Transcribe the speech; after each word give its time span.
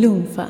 Lunfa. 0.00 0.46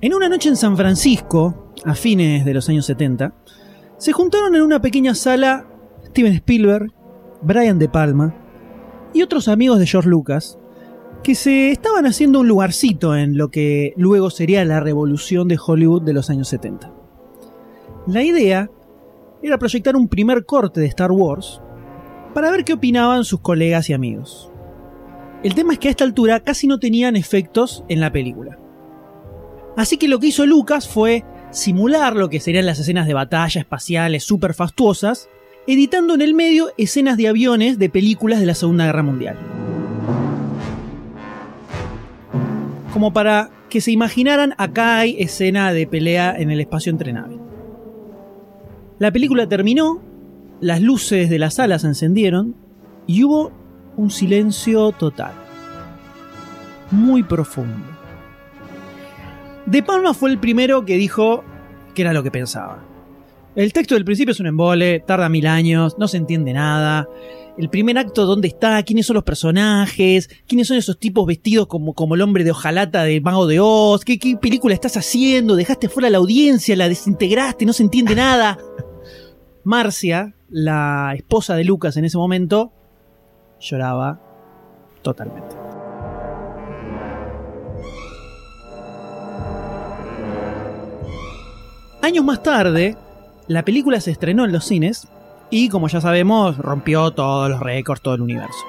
En 0.00 0.14
una 0.14 0.28
noche 0.28 0.48
en 0.48 0.54
San 0.54 0.76
Francisco, 0.76 1.72
a 1.84 1.96
fines 1.96 2.44
de 2.44 2.54
los 2.54 2.68
años 2.68 2.86
70, 2.86 3.34
se 3.96 4.12
juntaron 4.12 4.54
en 4.54 4.62
una 4.62 4.80
pequeña 4.80 5.16
sala 5.16 5.66
Steven 6.04 6.34
Spielberg, 6.34 6.92
Brian 7.42 7.80
De 7.80 7.88
Palma 7.88 8.32
y 9.12 9.22
otros 9.22 9.48
amigos 9.48 9.80
de 9.80 9.88
George 9.88 10.08
Lucas 10.08 10.56
que 11.24 11.34
se 11.34 11.72
estaban 11.72 12.06
haciendo 12.06 12.38
un 12.38 12.46
lugarcito 12.46 13.16
en 13.16 13.36
lo 13.36 13.50
que 13.50 13.92
luego 13.96 14.30
sería 14.30 14.64
la 14.64 14.78
revolución 14.78 15.48
de 15.48 15.58
Hollywood 15.58 16.02
de 16.02 16.12
los 16.12 16.30
años 16.30 16.46
70. 16.46 16.92
La 18.06 18.22
idea 18.22 18.70
era 19.46 19.58
proyectar 19.58 19.96
un 19.96 20.08
primer 20.08 20.44
corte 20.44 20.80
de 20.80 20.86
Star 20.86 21.12
Wars 21.12 21.60
para 22.34 22.50
ver 22.50 22.64
qué 22.64 22.74
opinaban 22.74 23.24
sus 23.24 23.40
colegas 23.40 23.88
y 23.88 23.92
amigos. 23.92 24.50
El 25.42 25.54
tema 25.54 25.72
es 25.72 25.78
que 25.78 25.88
a 25.88 25.90
esta 25.90 26.04
altura 26.04 26.40
casi 26.40 26.66
no 26.66 26.78
tenían 26.78 27.16
efectos 27.16 27.84
en 27.88 28.00
la 28.00 28.12
película. 28.12 28.58
Así 29.76 29.96
que 29.96 30.08
lo 30.08 30.18
que 30.18 30.28
hizo 30.28 30.46
Lucas 30.46 30.88
fue 30.88 31.24
simular 31.50 32.16
lo 32.16 32.28
que 32.28 32.40
serían 32.40 32.66
las 32.66 32.78
escenas 32.78 33.06
de 33.06 33.14
batalla 33.14 33.60
espaciales 33.60 34.24
super 34.24 34.54
fastuosas, 34.54 35.28
editando 35.66 36.14
en 36.14 36.22
el 36.22 36.34
medio 36.34 36.68
escenas 36.78 37.16
de 37.16 37.28
aviones 37.28 37.78
de 37.78 37.90
películas 37.90 38.40
de 38.40 38.46
la 38.46 38.54
Segunda 38.54 38.86
Guerra 38.86 39.02
Mundial. 39.02 39.36
Como 42.92 43.12
para 43.12 43.50
que 43.68 43.80
se 43.80 43.92
imaginaran 43.92 44.54
acá 44.58 44.98
hay 44.98 45.16
escena 45.18 45.72
de 45.72 45.86
pelea 45.86 46.34
en 46.36 46.50
el 46.50 46.60
espacio 46.60 46.90
entre 46.90 47.12
naves. 47.12 47.45
La 48.98 49.12
película 49.12 49.46
terminó, 49.46 50.00
las 50.60 50.80
luces 50.80 51.28
de 51.28 51.38
la 51.38 51.50
sala 51.50 51.78
se 51.78 51.86
encendieron 51.86 52.56
y 53.06 53.24
hubo 53.24 53.52
un 53.96 54.10
silencio 54.10 54.92
total. 54.92 55.32
Muy 56.90 57.22
profundo. 57.22 57.84
De 59.66 59.82
Palma 59.82 60.14
fue 60.14 60.30
el 60.30 60.38
primero 60.38 60.84
que 60.84 60.96
dijo 60.96 61.44
que 61.94 62.02
era 62.02 62.14
lo 62.14 62.22
que 62.22 62.30
pensaba. 62.30 62.84
El 63.54 63.72
texto 63.72 63.94
del 63.94 64.04
principio 64.04 64.32
es 64.32 64.40
un 64.40 64.46
embole, 64.46 65.00
tarda 65.00 65.28
mil 65.28 65.46
años, 65.46 65.96
no 65.98 66.08
se 66.08 66.18
entiende 66.18 66.52
nada. 66.52 67.06
El 67.58 67.70
primer 67.70 67.96
acto, 67.98 68.26
¿dónde 68.26 68.48
está? 68.48 68.82
¿Quiénes 68.82 69.06
son 69.06 69.14
los 69.14 69.24
personajes? 69.24 70.28
¿Quiénes 70.46 70.68
son 70.68 70.76
esos 70.76 70.98
tipos 70.98 71.26
vestidos 71.26 71.66
como, 71.66 71.94
como 71.94 72.14
el 72.14 72.22
hombre 72.22 72.44
de 72.44 72.50
hojalata 72.50 73.02
de 73.04 73.20
Mago 73.20 73.46
de 73.46 73.58
Oz? 73.60 74.04
¿Qué, 74.04 74.18
¿Qué 74.18 74.36
película 74.36 74.74
estás 74.74 74.96
haciendo? 74.96 75.56
¿Dejaste 75.56 75.88
fuera 75.88 76.10
la 76.10 76.18
audiencia? 76.18 76.76
¿La 76.76 76.88
desintegraste? 76.88 77.64
¿No 77.64 77.72
se 77.72 77.82
entiende 77.82 78.14
nada? 78.14 78.58
Marcia, 79.66 80.32
la 80.48 81.12
esposa 81.16 81.56
de 81.56 81.64
Lucas 81.64 81.96
en 81.96 82.04
ese 82.04 82.16
momento, 82.16 82.70
lloraba 83.58 84.20
totalmente. 85.02 85.56
Años 92.00 92.24
más 92.24 92.44
tarde, 92.44 92.96
la 93.48 93.64
película 93.64 94.00
se 94.00 94.12
estrenó 94.12 94.44
en 94.44 94.52
los 94.52 94.64
cines 94.64 95.08
y, 95.50 95.68
como 95.68 95.88
ya 95.88 96.00
sabemos, 96.00 96.56
rompió 96.58 97.10
todos 97.10 97.50
los 97.50 97.58
récords, 97.58 98.02
todo 98.02 98.14
el 98.14 98.22
universo. 98.22 98.64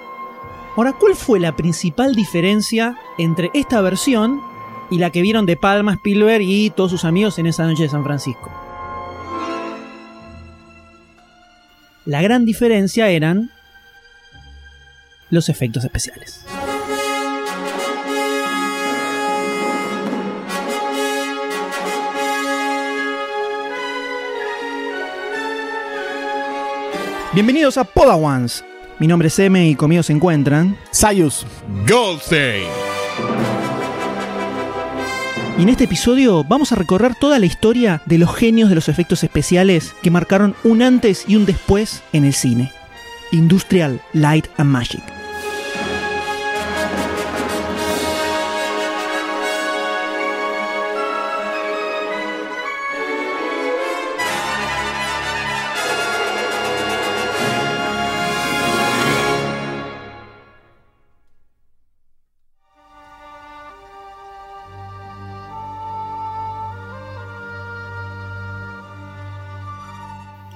Ahora, 0.76 0.94
¿cuál 0.94 1.14
fue 1.14 1.40
la 1.40 1.56
principal 1.56 2.16
diferencia 2.16 2.98
entre 3.20 3.52
esta 3.54 3.82
versión 3.82 4.42
y 4.90 4.98
la 4.98 5.12
que 5.12 5.22
vieron 5.22 5.46
de 5.46 5.58
Palma, 5.58 5.94
Spielberg 5.94 6.42
y 6.42 6.72
todos 6.72 6.90
sus 6.90 7.06
amigos 7.06 7.38
en 7.38 7.46
esa 7.46 7.68
noche 7.68 7.84
de 7.84 7.90
San 7.90 8.04
Francisco? 8.04 8.67
La 12.08 12.22
gran 12.22 12.46
diferencia 12.46 13.10
eran 13.10 13.50
los 15.30 15.50
efectos 15.50 15.84
especiales. 15.84 16.46
Bienvenidos 27.34 27.78
a 27.78 27.84
Podawans. 27.84 28.64
Mi 29.00 29.08
nombre 29.08 29.28
es 29.28 29.38
M 29.38 29.68
y 29.68 29.76
conmigo 29.76 30.02
se 30.02 30.14
encuentran 30.14 30.78
Sayus. 30.92 31.46
Goldstein. 31.86 32.68
Y 35.58 35.64
en 35.64 35.70
este 35.70 35.86
episodio 35.86 36.44
vamos 36.44 36.72
a 36.72 36.76
recorrer 36.76 37.16
toda 37.16 37.40
la 37.40 37.48
historia 37.48 38.04
de 38.06 38.20
los 38.20 38.36
genios 38.36 38.70
de 38.70 38.76
los 38.76 38.90
efectos 38.90 39.24
especiales 39.24 39.96
que 40.04 40.12
marcaron 40.12 40.56
un 40.64 40.84
antes 40.84 41.26
y 41.28 41.36
un 41.36 41.48
después 41.48 42.04
en 42.14 42.26
el 42.26 42.34
cine. 42.34 42.72
Industrial 43.32 44.00
Light 44.14 44.46
and 44.58 44.70
Magic. 44.70 45.17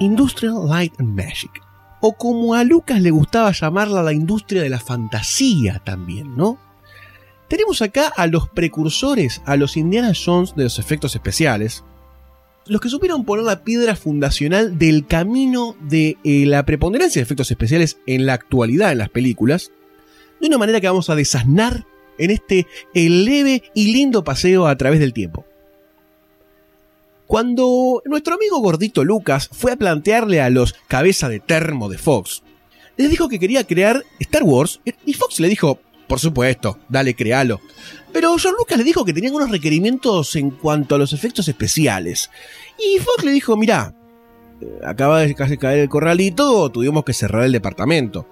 Industrial 0.01 0.67
Light 0.67 0.93
and 0.99 1.15
Magic. 1.15 1.51
O 2.01 2.13
como 2.13 2.55
a 2.55 2.63
Lucas 2.63 2.99
le 3.01 3.11
gustaba 3.11 3.51
llamarla 3.51 4.01
la 4.01 4.13
industria 4.13 4.63
de 4.63 4.69
la 4.69 4.79
fantasía 4.79 5.79
también, 5.85 6.35
¿no? 6.35 6.57
Tenemos 7.47 7.83
acá 7.83 8.11
a 8.15 8.25
los 8.25 8.49
precursores, 8.49 9.43
a 9.45 9.57
los 9.57 9.77
Indiana 9.77 10.13
Jones 10.15 10.55
de 10.55 10.63
los 10.63 10.79
efectos 10.79 11.13
especiales, 11.13 11.83
los 12.65 12.81
que 12.81 12.89
supieron 12.89 13.25
poner 13.25 13.45
la 13.45 13.63
piedra 13.63 13.95
fundacional 13.95 14.79
del 14.79 15.05
camino 15.05 15.75
de 15.81 16.17
eh, 16.23 16.45
la 16.47 16.65
preponderancia 16.65 17.19
de 17.19 17.23
efectos 17.23 17.51
especiales 17.51 17.99
en 18.07 18.25
la 18.25 18.33
actualidad 18.33 18.91
en 18.91 18.97
las 18.97 19.09
películas, 19.09 19.71
de 20.39 20.47
una 20.47 20.57
manera 20.57 20.81
que 20.81 20.87
vamos 20.87 21.11
a 21.11 21.15
desasnar 21.15 21.85
en 22.17 22.31
este 22.31 22.65
eh, 22.95 23.09
leve 23.09 23.63
y 23.75 23.93
lindo 23.93 24.23
paseo 24.23 24.65
a 24.65 24.75
través 24.77 24.99
del 24.99 25.13
tiempo. 25.13 25.45
Cuando 27.31 28.03
nuestro 28.03 28.35
amigo 28.35 28.59
gordito 28.59 29.05
Lucas 29.05 29.47
fue 29.53 29.71
a 29.71 29.77
plantearle 29.77 30.41
a 30.41 30.49
los 30.49 30.73
cabeza 30.89 31.29
de 31.29 31.39
termo 31.39 31.87
de 31.87 31.97
Fox, 31.97 32.43
les 32.97 33.09
dijo 33.09 33.29
que 33.29 33.39
quería 33.39 33.65
crear 33.65 34.03
Star 34.19 34.43
Wars 34.43 34.81
y 35.05 35.13
Fox 35.13 35.39
le 35.39 35.47
dijo, 35.47 35.79
por 36.09 36.19
supuesto, 36.19 36.79
dale, 36.89 37.13
créalo. 37.13 37.61
Pero 38.11 38.37
George 38.37 38.57
Lucas 38.59 38.77
le 38.77 38.83
dijo 38.83 39.05
que 39.05 39.13
tenían 39.13 39.33
unos 39.33 39.49
requerimientos 39.49 40.35
en 40.35 40.51
cuanto 40.51 40.95
a 40.95 40.97
los 40.97 41.13
efectos 41.13 41.47
especiales. 41.47 42.29
Y 42.77 42.99
Fox 42.99 43.23
le 43.23 43.31
dijo, 43.31 43.55
mirá, 43.55 43.95
eh, 44.59 44.79
acaba 44.83 45.21
de 45.21 45.33
casi 45.33 45.55
caer 45.55 45.79
el 45.79 45.87
corralito, 45.87 46.69
tuvimos 46.69 47.05
que 47.05 47.13
cerrar 47.13 47.45
el 47.45 47.53
departamento. 47.53 48.27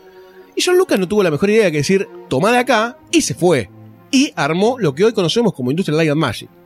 Y 0.58 0.62
George 0.62 0.78
Lucas 0.78 1.00
no 1.00 1.08
tuvo 1.08 1.24
la 1.24 1.32
mejor 1.32 1.50
idea 1.50 1.72
que 1.72 1.78
decir, 1.78 2.06
toma 2.28 2.52
de 2.52 2.58
acá, 2.58 2.98
y 3.14 3.22
se 3.22 3.34
fue. 3.34 3.70
Y 4.12 4.34
armó 4.36 4.76
lo 4.78 4.94
que 4.94 5.06
hoy 5.06 5.14
conocemos 5.14 5.54
como 5.54 5.72
Industrial 5.72 5.96
Light 5.96 6.12
and 6.12 6.20
Magic. 6.20 6.59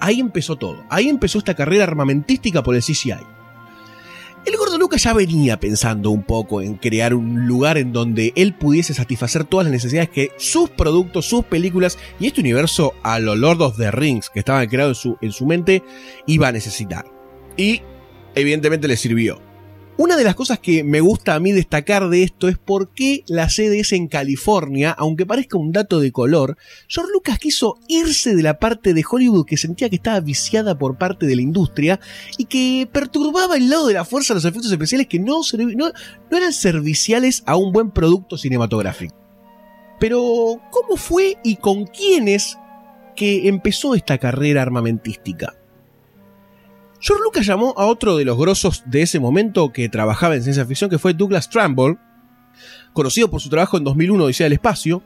Ahí 0.00 0.20
empezó 0.20 0.56
todo. 0.56 0.84
Ahí 0.88 1.08
empezó 1.08 1.38
esta 1.38 1.54
carrera 1.54 1.84
armamentística 1.84 2.62
por 2.62 2.74
el 2.74 2.82
CCI. 2.82 3.36
El 4.46 4.56
gordo 4.56 4.78
Lucas 4.78 5.02
ya 5.02 5.12
venía 5.12 5.58
pensando 5.58 6.10
un 6.10 6.22
poco 6.22 6.62
en 6.62 6.74
crear 6.76 7.14
un 7.14 7.48
lugar 7.48 7.78
en 7.78 7.92
donde 7.92 8.32
él 8.36 8.54
pudiese 8.54 8.94
satisfacer 8.94 9.42
todas 9.42 9.64
las 9.64 9.72
necesidades 9.72 10.08
que 10.08 10.30
sus 10.36 10.70
productos, 10.70 11.26
sus 11.26 11.44
películas 11.44 11.98
y 12.20 12.28
este 12.28 12.42
universo 12.42 12.94
a 13.02 13.18
los 13.18 13.36
Lord 13.36 13.60
of 13.60 13.76
the 13.76 13.90
Rings 13.90 14.30
que 14.30 14.38
estaban 14.38 14.68
creados 14.68 14.98
en 14.98 15.02
su, 15.02 15.18
en 15.20 15.32
su 15.32 15.46
mente 15.46 15.82
iba 16.26 16.46
a 16.46 16.52
necesitar. 16.52 17.06
Y 17.56 17.82
evidentemente 18.36 18.86
le 18.86 18.96
sirvió. 18.96 19.45
Una 19.98 20.18
de 20.18 20.24
las 20.24 20.34
cosas 20.34 20.58
que 20.58 20.84
me 20.84 21.00
gusta 21.00 21.34
a 21.34 21.40
mí 21.40 21.52
destacar 21.52 22.10
de 22.10 22.22
esto 22.22 22.48
es 22.48 22.58
por 22.58 22.90
qué 22.90 23.24
la 23.28 23.48
sede 23.48 23.80
es 23.80 23.92
en 23.92 24.08
California, 24.08 24.90
aunque 24.90 25.24
parezca 25.24 25.56
un 25.56 25.72
dato 25.72 26.00
de 26.00 26.12
color. 26.12 26.58
George 26.86 27.10
Lucas 27.14 27.38
quiso 27.38 27.78
irse 27.88 28.36
de 28.36 28.42
la 28.42 28.58
parte 28.58 28.92
de 28.92 29.02
Hollywood 29.10 29.46
que 29.46 29.56
sentía 29.56 29.88
que 29.88 29.96
estaba 29.96 30.20
viciada 30.20 30.76
por 30.76 30.98
parte 30.98 31.26
de 31.26 31.34
la 31.34 31.40
industria 31.40 31.98
y 32.36 32.44
que 32.44 32.86
perturbaba 32.92 33.56
el 33.56 33.70
lado 33.70 33.86
de 33.86 33.94
la 33.94 34.04
fuerza 34.04 34.34
de 34.34 34.36
los 34.36 34.44
efectos 34.44 34.70
especiales 34.70 35.06
que 35.06 35.18
no, 35.18 35.40
no, 35.74 35.90
eran 36.30 36.52
serviciales 36.52 37.42
a 37.46 37.56
un 37.56 37.72
buen 37.72 37.90
producto 37.90 38.36
cinematográfico. 38.36 39.16
Pero, 39.98 40.60
¿cómo 40.72 40.98
fue 40.98 41.38
y 41.42 41.56
con 41.56 41.86
quiénes 41.86 42.58
que 43.16 43.48
empezó 43.48 43.94
esta 43.94 44.18
carrera 44.18 44.60
armamentística? 44.60 45.54
George 47.06 47.22
Lucas 47.22 47.46
llamó 47.46 47.72
a 47.76 47.86
otro 47.86 48.16
de 48.16 48.24
los 48.24 48.36
grosos 48.36 48.82
de 48.84 49.02
ese 49.02 49.20
momento 49.20 49.72
que 49.72 49.88
trabajaba 49.88 50.34
en 50.34 50.42
ciencia 50.42 50.66
ficción, 50.66 50.90
que 50.90 50.98
fue 50.98 51.14
Douglas 51.14 51.48
Trumbull, 51.48 52.00
conocido 52.92 53.30
por 53.30 53.40
su 53.40 53.48
trabajo 53.48 53.76
en 53.76 53.84
2001 53.84 54.24
Odisea 54.24 54.46
del 54.46 54.54
Espacio. 54.54 55.04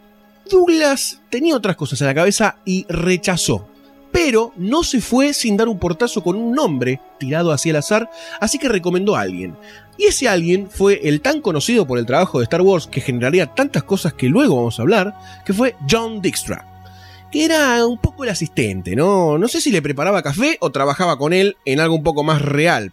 Douglas 0.50 1.20
tenía 1.28 1.54
otras 1.54 1.76
cosas 1.76 2.00
en 2.00 2.06
la 2.06 2.14
cabeza 2.14 2.56
y 2.64 2.86
rechazó 2.88 3.68
pero 4.12 4.52
no 4.56 4.82
se 4.82 5.00
fue 5.00 5.32
sin 5.32 5.56
dar 5.56 5.68
un 5.68 5.78
portazo 5.78 6.20
con 6.20 6.34
un 6.34 6.52
nombre 6.52 7.00
tirado 7.18 7.52
hacia 7.52 7.70
el 7.70 7.76
azar, 7.76 8.10
así 8.40 8.58
que 8.58 8.68
recomendó 8.68 9.14
a 9.14 9.20
alguien. 9.20 9.56
Y 9.96 10.06
ese 10.06 10.28
alguien 10.28 10.68
fue 10.68 11.00
el 11.04 11.20
tan 11.20 11.40
conocido 11.40 11.86
por 11.86 11.96
el 11.96 12.06
trabajo 12.06 12.38
de 12.40 12.44
Star 12.44 12.62
Wars 12.62 12.88
que 12.88 13.00
generaría 13.00 13.46
tantas 13.46 13.84
cosas 13.84 14.14
que 14.14 14.28
luego 14.28 14.56
vamos 14.56 14.80
a 14.80 14.82
hablar, 14.82 15.14
que 15.44 15.52
fue 15.52 15.76
John 15.88 16.20
Dijkstra. 16.20 16.69
Que 17.30 17.44
era 17.44 17.86
un 17.86 17.98
poco 17.98 18.24
el 18.24 18.30
asistente, 18.30 18.96
¿no? 18.96 19.38
No 19.38 19.48
sé 19.48 19.60
si 19.60 19.70
le 19.70 19.82
preparaba 19.82 20.22
café 20.22 20.56
o 20.60 20.70
trabajaba 20.70 21.16
con 21.16 21.32
él 21.32 21.56
en 21.64 21.80
algo 21.80 21.94
un 21.94 22.02
poco 22.02 22.24
más 22.24 22.42
real. 22.42 22.92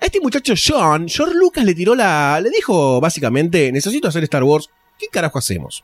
A 0.00 0.06
este 0.06 0.20
muchacho 0.20 0.54
John, 0.56 1.08
George 1.08 1.34
Lucas 1.34 1.64
le 1.64 1.74
tiró 1.74 1.94
la. 1.94 2.40
le 2.40 2.50
dijo 2.50 3.00
básicamente: 3.00 3.72
Necesito 3.72 4.08
hacer 4.08 4.22
Star 4.24 4.44
Wars, 4.44 4.70
¿qué 4.98 5.06
carajo 5.08 5.38
hacemos? 5.38 5.82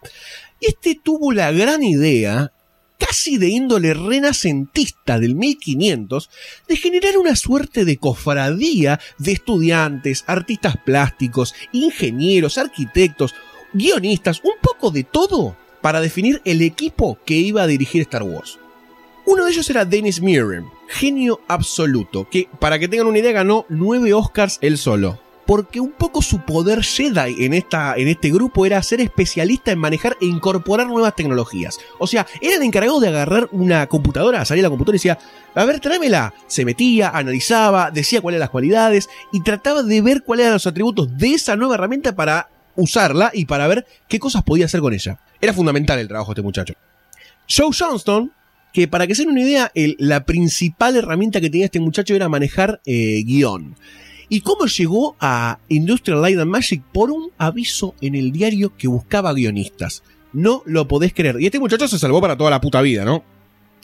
Y 0.61 0.67
este 0.67 1.01
tuvo 1.03 1.33
la 1.33 1.51
gran 1.51 1.83
idea 1.83 2.53
casi 2.99 3.37
de 3.37 3.49
índole 3.49 3.95
renacentista 3.95 5.19
del 5.19 5.35
1500, 5.35 6.31
de 6.69 6.77
generar 6.77 7.19
una 7.19 7.35
suerte 7.35 7.85
de 7.85 7.97
cofradía 7.97 9.01
de 9.19 9.33
estudiantes, 9.33 10.25
artistas 10.29 10.77
plásticos, 10.77 11.55
ingenieros, 11.73 12.59
arquitectos, 12.59 13.35
guionistas, 13.73 14.41
un 14.45 14.55
poco 14.61 14.91
de 14.91 15.03
todo, 15.03 15.57
para 15.83 16.01
definir 16.01 16.41
el 16.47 16.63
equipo 16.63 17.19
que 17.27 17.35
iba 17.35 17.63
a 17.63 17.67
dirigir 17.67 18.01
Star 18.03 18.23
Wars. 18.23 18.59
Uno 19.27 19.45
de 19.45 19.53
ellos 19.53 19.69
era 19.69 19.85
Dennis 19.85 20.21
Muren, 20.23 20.67
genio 20.89 21.41
absoluto, 21.47 22.27
que 22.31 22.49
para 22.59 22.79
que 22.79 22.89
tengan 22.89 23.07
una 23.07 23.19
idea 23.19 23.33
ganó 23.33 23.67
nueve 23.69 24.15
Oscars 24.15 24.59
él 24.63 24.79
solo 24.79 25.21
porque 25.47 25.81
un 25.81 25.93
poco 25.93 26.23
su 26.23 26.41
poder 26.41 26.83
Jedi 26.83 27.45
en, 27.45 27.55
esta, 27.55 27.95
en 27.97 28.09
este 28.09 28.31
grupo 28.31 28.65
era 28.65 28.83
ser 28.83 29.01
especialista 29.01 29.73
en 29.73 29.79
manejar 29.79 30.17
e 30.21 30.27
incorporar 30.27 30.87
nuevas 30.87 31.15
tecnologías. 31.15 31.79
O 31.99 32.07
sea, 32.07 32.27
era 32.41 32.57
el 32.57 32.63
encargado 32.63 33.01
de 33.01 33.09
agarrar 33.09 33.49
una 33.53 33.87
computadora, 33.87 34.45
salir 34.45 34.65
a 34.65 34.69
la 34.69 34.71
computadora 34.71 34.97
y 34.97 34.99
decía, 34.99 35.19
a 35.55 35.65
ver, 35.65 35.81
tráemela. 35.81 36.33
Se 36.47 36.65
metía, 36.65 37.11
analizaba, 37.11 37.91
decía 37.91 38.21
cuáles 38.21 38.37
eran 38.37 38.45
las 38.47 38.51
cualidades 38.51 39.09
y 39.33 39.43
trataba 39.43 39.83
de 39.83 40.01
ver 40.01 40.23
cuáles 40.23 40.45
eran 40.45 40.55
los 40.55 40.67
atributos 40.67 41.17
de 41.19 41.35
esa 41.35 41.57
nueva 41.57 41.75
herramienta 41.75 42.15
para 42.15 42.49
usarla 42.77 43.31
y 43.35 43.45
para 43.47 43.67
ver 43.67 43.87
qué 44.09 44.19
cosas 44.19 44.43
podía 44.43 44.67
hacer 44.67 44.81
con 44.81 44.95
ella. 44.95 45.19
Era 45.41 45.53
fundamental 45.53 45.99
el 45.99 46.09
trabajo 46.09 46.31
de 46.31 46.35
este 46.35 46.43
muchacho. 46.43 46.75
Joe 47.49 47.71
Johnston, 47.77 48.33
que 48.73 48.89
para 48.89 49.07
que 49.07 49.15
se 49.15 49.23
den 49.23 49.33
una 49.33 49.43
idea, 49.43 49.73
la 49.99 50.25
principal 50.25 50.97
herramienta 50.97 51.41
que 51.41 51.51
tenía 51.51 51.67
este 51.67 51.81
muchacho 51.81 52.15
era 52.15 52.29
manejar 52.29 52.81
eh, 52.87 53.23
guion. 53.25 53.77
¿Y 54.29 54.41
cómo 54.41 54.67
llegó 54.67 55.17
a 55.21 55.59
Industrial 55.69 56.23
Light 56.23 56.39
and 56.39 56.51
Magic? 56.51 56.83
Por 56.93 57.11
un 57.11 57.31
aviso 57.37 57.95
en 58.01 58.15
el 58.15 58.33
diario 58.33 58.75
que 58.77 58.89
buscaba 58.89 59.35
guionistas. 59.35 60.03
No 60.33 60.63
lo 60.65 60.89
podés 60.89 61.13
creer. 61.13 61.39
Y 61.39 61.47
este 61.47 61.61
muchacho 61.61 61.87
se 61.87 61.99
salvó 61.99 62.21
para 62.21 62.37
toda 62.37 62.51
la 62.51 62.61
puta 62.61 62.81
vida, 62.81 63.05
¿no? 63.05 63.23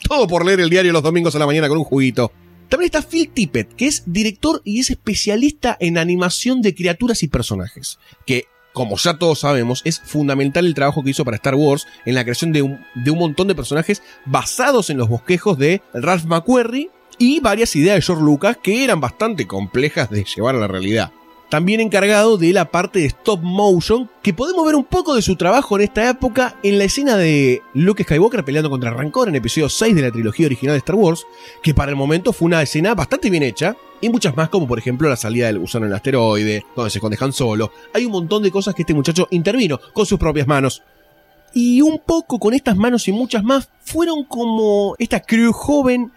Todo 0.07 0.27
por 0.27 0.43
leer 0.43 0.59
el 0.61 0.71
diario 0.71 0.91
los 0.91 1.03
domingos 1.03 1.35
a 1.35 1.39
la 1.39 1.45
mañana 1.45 1.67
con 1.67 1.77
un 1.77 1.83
juguito. 1.83 2.31
También 2.69 2.85
está 2.85 3.01
Phil 3.01 3.29
Tippett, 3.29 3.75
que 3.75 3.87
es 3.87 4.03
director 4.05 4.61
y 4.63 4.79
es 4.79 4.89
especialista 4.89 5.77
en 5.79 5.97
animación 5.97 6.61
de 6.61 6.73
criaturas 6.73 7.21
y 7.23 7.27
personajes. 7.27 7.99
Que, 8.25 8.45
como 8.73 8.97
ya 8.97 9.15
todos 9.15 9.39
sabemos, 9.39 9.81
es 9.85 9.99
fundamental 9.99 10.65
el 10.65 10.73
trabajo 10.73 11.03
que 11.03 11.11
hizo 11.11 11.25
para 11.25 11.37
Star 11.37 11.55
Wars 11.55 11.87
en 12.05 12.15
la 12.15 12.23
creación 12.23 12.51
de 12.51 12.61
un, 12.61 12.85
de 12.95 13.11
un 13.11 13.19
montón 13.19 13.47
de 13.47 13.55
personajes 13.55 14.01
basados 14.25 14.89
en 14.89 14.97
los 14.97 15.09
bosquejos 15.09 15.57
de 15.57 15.81
Ralph 15.93 16.25
McQuarrie 16.25 16.89
y 17.17 17.39
varias 17.39 17.75
ideas 17.75 17.95
de 17.95 18.01
George 18.01 18.23
Lucas 18.23 18.57
que 18.61 18.83
eran 18.83 19.01
bastante 19.01 19.47
complejas 19.47 20.09
de 20.09 20.23
llevar 20.23 20.55
a 20.55 20.59
la 20.59 20.67
realidad. 20.67 21.11
También 21.49 21.79
encargado 21.79 22.37
de 22.37 22.53
la 22.53 22.65
parte 22.65 22.99
de 22.99 23.07
stop 23.07 23.41
motion, 23.41 24.07
que 24.21 24.35
podemos 24.35 24.63
ver 24.67 24.75
un 24.75 24.83
poco 24.83 25.15
de 25.15 25.23
su 25.23 25.35
trabajo 25.35 25.75
en 25.75 25.85
esta 25.85 26.07
época 26.07 26.55
en 26.61 26.77
la 26.77 26.83
escena 26.83 27.17
de 27.17 27.63
Luke 27.73 28.03
Skywalker 28.03 28.45
peleando 28.45 28.69
contra 28.69 28.91
Rancor 28.91 29.29
en 29.29 29.35
episodio 29.35 29.67
6 29.67 29.95
de 29.95 30.01
la 30.03 30.11
trilogía 30.11 30.45
original 30.45 30.75
de 30.75 30.77
Star 30.77 30.95
Wars, 30.95 31.25
que 31.63 31.73
para 31.73 31.89
el 31.89 31.95
momento 31.95 32.33
fue 32.33 32.45
una 32.45 32.61
escena 32.61 32.93
bastante 32.93 33.31
bien 33.31 33.41
hecha, 33.41 33.75
y 33.99 34.09
muchas 34.09 34.37
más 34.37 34.49
como 34.49 34.67
por 34.67 34.77
ejemplo 34.77 35.09
la 35.09 35.15
salida 35.15 35.47
del 35.47 35.57
gusano 35.57 35.85
en 35.85 35.91
el 35.91 35.95
asteroide, 35.95 36.65
donde 36.75 36.91
se 36.91 36.99
esconde 36.99 37.17
Han 37.19 37.33
Solo. 37.33 37.71
Hay 37.95 38.05
un 38.05 38.11
montón 38.11 38.43
de 38.43 38.51
cosas 38.51 38.75
que 38.75 38.83
este 38.83 38.93
muchacho 38.93 39.27
intervino 39.31 39.79
con 39.91 40.05
sus 40.05 40.19
propias 40.19 40.45
manos. 40.45 40.83
Y 41.55 41.81
un 41.81 41.99
poco 42.05 42.37
con 42.37 42.53
estas 42.53 42.77
manos 42.77 43.07
y 43.07 43.11
muchas 43.11 43.43
más 43.43 43.69
fueron 43.81 44.23
como 44.23 44.93
esta 44.99 45.19
crew 45.19 45.51
joven 45.51 46.11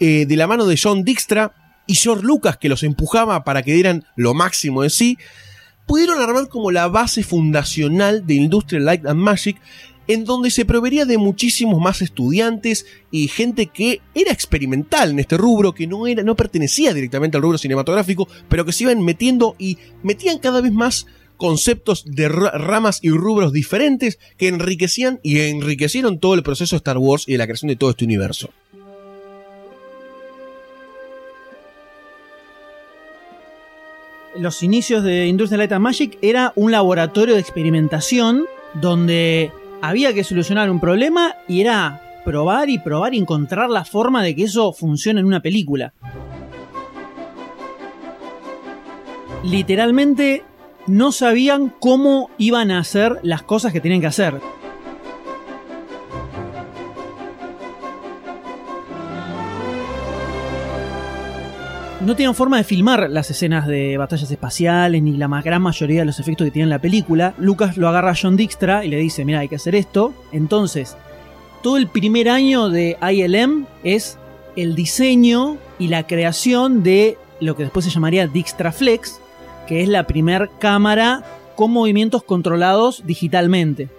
eh, 0.00 0.24
de 0.24 0.36
la 0.36 0.46
mano 0.46 0.64
de 0.64 0.80
John 0.82 1.04
Dijkstra 1.04 1.52
y 1.88 1.94
George 1.94 2.24
Lucas, 2.24 2.58
que 2.58 2.68
los 2.68 2.84
empujaba 2.84 3.42
para 3.42 3.62
que 3.62 3.72
dieran 3.72 4.04
lo 4.14 4.34
máximo 4.34 4.82
de 4.82 4.90
sí, 4.90 5.18
pudieron 5.86 6.20
armar 6.20 6.48
como 6.48 6.70
la 6.70 6.86
base 6.86 7.24
fundacional 7.24 8.26
de 8.26 8.34
Industrial 8.34 8.84
Light 8.84 9.06
and 9.06 9.18
Magic, 9.18 9.56
en 10.06 10.24
donde 10.24 10.50
se 10.50 10.66
proveería 10.66 11.06
de 11.06 11.16
muchísimos 11.16 11.80
más 11.80 12.02
estudiantes 12.02 12.86
y 13.10 13.28
gente 13.28 13.66
que 13.66 14.02
era 14.14 14.32
experimental 14.32 15.10
en 15.10 15.18
este 15.18 15.38
rubro, 15.38 15.74
que 15.74 15.86
no, 15.86 16.06
era, 16.06 16.22
no 16.22 16.36
pertenecía 16.36 16.92
directamente 16.92 17.38
al 17.38 17.42
rubro 17.42 17.56
cinematográfico, 17.56 18.28
pero 18.50 18.66
que 18.66 18.72
se 18.72 18.84
iban 18.84 19.02
metiendo 19.02 19.56
y 19.58 19.78
metían 20.02 20.38
cada 20.38 20.60
vez 20.60 20.72
más 20.72 21.06
conceptos 21.38 22.04
de 22.04 22.28
ramas 22.28 22.98
y 23.00 23.10
rubros 23.10 23.52
diferentes 23.52 24.18
que 24.36 24.48
enriquecían 24.48 25.20
y 25.22 25.40
enriquecieron 25.40 26.18
todo 26.18 26.34
el 26.34 26.42
proceso 26.42 26.76
de 26.76 26.78
Star 26.78 26.98
Wars 26.98 27.24
y 27.26 27.32
de 27.32 27.38
la 27.38 27.46
creación 27.46 27.70
de 27.70 27.76
todo 27.76 27.90
este 27.90 28.04
universo. 28.04 28.50
Los 34.38 34.62
inicios 34.62 35.02
de 35.02 35.26
Industrial 35.26 35.58
Light 35.58 35.72
and 35.72 35.82
Magic 35.82 36.18
era 36.22 36.52
un 36.56 36.70
laboratorio 36.70 37.34
de 37.34 37.40
experimentación 37.40 38.46
donde 38.74 39.52
había 39.82 40.12
que 40.14 40.24
solucionar 40.24 40.70
un 40.70 40.80
problema 40.80 41.34
y 41.48 41.60
era 41.60 42.00
probar 42.24 42.68
y 42.70 42.78
probar 42.78 43.14
y 43.14 43.18
encontrar 43.18 43.70
la 43.70 43.84
forma 43.84 44.22
de 44.22 44.34
que 44.36 44.44
eso 44.44 44.72
funcione 44.72 45.20
en 45.20 45.26
una 45.26 45.40
película. 45.40 45.92
Literalmente 49.44 50.44
no 50.86 51.12
sabían 51.12 51.72
cómo 51.80 52.30
iban 52.38 52.70
a 52.70 52.80
hacer 52.80 53.18
las 53.22 53.42
cosas 53.42 53.72
que 53.72 53.80
tenían 53.80 54.00
que 54.00 54.08
hacer. 54.08 54.40
No 62.08 62.16
tenían 62.16 62.34
forma 62.34 62.56
de 62.56 62.64
filmar 62.64 63.10
las 63.10 63.30
escenas 63.30 63.66
de 63.66 63.98
batallas 63.98 64.30
espaciales 64.30 65.02
ni 65.02 65.18
la 65.18 65.28
gran 65.42 65.60
mayoría 65.60 66.00
de 66.00 66.06
los 66.06 66.18
efectos 66.18 66.46
que 66.46 66.50
tiene 66.50 66.66
la 66.66 66.78
película. 66.78 67.34
Lucas 67.36 67.76
lo 67.76 67.86
agarra 67.86 68.12
a 68.12 68.16
John 68.18 68.34
Dijkstra 68.34 68.82
y 68.82 68.88
le 68.88 68.96
dice, 68.96 69.26
mira, 69.26 69.40
hay 69.40 69.48
que 69.48 69.56
hacer 69.56 69.74
esto. 69.74 70.14
Entonces, 70.32 70.96
todo 71.62 71.76
el 71.76 71.86
primer 71.86 72.30
año 72.30 72.70
de 72.70 72.96
ILM 73.02 73.66
es 73.84 74.16
el 74.56 74.74
diseño 74.74 75.58
y 75.78 75.88
la 75.88 76.06
creación 76.06 76.82
de 76.82 77.18
lo 77.40 77.56
que 77.56 77.64
después 77.64 77.84
se 77.84 77.90
llamaría 77.90 78.26
Dijkstra 78.26 78.72
Flex, 78.72 79.20
que 79.66 79.82
es 79.82 79.88
la 79.90 80.06
primer 80.06 80.48
cámara 80.58 81.22
con 81.56 81.72
movimientos 81.72 82.22
controlados 82.22 83.02
digitalmente. 83.04 83.90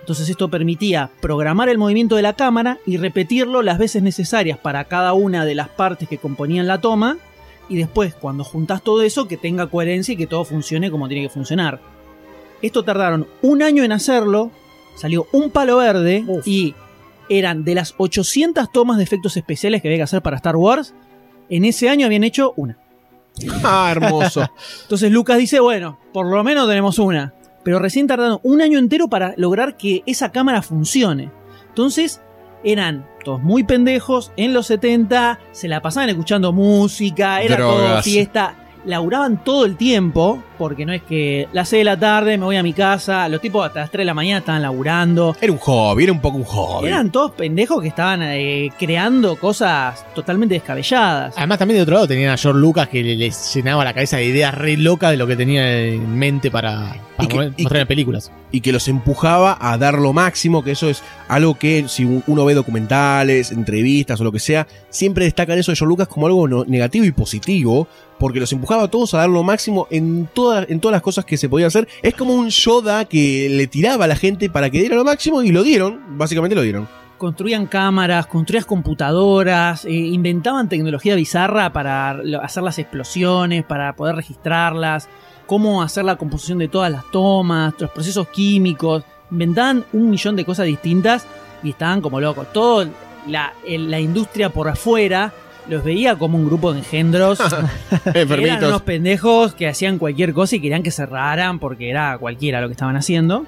Entonces 0.00 0.28
esto 0.28 0.48
permitía 0.48 1.10
programar 1.20 1.68
el 1.68 1.78
movimiento 1.78 2.16
de 2.16 2.22
la 2.22 2.32
cámara 2.32 2.78
y 2.86 2.96
repetirlo 2.96 3.62
las 3.62 3.78
veces 3.78 4.02
necesarias 4.02 4.58
para 4.58 4.86
cada 4.86 5.12
una 5.12 5.44
de 5.44 5.54
las 5.54 5.68
partes 5.68 6.08
que 6.08 6.18
componían 6.18 6.66
la 6.66 6.80
toma 6.80 7.18
y 7.72 7.76
después 7.78 8.14
cuando 8.14 8.44
juntas 8.44 8.82
todo 8.82 9.00
eso 9.00 9.26
que 9.26 9.38
tenga 9.38 9.66
coherencia 9.66 10.12
y 10.12 10.16
que 10.18 10.26
todo 10.26 10.44
funcione 10.44 10.90
como 10.90 11.08
tiene 11.08 11.22
que 11.22 11.32
funcionar. 11.32 11.80
Esto 12.60 12.84
tardaron 12.84 13.26
un 13.40 13.62
año 13.62 13.82
en 13.82 13.92
hacerlo, 13.92 14.50
salió 14.94 15.26
un 15.32 15.50
palo 15.50 15.78
verde 15.78 16.22
y 16.44 16.74
eran 17.30 17.64
de 17.64 17.74
las 17.74 17.94
800 17.96 18.70
tomas 18.70 18.98
de 18.98 19.04
efectos 19.04 19.38
especiales 19.38 19.80
que 19.80 19.88
había 19.88 20.00
que 20.00 20.02
hacer 20.02 20.20
para 20.20 20.36
Star 20.36 20.56
Wars, 20.56 20.92
en 21.48 21.64
ese 21.64 21.88
año 21.88 22.04
habían 22.04 22.24
hecho 22.24 22.52
una. 22.56 22.76
Ah, 23.64 23.88
hermoso. 23.90 24.46
Entonces 24.82 25.10
Lucas 25.10 25.38
dice, 25.38 25.58
bueno, 25.58 25.98
por 26.12 26.26
lo 26.26 26.44
menos 26.44 26.68
tenemos 26.68 26.98
una. 26.98 27.32
Pero 27.64 27.78
recién 27.78 28.06
tardaron 28.06 28.38
un 28.42 28.60
año 28.60 28.78
entero 28.78 29.08
para 29.08 29.32
lograr 29.38 29.78
que 29.78 30.02
esa 30.04 30.30
cámara 30.30 30.60
funcione. 30.60 31.30
Entonces 31.68 32.20
eran 32.64 33.06
todos 33.22 33.42
muy 33.42 33.64
pendejos, 33.64 34.32
en 34.36 34.52
los 34.52 34.66
70 34.66 35.38
se 35.52 35.68
la 35.68 35.80
pasaban 35.80 36.10
escuchando 36.10 36.52
música, 36.52 37.42
era 37.42 37.56
todo 37.56 38.02
fiesta, 38.02 38.54
laburaban 38.84 39.42
todo 39.44 39.64
el 39.64 39.76
tiempo, 39.76 40.42
porque 40.58 40.86
no 40.86 40.92
es 40.92 41.02
que 41.02 41.48
las 41.52 41.68
6 41.68 41.80
de 41.80 41.84
la 41.84 41.98
tarde 41.98 42.38
me 42.38 42.44
voy 42.44 42.56
a 42.56 42.62
mi 42.62 42.72
casa, 42.72 43.28
los 43.28 43.40
tipos 43.40 43.66
hasta 43.66 43.80
las 43.80 43.90
3 43.90 44.02
de 44.02 44.04
la 44.06 44.14
mañana 44.14 44.38
estaban 44.38 44.62
laburando. 44.62 45.36
Era 45.40 45.52
un 45.52 45.58
hobby, 45.58 46.04
era 46.04 46.12
un 46.12 46.20
poco 46.20 46.38
un 46.38 46.44
hobby. 46.44 46.88
Eran 46.88 47.10
todos 47.10 47.32
pendejos 47.32 47.82
que 47.82 47.88
estaban 47.88 48.22
eh, 48.22 48.70
creando 48.78 49.36
cosas 49.36 50.04
totalmente 50.14 50.54
descabelladas. 50.54 51.34
Además, 51.36 51.58
también 51.58 51.78
de 51.78 51.82
otro 51.82 51.94
lado 51.94 52.08
tenían 52.08 52.30
a 52.30 52.36
George 52.36 52.60
Lucas 52.60 52.88
que 52.88 53.02
les 53.02 53.54
llenaba 53.54 53.84
la 53.84 53.92
cabeza 53.92 54.16
de 54.18 54.24
ideas 54.24 54.54
re 54.54 54.76
locas 54.76 55.10
de 55.10 55.16
lo 55.16 55.26
que 55.26 55.36
tenía 55.36 55.80
en 55.80 56.18
mente 56.18 56.50
para, 56.50 56.96
mostrar 57.18 57.82
en 57.82 57.86
películas. 57.86 58.32
Y 58.50 58.60
que 58.60 58.72
los 58.72 58.88
empujaba 58.88 59.56
a 59.60 59.78
dar 59.78 59.98
lo 59.98 60.12
máximo, 60.12 60.62
que 60.62 60.72
eso 60.72 60.88
es 60.88 61.02
algo 61.28 61.58
que 61.58 61.88
si 61.88 62.04
uno 62.04 62.44
ve 62.44 62.54
documentales, 62.54 63.50
entrevistas 63.50 64.20
o 64.20 64.24
lo 64.24 64.32
que 64.32 64.40
sea, 64.40 64.66
siempre 64.90 65.24
destacan 65.24 65.58
eso 65.58 65.72
de 65.72 65.76
George 65.76 65.88
Lucas 65.88 66.08
como 66.08 66.26
algo 66.26 66.64
negativo 66.66 67.04
y 67.04 67.12
positivo, 67.12 67.88
porque 68.22 68.38
los 68.38 68.52
empujaba 68.52 68.84
a 68.84 68.88
todos 68.88 69.14
a 69.14 69.18
dar 69.18 69.28
lo 69.28 69.42
máximo 69.42 69.88
en, 69.90 70.28
toda, 70.32 70.64
en 70.68 70.78
todas 70.78 70.92
las 70.92 71.02
cosas 71.02 71.24
que 71.24 71.36
se 71.36 71.48
podían 71.48 71.66
hacer. 71.66 71.88
Es 72.02 72.14
como 72.14 72.34
un 72.34 72.50
Yoda 72.50 73.04
que 73.04 73.48
le 73.50 73.66
tiraba 73.66 74.04
a 74.04 74.06
la 74.06 74.14
gente 74.14 74.48
para 74.48 74.70
que 74.70 74.78
diera 74.78 74.94
lo 74.94 75.02
máximo 75.02 75.42
y 75.42 75.50
lo 75.50 75.64
dieron, 75.64 76.16
básicamente 76.16 76.54
lo 76.54 76.62
dieron. 76.62 76.86
construían 77.18 77.66
cámaras, 77.66 78.28
construían 78.28 78.64
computadoras, 78.64 79.84
eh, 79.86 79.90
inventaban 79.90 80.68
tecnología 80.68 81.16
bizarra 81.16 81.72
para 81.72 82.10
hacer 82.44 82.62
las 82.62 82.78
explosiones, 82.78 83.64
para 83.64 83.96
poder 83.96 84.14
registrarlas, 84.14 85.08
cómo 85.46 85.82
hacer 85.82 86.04
la 86.04 86.14
composición 86.14 86.58
de 86.58 86.68
todas 86.68 86.92
las 86.92 87.10
tomas, 87.10 87.74
los 87.76 87.90
procesos 87.90 88.28
químicos. 88.28 89.02
Inventaban 89.32 89.84
un 89.92 90.10
millón 90.10 90.36
de 90.36 90.44
cosas 90.44 90.66
distintas 90.66 91.26
y 91.64 91.70
estaban 91.70 92.00
como 92.00 92.20
locos. 92.20 92.52
Todo 92.52 92.88
la 93.26 93.98
industria 93.98 94.50
por 94.50 94.68
afuera 94.68 95.32
los 95.68 95.84
veía 95.84 96.16
como 96.16 96.38
un 96.38 96.46
grupo 96.46 96.72
de 96.72 96.80
engendros. 96.80 97.38
que 98.12 98.20
eran 98.20 98.64
unos 98.64 98.82
pendejos 98.82 99.54
que 99.54 99.68
hacían 99.68 99.98
cualquier 99.98 100.32
cosa 100.32 100.56
y 100.56 100.60
querían 100.60 100.82
que 100.82 100.90
cerraran 100.90 101.58
porque 101.58 101.90
era 101.90 102.18
cualquiera 102.18 102.60
lo 102.60 102.68
que 102.68 102.72
estaban 102.72 102.96
haciendo. 102.96 103.46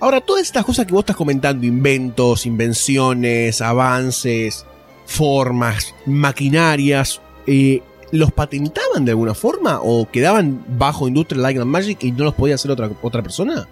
Ahora, 0.00 0.20
todas 0.20 0.42
estas 0.42 0.64
cosas 0.64 0.86
que 0.86 0.92
vos 0.92 1.02
estás 1.02 1.16
comentando, 1.16 1.66
inventos, 1.66 2.46
invenciones, 2.46 3.60
avances, 3.60 4.64
formas, 5.04 5.94
maquinarias, 6.06 7.20
eh, 7.46 7.82
¿los 8.10 8.32
patentaban 8.32 9.04
de 9.04 9.10
alguna 9.10 9.34
forma 9.34 9.80
o 9.82 10.08
quedaban 10.10 10.64
bajo 10.78 11.06
Industrial 11.06 11.42
Light 11.42 11.58
and 11.58 11.66
Magic 11.66 12.02
y 12.02 12.12
no 12.12 12.24
los 12.24 12.34
podía 12.34 12.54
hacer 12.54 12.70
otra, 12.70 12.90
otra 13.02 13.22
persona? 13.22 13.68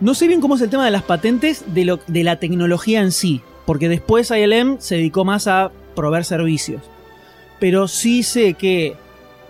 No 0.00 0.14
sé 0.14 0.26
bien 0.26 0.40
cómo 0.40 0.56
es 0.56 0.60
el 0.60 0.68
tema 0.68 0.84
de 0.84 0.90
las 0.90 1.04
patentes 1.04 1.64
de, 1.68 1.84
lo, 1.86 2.00
de 2.06 2.24
la 2.24 2.36
tecnología 2.36 3.00
en 3.00 3.12
sí, 3.12 3.40
porque 3.64 3.88
después 3.88 4.30
ILM 4.30 4.76
se 4.78 4.96
dedicó 4.96 5.24
más 5.24 5.46
a 5.46 5.70
proveer 5.94 6.24
servicios. 6.24 6.82
Pero 7.62 7.86
sí 7.86 8.24
sé 8.24 8.54
que 8.54 8.96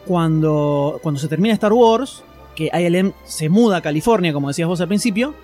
cuando, 0.06 1.00
cuando 1.02 1.18
se 1.18 1.28
termina 1.28 1.54
Star 1.54 1.72
Wars, 1.72 2.22
que 2.54 2.70
ILM 2.70 3.14
se 3.24 3.48
muda 3.48 3.78
a 3.78 3.80
California, 3.80 4.34
como 4.34 4.48
decías 4.48 4.68
vos 4.68 4.82
al 4.82 4.88
principio, 4.88 5.34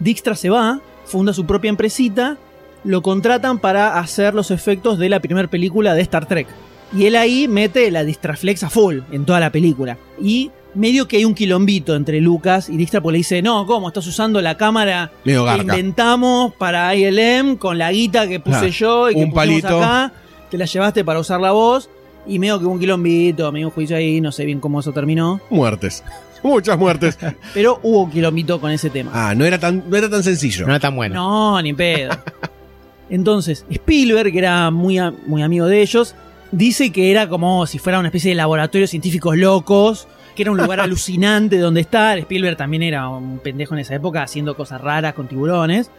Dijkstra 0.00 0.34
se 0.34 0.50
va, 0.50 0.80
funda 1.06 1.32
su 1.32 1.46
propia 1.46 1.70
empresita, 1.70 2.36
lo 2.84 3.00
contratan 3.00 3.58
para 3.58 3.98
hacer 3.98 4.34
los 4.34 4.50
efectos 4.50 4.98
de 4.98 5.08
la 5.08 5.20
primera 5.20 5.48
película 5.48 5.94
de 5.94 6.02
Star 6.02 6.26
Trek. 6.26 6.46
Y 6.94 7.06
él 7.06 7.16
ahí 7.16 7.48
mete 7.48 7.90
la 7.90 8.04
Distraflex 8.04 8.64
a 8.64 8.68
full 8.68 8.98
en 9.10 9.24
toda 9.24 9.40
la 9.40 9.50
película. 9.50 9.96
Y 10.20 10.50
medio 10.74 11.08
que 11.08 11.16
hay 11.16 11.24
un 11.24 11.34
quilombito 11.34 11.96
entre 11.96 12.20
Lucas 12.20 12.68
y 12.68 12.76
Dijkstra 12.76 13.00
porque 13.00 13.12
le 13.12 13.18
dice, 13.20 13.40
no, 13.40 13.64
¿cómo? 13.64 13.88
Estás 13.88 14.06
usando 14.06 14.42
la 14.42 14.58
cámara 14.58 15.10
que 15.24 15.62
inventamos 15.62 16.52
para 16.56 16.94
ILM 16.94 17.56
con 17.56 17.78
la 17.78 17.90
guita 17.92 18.28
que 18.28 18.40
puse 18.40 18.66
Ah, 18.66 18.68
yo 18.68 19.10
y 19.10 19.14
que 19.14 19.20
un 19.24 19.30
pusimos 19.32 19.62
palito. 19.62 19.78
acá, 19.82 20.12
te 20.50 20.58
la 20.58 20.66
llevaste 20.66 21.02
para 21.02 21.18
usar 21.18 21.40
la 21.40 21.52
voz 21.52 21.88
y 22.26 22.38
medio 22.38 22.58
que 22.58 22.64
hubo 22.64 22.72
un 22.72 22.80
quilombito, 22.80 23.50
medio 23.52 23.68
un 23.68 23.72
juicio 23.72 23.96
ahí, 23.96 24.20
no 24.20 24.32
sé 24.32 24.44
bien 24.44 24.60
cómo 24.60 24.80
eso 24.80 24.92
terminó, 24.92 25.40
Muertes. 25.50 26.02
Muchas 26.44 26.78
muertes. 26.78 27.18
pero 27.54 27.80
hubo 27.82 28.02
un 28.02 28.10
quilombito 28.10 28.60
con 28.60 28.70
ese 28.70 28.90
tema. 28.90 29.10
Ah, 29.14 29.34
no 29.34 29.46
era 29.46 29.58
tan, 29.58 29.82
no 29.88 29.96
era 29.96 30.10
tan 30.10 30.22
sencillo. 30.22 30.66
No 30.66 30.72
era 30.72 30.80
tan 30.80 30.94
bueno. 30.94 31.14
No, 31.14 31.62
ni 31.62 31.72
pedo. 31.72 32.12
Entonces, 33.10 33.64
Spielberg, 33.70 34.30
que 34.30 34.38
era 34.38 34.70
muy, 34.70 34.98
muy 35.26 35.42
amigo 35.42 35.66
de 35.66 35.80
ellos, 35.80 36.14
dice 36.52 36.90
que 36.90 37.10
era 37.10 37.30
como 37.30 37.66
si 37.66 37.78
fuera 37.78 37.98
una 37.98 38.08
especie 38.08 38.30
de 38.30 38.34
laboratorio 38.34 38.84
de 38.84 38.88
científicos 38.88 39.38
locos, 39.38 40.06
que 40.36 40.42
era 40.42 40.50
un 40.50 40.58
lugar 40.58 40.80
alucinante 40.80 41.58
donde 41.58 41.80
estar. 41.80 42.18
Spielberg 42.18 42.58
también 42.58 42.82
era 42.82 43.08
un 43.08 43.38
pendejo 43.38 43.74
en 43.74 43.80
esa 43.80 43.94
época 43.94 44.22
haciendo 44.22 44.54
cosas 44.54 44.82
raras 44.82 45.14
con 45.14 45.28
tiburones. 45.28 45.90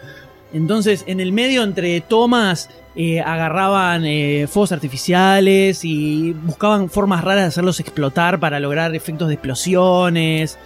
Entonces, 0.56 1.04
en 1.08 1.20
el 1.20 1.32
medio, 1.34 1.64
entre 1.64 2.00
tomas, 2.02 2.70
eh, 2.96 3.20
agarraban 3.20 4.06
eh, 4.06 4.48
fuegos 4.50 4.72
artificiales 4.72 5.84
y 5.84 6.32
buscaban 6.32 6.90
formas 6.90 7.24
raras 7.26 7.44
de 7.44 7.48
hacerlos 7.50 7.80
explotar 7.82 8.40
para 8.40 8.60
lograr 8.62 8.96
efectos 8.96 9.28
de 9.28 9.34
explosiones. 9.34 10.58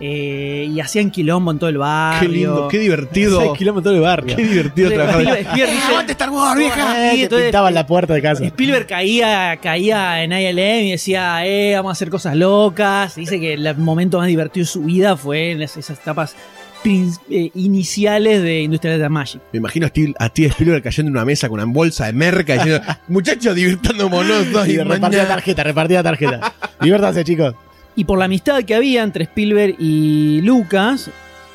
eh, 0.00 0.68
y 0.72 0.78
hacían 0.78 1.10
quilombo 1.10 1.50
en 1.50 1.58
todo 1.58 1.68
el 1.70 1.78
barrio. 1.78 2.20
Qué 2.20 2.28
lindo, 2.36 2.68
qué 2.68 2.78
divertido. 2.78 3.40
Seis 3.40 3.52
kilómetros 3.58 3.92
del 3.94 4.02
barrio. 4.02 4.36
Qué 4.36 4.44
divertido 4.44 4.92
trabajar. 4.92 5.22
Spielberg, 5.22 5.74
dice- 5.74 6.12
Star 6.12 6.30
Wars, 6.30 6.60
Eh, 6.60 6.64
Sí, 7.10 7.16
te 7.16 7.22
entonces- 7.24 7.46
pintaban 7.48 7.74
la 7.74 7.84
puerta 7.84 8.14
de 8.14 8.22
casa. 8.22 8.44
Spielberg 8.44 8.86
caía, 8.86 9.58
caía 9.60 10.22
en 10.22 10.30
ILM 10.32 10.86
y 10.86 10.90
decía, 10.92 11.44
eh, 11.44 11.74
vamos 11.74 11.90
a 11.90 11.92
hacer 11.94 12.10
cosas 12.10 12.36
locas. 12.36 13.16
Dice 13.16 13.40
que 13.40 13.54
el 13.54 13.76
momento 13.76 14.18
más 14.18 14.28
divertido 14.28 14.62
de 14.66 14.70
su 14.70 14.82
vida 14.84 15.16
fue 15.16 15.50
en 15.50 15.62
esas 15.62 15.90
etapas 15.90 16.36
eh, 16.84 17.50
iniciales 17.54 18.42
de 18.42 18.62
Industrial 18.62 18.98
de 18.98 19.08
Magic. 19.08 19.40
Me 19.52 19.58
imagino 19.58 19.86
a 19.86 19.88
Steve, 19.88 20.14
a 20.18 20.26
Steve 20.28 20.48
Spielberg 20.48 20.82
cayendo 20.82 21.08
en 21.10 21.16
una 21.16 21.24
mesa 21.24 21.48
con 21.48 21.60
una 21.60 21.72
bolsa 21.72 22.06
de 22.06 22.12
merca 22.12 22.54
diciendo, 22.54 22.80
muchachos, 23.08 23.54
divirtámonos 23.54 24.52
todos 24.52 24.68
Y 24.68 24.72
y 24.72 24.76
repartía 24.78 24.98
mañana". 25.08 25.28
tarjeta, 25.28 25.62
repartía 25.64 26.02
tarjeta. 26.02 26.52
Diviértanse, 26.80 27.24
chicos. 27.24 27.54
Y 27.96 28.04
por 28.04 28.18
la 28.18 28.26
amistad 28.26 28.62
que 28.64 28.74
había 28.74 29.02
entre 29.02 29.24
Spielberg 29.24 29.74
y 29.78 30.40
Lucas, 30.42 31.10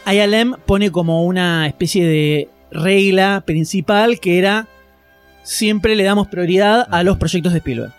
ILM 0.06 0.58
pone 0.66 0.92
como 0.92 1.24
una 1.26 1.66
especie 1.68 2.06
de 2.06 2.50
regla 2.72 3.44
principal 3.46 4.20
que 4.20 4.40
era 4.40 4.68
siempre 5.44 5.96
le 5.96 6.04
damos 6.04 6.28
prioridad 6.28 6.88
a 6.92 7.04
los 7.04 7.18
proyectos 7.18 7.54
de 7.54 7.60
Spielberg. 7.60 7.94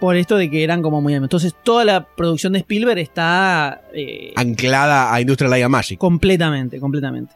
Por 0.00 0.16
esto 0.16 0.36
de 0.36 0.50
que 0.50 0.62
eran 0.62 0.82
como 0.82 1.00
muy 1.00 1.14
amigos. 1.14 1.26
Entonces 1.26 1.54
toda 1.62 1.84
la 1.84 2.04
producción 2.04 2.52
de 2.52 2.60
Spielberg 2.60 2.98
está 2.98 3.82
eh, 3.94 4.32
Anclada 4.36 5.12
a 5.12 5.20
Industrial 5.20 5.50
Light 5.50 5.64
and 5.64 5.72
Magic. 5.72 5.98
completamente, 5.98 6.78
completamente. 6.78 7.34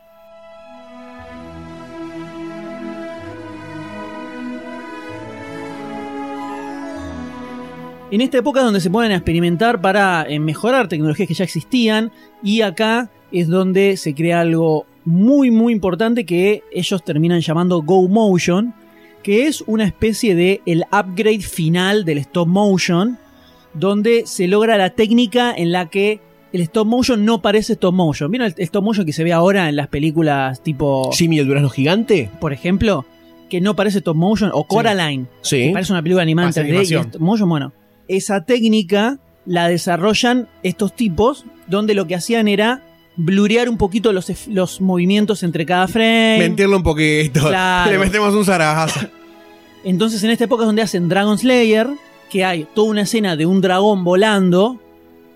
En 8.11 8.21
esta 8.21 8.39
época 8.39 8.59
es 8.59 8.65
donde 8.65 8.81
se 8.81 8.91
ponen 8.91 9.13
a 9.13 9.17
experimentar 9.17 9.81
para 9.81 10.27
eh, 10.29 10.41
mejorar 10.41 10.89
tecnologías 10.89 11.29
que 11.29 11.35
ya 11.35 11.45
existían 11.45 12.11
y 12.43 12.63
acá 12.63 13.09
es 13.31 13.47
donde 13.47 13.97
se 13.97 14.17
crea 14.17 14.41
algo 14.41 14.85
muy 15.05 15.53
muy 15.53 15.73
importante 15.73 16.27
que 16.27 16.65
ellos 16.73 17.05
terminan 17.05 17.41
llamando 17.41 17.83
Go 17.83 18.09
Motion, 18.09 18.75
que 19.31 19.47
es 19.47 19.63
una 19.69 19.85
especie 19.85 20.35
de 20.35 20.61
el 20.67 20.83
upgrade 20.91 21.39
final 21.43 22.05
del 22.05 22.19
stop 22.19 22.49
motion, 22.49 23.17
donde 23.75 24.25
se 24.27 24.49
logra 24.49 24.77
la 24.77 24.91
técnica 24.91 25.55
en 25.57 25.71
la 25.71 25.89
que 25.89 26.21
el 26.53 26.63
stop 26.63 26.89
motion 26.89 27.25
no 27.25 27.41
parece 27.41 27.75
stop 27.75 27.95
motion. 27.95 28.29
¿Vieron 28.33 28.49
el, 28.49 28.55
el 28.57 28.65
stop 28.65 28.83
motion 28.83 29.07
que 29.07 29.13
se 29.13 29.23
ve 29.23 29.33
ahora 29.33 29.69
en 29.69 29.77
las 29.77 29.87
películas 29.87 30.65
tipo, 30.65 31.13
Jimmy 31.13 31.39
el 31.39 31.47
durazno 31.47 31.69
gigante. 31.71 32.29
por 32.41 32.53
ejemplo, 32.53 33.07
que 33.49 33.61
no 33.61 33.77
parece 33.77 33.99
stop 33.99 34.17
motion 34.17 34.51
o 34.53 34.65
Coraline? 34.65 35.27
que 35.27 35.31
Sí. 35.43 35.71
parece 35.73 35.93
una 35.93 36.03
película 36.03 36.23
animada 36.25 36.49
en 36.49 36.49
Más 36.49 36.57
3D 36.57 36.67
y 36.67 36.71
animación. 36.71 37.03
stop 37.07 37.21
motion, 37.23 37.49
bueno, 37.49 37.73
esa 38.09 38.45
técnica 38.45 39.21
la 39.47 39.69
desarrollan 39.69 40.49
estos 40.65 40.97
tipos 40.97 41.45
donde 41.69 41.95
lo 41.95 42.09
que 42.09 42.17
hacían 42.17 42.49
era 42.49 42.83
blurear 43.15 43.69
un 43.69 43.77
poquito 43.77 44.13
los, 44.13 44.49
los 44.49 44.81
movimientos 44.81 45.45
entre 45.45 45.65
cada 45.67 45.87
frame. 45.87 46.39
Mentirlo 46.41 46.79
un 46.79 46.83
poquito. 46.83 47.47
Claro. 47.47 47.91
Le 47.93 47.99
metemos 47.99 48.35
un 48.35 48.45
zarazo. 48.45 48.99
Entonces 49.85 50.23
en 50.25 50.31
esta 50.31 50.45
época 50.45 50.65
es 50.65 50.67
donde 50.67 50.83
hacen 50.83 51.09
Dragon 51.09 51.39
Slayer, 51.39 51.89
que 52.31 52.45
hay 52.45 52.67
toda 52.75 52.91
una 52.91 53.03
escena 53.03 53.37
de 53.37 53.47
un 53.47 53.61
dragón 53.61 54.05
volando, 54.05 54.79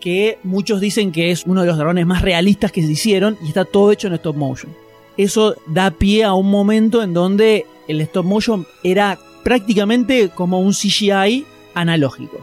que 0.01 0.39
muchos 0.43 0.81
dicen 0.81 1.13
que 1.13 1.31
es 1.31 1.45
uno 1.47 1.63
de 1.63 1.67
los 1.67 1.79
dragones 1.79 2.07
más 2.07 2.23
realistas 2.23 2.73
que 2.73 2.83
se 2.83 2.93
hicieron 2.93 3.39
y 3.43 3.49
está 3.49 3.65
todo 3.65 3.91
hecho 3.91 4.09
en 4.09 4.15
stop 4.15 4.37
motion. 4.37 4.73
Eso 5.17 5.55
da 5.67 5.91
pie 5.91 6.25
a 6.25 6.35
un 6.35 6.51
momento 6.51 7.03
en 7.03 7.15
donde 7.15 7.67
el 7.89 8.01
stop 8.03 8.27
motion 8.27 8.67
era 8.83 9.19
prácticamente 9.43 10.29
como 10.29 10.61
un 10.61 10.73
CGI 10.73 11.47
analógico. 11.75 12.37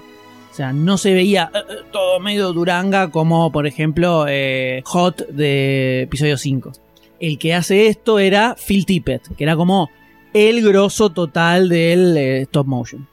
O 0.52 0.54
sea, 0.54 0.74
no 0.74 0.98
se 0.98 1.14
veía 1.14 1.50
eh, 1.54 1.60
eh, 1.60 1.76
todo 1.92 2.20
medio 2.20 2.52
duranga 2.52 3.10
como 3.10 3.52
por 3.52 3.68
ejemplo 3.68 4.26
eh, 4.28 4.82
Hot 4.86 5.28
de 5.28 6.02
episodio 6.02 6.38
5. 6.38 6.72
El 7.20 7.38
que 7.38 7.54
hace 7.54 7.88
esto 7.88 8.20
era 8.20 8.56
Phil 8.56 8.86
Tippett, 8.86 9.36
que 9.36 9.44
era 9.44 9.56
como 9.56 9.90
el 10.34 10.62
grosso 10.62 11.10
total 11.10 11.70
del 11.70 12.18
eh, 12.18 12.42
stop 12.42 12.68
motion. 12.68 13.08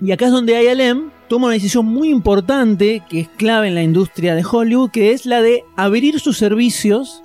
Y 0.00 0.12
acá 0.12 0.26
es 0.26 0.32
donde 0.32 0.62
ILM 0.62 1.10
toma 1.28 1.46
una 1.46 1.54
decisión 1.54 1.86
muy 1.86 2.10
importante 2.10 3.02
que 3.08 3.20
es 3.20 3.28
clave 3.28 3.68
en 3.68 3.74
la 3.74 3.82
industria 3.82 4.34
de 4.34 4.44
Hollywood, 4.44 4.90
que 4.90 5.12
es 5.12 5.26
la 5.26 5.42
de 5.42 5.64
abrir 5.76 6.20
sus 6.20 6.36
servicios 6.36 7.22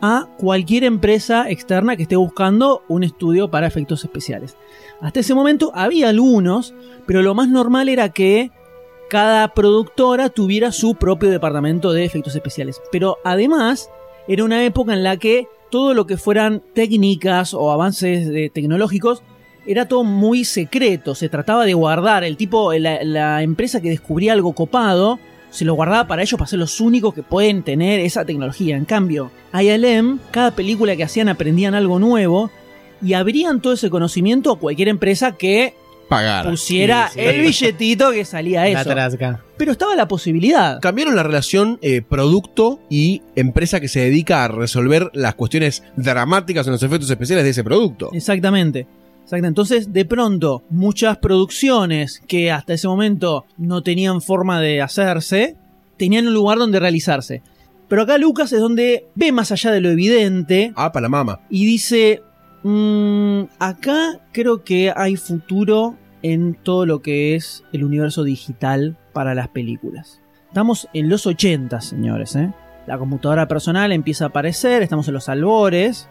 a 0.00 0.28
cualquier 0.38 0.84
empresa 0.84 1.50
externa 1.50 1.96
que 1.96 2.02
esté 2.02 2.16
buscando 2.16 2.82
un 2.88 3.04
estudio 3.04 3.50
para 3.50 3.66
efectos 3.66 4.04
especiales. 4.04 4.56
Hasta 5.00 5.20
ese 5.20 5.34
momento 5.34 5.72
había 5.74 6.08
algunos, 6.08 6.74
pero 7.06 7.22
lo 7.22 7.34
más 7.34 7.48
normal 7.48 7.88
era 7.88 8.08
que 8.08 8.50
cada 9.08 9.48
productora 9.54 10.30
tuviera 10.30 10.72
su 10.72 10.94
propio 10.94 11.30
departamento 11.30 11.92
de 11.92 12.04
efectos 12.04 12.34
especiales. 12.34 12.80
Pero 12.90 13.18
además 13.24 13.90
era 14.26 14.44
una 14.44 14.64
época 14.64 14.94
en 14.94 15.02
la 15.02 15.16
que 15.16 15.46
todo 15.70 15.94
lo 15.94 16.06
que 16.06 16.16
fueran 16.16 16.62
técnicas 16.74 17.54
o 17.54 17.72
avances 17.72 18.28
eh, 18.28 18.50
tecnológicos 18.52 19.22
era 19.66 19.88
todo 19.88 20.04
muy 20.04 20.44
secreto, 20.44 21.14
se 21.14 21.28
trataba 21.28 21.64
de 21.64 21.74
guardar, 21.74 22.22
el 22.22 22.36
tipo, 22.36 22.72
la, 22.74 23.02
la 23.02 23.42
empresa 23.42 23.80
que 23.80 23.88
descubría 23.88 24.34
algo 24.34 24.52
copado, 24.52 25.18
se 25.50 25.64
lo 25.64 25.74
guardaba 25.74 26.06
para 26.06 26.22
ellos 26.22 26.36
para 26.36 26.48
ser 26.48 26.58
los 26.58 26.80
únicos 26.80 27.14
que 27.14 27.22
pueden 27.22 27.62
tener 27.62 28.00
esa 28.00 28.24
tecnología. 28.24 28.76
En 28.76 28.84
cambio, 28.84 29.30
ILM, 29.52 30.18
cada 30.30 30.50
película 30.50 30.96
que 30.96 31.04
hacían 31.04 31.28
aprendían 31.28 31.74
algo 31.74 31.98
nuevo 31.98 32.50
y 33.00 33.14
abrían 33.14 33.60
todo 33.60 33.74
ese 33.74 33.88
conocimiento 33.88 34.50
a 34.50 34.58
cualquier 34.58 34.88
empresa 34.88 35.32
que 35.32 35.74
pagara. 36.08 36.50
pusiera 36.50 37.08
Sí, 37.08 37.20
sí. 37.20 37.26
el 37.26 37.40
billetito 37.42 38.10
que 38.12 38.24
salía 38.24 38.62
La 38.62 38.80
eso. 38.80 38.90
trasca. 38.90 39.42
Pero 39.56 39.72
estaba 39.72 39.94
la 39.94 40.08
posibilidad. 40.08 40.80
Cambiaron 40.80 41.14
la 41.16 41.22
relación 41.22 41.78
eh, 41.82 42.02
producto 42.02 42.80
y 42.90 43.22
empresa 43.36 43.80
que 43.80 43.88
se 43.88 44.00
dedica 44.00 44.44
a 44.44 44.48
resolver 44.48 45.10
las 45.14 45.34
cuestiones 45.34 45.82
dramáticas 45.96 46.66
en 46.66 46.72
los 46.72 46.82
efectos 46.82 47.08
especiales 47.10 47.44
de 47.44 47.50
ese 47.50 47.62
producto. 47.64 48.10
Exactamente. 48.12 48.86
Exacto. 49.22 49.46
Entonces, 49.46 49.92
de 49.92 50.04
pronto, 50.04 50.62
muchas 50.70 51.16
producciones 51.18 52.22
que 52.26 52.50
hasta 52.52 52.74
ese 52.74 52.88
momento 52.88 53.46
no 53.56 53.82
tenían 53.82 54.20
forma 54.20 54.60
de 54.60 54.82
hacerse, 54.82 55.56
tenían 55.96 56.26
un 56.28 56.34
lugar 56.34 56.58
donde 56.58 56.80
realizarse. 56.80 57.42
Pero 57.88 58.02
acá 58.02 58.18
Lucas 58.18 58.52
es 58.52 58.60
donde 58.60 59.06
ve 59.14 59.30
más 59.30 59.52
allá 59.52 59.70
de 59.70 59.80
lo 59.80 59.90
evidente 59.90 60.72
Ah, 60.74 60.90
para 60.92 61.02
la 61.04 61.08
mama. 61.10 61.40
y 61.50 61.64
dice, 61.64 62.22
"Mm, 62.64 63.44
acá 63.60 64.20
creo 64.32 64.64
que 64.64 64.92
hay 64.94 65.16
futuro 65.16 65.96
en 66.22 66.54
todo 66.54 66.86
lo 66.86 67.02
que 67.02 67.36
es 67.36 67.62
el 67.72 67.84
universo 67.84 68.24
digital 68.24 68.96
para 69.12 69.34
las 69.34 69.48
películas. 69.48 70.20
Estamos 70.48 70.88
en 70.94 71.08
los 71.08 71.26
80, 71.26 71.80
señores. 71.80 72.34
¿eh? 72.36 72.52
La 72.86 72.98
computadora 72.98 73.46
personal 73.46 73.92
empieza 73.92 74.24
a 74.24 74.28
aparecer, 74.28 74.82
estamos 74.82 75.06
en 75.08 75.14
los 75.14 75.28
albores. 75.28 76.08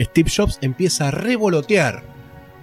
Steve 0.00 0.30
Jobs 0.34 0.58
empieza 0.60 1.08
a 1.08 1.10
revolotear 1.12 2.02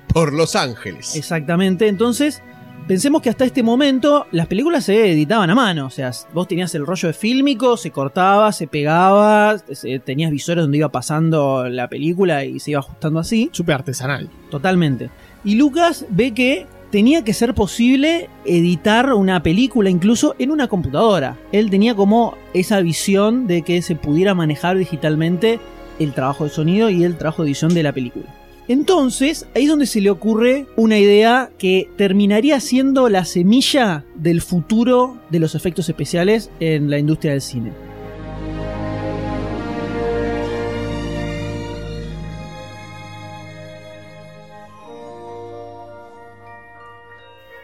por 0.07 0.33
Los 0.33 0.55
Ángeles. 0.55 1.15
Exactamente, 1.15 1.87
entonces 1.87 2.43
pensemos 2.87 3.21
que 3.21 3.29
hasta 3.29 3.45
este 3.45 3.63
momento 3.63 4.25
las 4.31 4.47
películas 4.47 4.83
se 4.85 5.11
editaban 5.11 5.49
a 5.49 5.55
mano, 5.55 5.85
o 5.85 5.89
sea, 5.89 6.11
vos 6.33 6.47
tenías 6.47 6.73
el 6.75 6.85
rollo 6.85 7.07
de 7.07 7.13
fílmico, 7.13 7.77
se 7.77 7.91
cortaba, 7.91 8.51
se 8.51 8.67
pegaba, 8.67 9.57
se- 9.71 9.99
tenías 9.99 10.31
visores 10.31 10.63
donde 10.63 10.77
iba 10.77 10.89
pasando 10.89 11.67
la 11.69 11.87
película 11.87 12.43
y 12.45 12.59
se 12.59 12.71
iba 12.71 12.79
ajustando 12.79 13.19
así, 13.19 13.49
Súper 13.53 13.75
artesanal. 13.75 14.29
totalmente. 14.49 15.09
Y 15.43 15.55
Lucas 15.55 16.05
ve 16.09 16.33
que 16.33 16.65
tenía 16.91 17.23
que 17.23 17.33
ser 17.33 17.53
posible 17.53 18.29
editar 18.45 19.13
una 19.13 19.41
película 19.41 19.89
incluso 19.89 20.35
en 20.39 20.51
una 20.51 20.67
computadora. 20.67 21.37
Él 21.53 21.69
tenía 21.69 21.95
como 21.95 22.35
esa 22.53 22.81
visión 22.81 23.47
de 23.47 23.61
que 23.61 23.81
se 23.81 23.95
pudiera 23.95 24.35
manejar 24.35 24.77
digitalmente 24.77 25.59
el 25.99 26.13
trabajo 26.13 26.43
de 26.43 26.49
sonido 26.49 26.89
y 26.89 27.03
el 27.05 27.15
trabajo 27.17 27.43
de 27.43 27.49
edición 27.49 27.73
de 27.73 27.83
la 27.83 27.93
película. 27.93 28.25
Entonces, 28.71 29.47
ahí 29.53 29.63
es 29.63 29.69
donde 29.69 29.85
se 29.85 29.99
le 29.99 30.09
ocurre 30.09 30.65
una 30.77 30.97
idea 30.97 31.51
que 31.57 31.89
terminaría 31.97 32.57
siendo 32.61 33.09
la 33.09 33.25
semilla 33.25 34.05
del 34.15 34.39
futuro 34.39 35.19
de 35.29 35.39
los 35.39 35.55
efectos 35.55 35.89
especiales 35.89 36.49
en 36.61 36.89
la 36.89 36.97
industria 36.97 37.33
del 37.33 37.41
cine. 37.41 37.73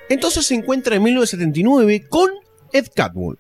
Entonces 0.10 0.46
se 0.46 0.56
encuentra 0.56 0.98
en 0.98 1.04
1979 1.04 2.08
con 2.10 2.32
Ed 2.74 2.88
Catmull. 2.94 3.40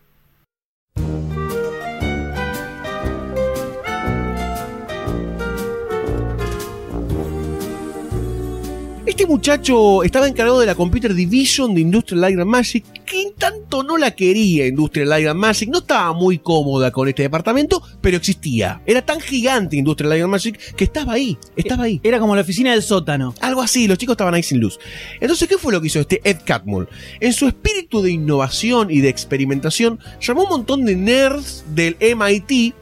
Este 9.18 9.26
muchacho 9.26 10.04
estaba 10.04 10.28
encargado 10.28 10.60
de 10.60 10.68
la 10.68 10.76
Computer 10.76 11.12
Division 11.12 11.74
de 11.74 11.82
Industrial 11.82 12.22
Light 12.22 12.38
and 12.38 12.46
Magic, 12.46 12.86
que 13.04 13.34
tanto 13.36 13.82
no 13.82 13.98
la 13.98 14.12
quería 14.12 14.68
Industrial 14.68 15.10
Light 15.10 15.28
and 15.28 15.40
Magic, 15.40 15.70
no 15.70 15.80
estaba 15.80 16.14
muy 16.14 16.38
cómoda 16.38 16.92
con 16.92 17.08
este 17.08 17.24
departamento, 17.24 17.82
pero 18.00 18.18
existía. 18.18 18.80
Era 18.86 19.02
tan 19.02 19.20
gigante 19.20 19.76
Industrial 19.76 20.12
Light 20.12 20.22
and 20.22 20.32
Magic 20.32 20.76
que 20.76 20.84
estaba 20.84 21.14
ahí, 21.14 21.36
estaba 21.56 21.86
ahí. 21.86 22.00
Era 22.04 22.20
como 22.20 22.36
la 22.36 22.44
oficina 22.44 22.74
del 22.74 22.84
sótano. 22.84 23.34
Algo 23.42 23.64
así, 23.64 23.88
los 23.88 23.98
chicos 23.98 24.14
estaban 24.14 24.36
ahí 24.36 24.44
sin 24.44 24.60
luz. 24.60 24.78
Entonces, 25.20 25.48
¿qué 25.48 25.58
fue 25.58 25.74
lo 25.74 25.82
que 25.82 25.88
hizo 25.88 26.00
este 26.00 26.22
Ed 26.24 26.42
Catmull? 26.46 26.88
En 27.20 27.34
su 27.34 27.48
espíritu 27.48 28.04
de 28.04 28.12
innovación 28.12 28.92
y 28.92 29.02
de 29.02 29.10
experimentación, 29.10 29.98
llamó 30.22 30.42
a 30.42 30.44
un 30.44 30.50
montón 30.52 30.86
de 30.86 30.96
nerds 30.96 31.66
del 31.74 31.98
MIT 32.00 32.76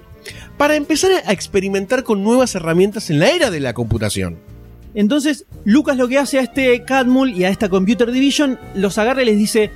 para 0.57 0.75
empezar 0.75 1.11
a 1.25 1.31
experimentar 1.31 2.03
con 2.03 2.25
nuevas 2.25 2.55
herramientas 2.55 3.09
en 3.09 3.19
la 3.19 3.29
era 3.29 3.51
de 3.51 3.61
la 3.61 3.71
computación. 3.71 4.54
Entonces, 4.95 5.45
Lucas 5.65 5.97
lo 5.97 6.07
que 6.07 6.17
hace 6.17 6.39
a 6.39 6.41
este 6.41 6.83
Catmull 6.83 7.31
y 7.31 7.43
a 7.43 7.49
esta 7.49 7.69
Computer 7.69 8.11
Division, 8.11 8.57
los 8.73 8.97
agarra 8.97 9.21
y 9.21 9.25
les 9.25 9.37
dice, 9.37 9.69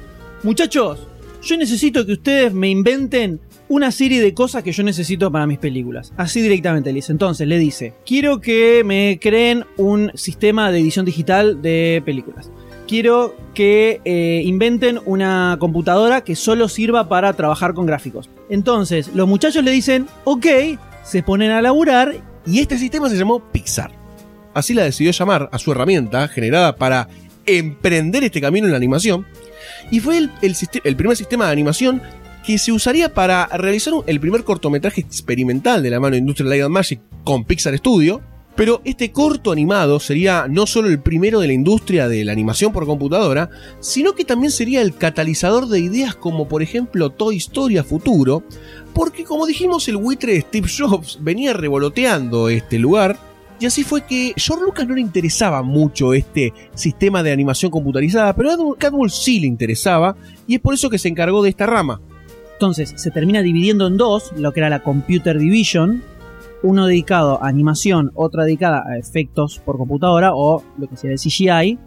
muchachos, 0.44 1.08
yo 1.44 1.58
necesito 1.58 2.06
que 2.06 2.14
ustedes 2.14 2.54
me 2.54 2.70
inventen 2.70 3.40
una 3.70 3.92
serie 3.92 4.22
de 4.22 4.34
cosas 4.34 4.64
que 4.64 4.72
yo 4.72 4.84
necesito 4.84 5.32
para 5.32 5.46
mis 5.46 5.60
películas. 5.60 6.12
Así 6.18 6.42
directamente 6.42 6.90
le 6.90 6.96
dice. 6.96 7.12
Entonces 7.12 7.48
le 7.48 7.58
dice, 7.58 7.94
quiero 8.06 8.42
que 8.42 8.84
me 8.84 9.20
creen 9.22 9.66
un 9.78 10.12
sistema 10.16 10.72
de 10.72 10.80
edición 10.80 11.06
digital 11.06 11.62
de 11.62 12.02
películas. 12.04 12.52
Quiero 12.88 13.36
que 13.54 14.02
eh, 14.04 14.42
inventen 14.44 15.00
una 15.06 15.58
computadora 15.60 16.24
que 16.24 16.36
solo 16.36 16.68
sirva 16.68 17.08
para 17.08 17.34
trabajar 17.34 17.76
con 17.76 17.86
gráficos. 17.86 18.30
Entonces, 18.50 19.12
los 19.14 19.28
muchachos 19.28 19.64
le 19.64 19.70
dicen, 19.70 20.08
ok, 20.24 20.48
se 21.04 21.22
ponen 21.22 21.52
a 21.52 21.62
laburar 21.62 22.16
Y 22.48 22.60
este 22.60 22.78
sistema 22.80 23.10
se 23.10 23.18
llamó 23.18 23.40
Pixar. 23.52 23.99
Así 24.54 24.74
la 24.74 24.84
decidió 24.84 25.12
llamar 25.12 25.50
a 25.52 25.60
su 25.60 25.72
herramienta 25.72 26.28
generada 26.28 26.76
para 26.76 27.08
emprender 27.46 28.24
este 28.24 28.42
camino 28.42 28.66
en 28.66 28.72
la 28.72 28.78
animación. 28.78 29.26
Y 29.92 30.00
fue 30.00 30.18
el, 30.18 30.96
primer 30.96 31.18
sistema 31.18 31.46
de 31.46 31.52
animación 31.52 32.02
que 32.46 32.58
se 32.58 32.72
usaría 32.72 33.14
para 33.14 33.46
realizar 33.48 33.94
el 34.08 34.20
primer 34.20 34.44
cortometraje 34.44 35.02
experimental 35.02 35.84
de 35.84 35.90
la 35.90 36.00
mano 36.00 36.16
Industrial 36.16 36.50
Light 36.50 36.64
and 36.64 36.74
Magic 36.74 37.00
con 37.24 37.46
Pixar 37.46 37.78
Studio. 37.78 38.22
Pero 38.56 38.82
este 38.84 39.12
corto 39.12 39.54
animado 39.54 40.02
sería 40.02 40.48
no 40.50 40.68
solo 40.68 40.90
el 40.90 41.00
primero 41.00 41.40
de 41.40 41.48
la 41.48 41.54
industria 41.54 42.10
de 42.10 42.26
la 42.26 42.34
animación 42.34 42.74
por 42.74 42.86
computadora, 42.86 43.50
sino 43.80 44.14
que 44.14 44.26
también 44.26 44.52
sería 44.52 44.82
el 44.82 44.94
catalizador 44.96 45.70
de 45.70 45.80
ideas 45.80 46.14
como 46.14 46.50
por 46.50 46.62
ejemplo 46.62 47.10
Toy 47.10 47.38
Story 47.38 47.78
a 47.78 47.86
futuro, 47.86 48.44
porque 48.94 49.24
como 49.24 49.46
dijimos 49.46 49.88
el 49.88 49.96
buitre 49.96 50.42
Steve 50.42 50.68
Jobs 50.68 51.20
venía 51.22 51.54
revoloteando 51.54 52.50
este 52.50 52.80
lugar, 52.80 53.18
y 53.60 53.66
así 53.66 53.84
fue 53.84 54.06
que 54.06 54.34
George 54.38 54.64
Lucas 54.64 54.88
no 54.88 54.96
le 54.96 55.02
interesaba 55.02 55.62
mucho 55.62 56.14
este 56.14 56.54
sistema 56.74 57.22
de 57.22 57.32
animación 57.32 57.72
computarizada, 57.72 58.34
pero 58.34 58.50
a 58.50 58.54
Ed 58.54 58.60
Catmull 58.78 59.12
sí 59.12 59.40
le 59.42 59.48
interesaba, 59.48 60.16
y 60.48 60.56
es 60.56 60.62
por 60.62 60.74
eso 60.74 60.90
que 60.90 60.98
se 60.98 61.10
encargó 61.10 61.44
de 61.44 61.50
esta 61.50 61.66
rama. 61.66 62.02
Entonces 62.54 62.94
se 62.96 63.12
termina 63.12 63.42
dividiendo 63.42 63.88
en 63.88 63.98
dos, 63.98 64.32
lo 64.38 64.54
que 64.54 64.62
era 64.62 64.70
la 64.70 64.82
Computer 64.82 65.38
Division, 65.38 66.04
uno 66.64 66.88
dedicado 66.88 67.42
a 67.44 67.48
animación, 67.48 68.12
otra 68.16 68.44
dedicada 68.44 68.84
a 68.88 68.98
efectos 68.98 69.60
por 69.60 69.78
computadora 69.78 70.34
o 70.34 70.64
lo 70.78 70.88
que 70.88 70.98
sería 70.98 71.16
el 71.16 71.20
CGI. 71.20 71.80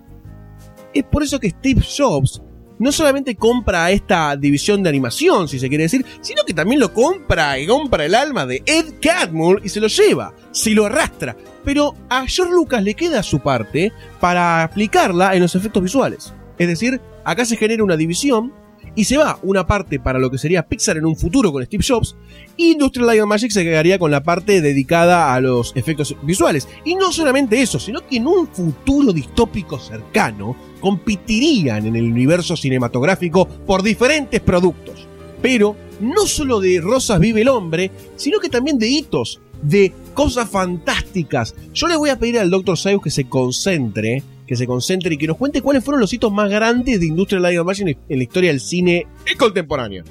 Es 0.94 1.04
por 1.04 1.22
eso 1.22 1.40
que 1.40 1.50
Steve 1.50 1.82
Jobs 1.82 2.42
no 2.78 2.90
solamente 2.90 3.36
compra 3.36 3.90
esta 3.90 4.34
división 4.36 4.82
de 4.82 4.88
animación, 4.88 5.46
si 5.46 5.58
se 5.58 5.68
quiere 5.68 5.84
decir, 5.84 6.04
sino 6.20 6.42
que 6.44 6.54
también 6.54 6.80
lo 6.80 6.92
compra 6.92 7.58
y 7.58 7.66
compra 7.66 8.04
el 8.04 8.14
alma 8.14 8.44
de 8.44 8.62
Ed 8.66 8.94
Catmull 9.00 9.60
y 9.62 9.68
se 9.68 9.80
lo 9.80 9.86
lleva, 9.86 10.34
se 10.50 10.70
lo 10.70 10.86
arrastra. 10.86 11.36
Pero 11.64 11.94
a 12.08 12.26
George 12.26 12.52
Lucas 12.52 12.82
le 12.82 12.94
queda 12.94 13.22
su 13.22 13.40
parte 13.40 13.92
para 14.20 14.62
aplicarla 14.62 15.34
en 15.34 15.42
los 15.42 15.54
efectos 15.54 15.82
visuales. 15.82 16.34
Es 16.58 16.68
decir, 16.68 17.00
acá 17.24 17.44
se 17.44 17.56
genera 17.56 17.84
una 17.84 17.96
división 17.96 18.52
y 18.94 19.04
se 19.04 19.16
va 19.16 19.38
una 19.42 19.66
parte 19.66 19.98
para 19.98 20.18
lo 20.18 20.30
que 20.30 20.38
sería 20.38 20.66
Pixar 20.66 20.96
en 20.96 21.06
un 21.06 21.16
futuro 21.16 21.52
con 21.52 21.64
Steve 21.64 21.84
Jobs 21.86 22.16
y 22.56 22.72
Industrial 22.72 23.06
Light 23.06 23.20
and 23.20 23.28
Magic 23.28 23.50
se 23.50 23.64
quedaría 23.64 23.98
con 23.98 24.10
la 24.10 24.22
parte 24.22 24.60
dedicada 24.60 25.34
a 25.34 25.40
los 25.40 25.72
efectos 25.76 26.14
visuales. 26.22 26.68
Y 26.84 26.94
no 26.94 27.10
solamente 27.12 27.60
eso, 27.60 27.78
sino 27.78 28.06
que 28.06 28.16
en 28.16 28.26
un 28.26 28.46
futuro 28.48 29.12
distópico 29.12 29.78
cercano 29.78 30.54
competirían 30.80 31.86
en 31.86 31.96
el 31.96 32.04
universo 32.04 32.56
cinematográfico 32.56 33.46
por 33.48 33.82
diferentes 33.82 34.40
productos. 34.40 35.06
Pero 35.40 35.74
no 36.00 36.26
solo 36.26 36.60
de 36.60 36.80
Rosas 36.80 37.18
vive 37.18 37.42
el 37.42 37.48
hombre, 37.48 37.90
sino 38.16 38.38
que 38.40 38.48
también 38.48 38.78
de 38.78 38.88
hitos, 38.88 39.40
de 39.62 39.92
cosas 40.14 40.50
fantásticas. 40.50 41.54
Yo 41.72 41.88
le 41.88 41.96
voy 41.96 42.10
a 42.10 42.18
pedir 42.18 42.38
al 42.38 42.50
Dr. 42.50 42.76
Sayus 42.76 43.02
que 43.02 43.10
se 43.10 43.24
concentre, 43.24 44.22
que 44.46 44.56
se 44.56 44.66
concentre 44.66 45.14
y 45.14 45.18
que 45.18 45.26
nos 45.26 45.36
cuente 45.36 45.62
cuáles 45.62 45.84
fueron 45.84 46.00
los 46.00 46.12
hitos 46.12 46.32
más 46.32 46.50
grandes 46.50 47.00
de 47.00 47.06
Industrial 47.06 47.42
Light 47.42 47.58
and 47.58 47.66
Magic 47.66 47.98
en 48.08 48.16
la 48.18 48.22
historia 48.22 48.50
del 48.50 48.60
cine 48.60 49.06
contemporáneo. 49.38 50.04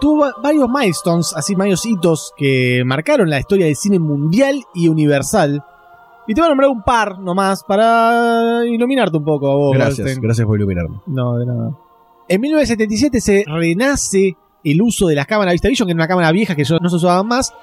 Tuvo 0.00 0.26
varios 0.42 0.68
milestones, 0.68 1.32
así 1.34 1.54
varios 1.54 1.84
hitos 1.84 2.32
que 2.36 2.82
marcaron 2.84 3.30
la 3.30 3.40
historia 3.40 3.66
del 3.66 3.76
cine 3.76 3.98
mundial 3.98 4.62
y 4.74 4.88
universal. 4.88 5.62
Y 6.26 6.34
te 6.34 6.40
voy 6.40 6.46
a 6.46 6.48
nombrar 6.50 6.70
un 6.70 6.82
par 6.82 7.18
nomás 7.18 7.64
para 7.64 8.62
iluminarte 8.66 9.16
un 9.16 9.24
poco 9.24 9.50
a 9.50 9.54
vos. 9.54 9.74
Gracias, 9.74 9.98
Goldstein. 9.98 10.22
gracias 10.22 10.46
por 10.46 10.58
iluminarme. 10.58 11.00
No, 11.06 11.38
de 11.38 11.46
nada. 11.46 11.70
En 12.28 12.40
1977 12.40 13.20
se 13.20 13.44
renace 13.46 14.36
el 14.62 14.82
uso 14.82 15.06
de 15.06 15.14
las 15.14 15.26
cámaras 15.26 15.52
VistaVision, 15.54 15.86
que 15.86 15.92
era 15.92 15.98
una 15.98 16.08
cámara 16.08 16.30
vieja 16.32 16.54
que 16.54 16.64
no 16.80 16.88
se 16.90 16.96
usaban 16.96 17.26
más, 17.26 17.54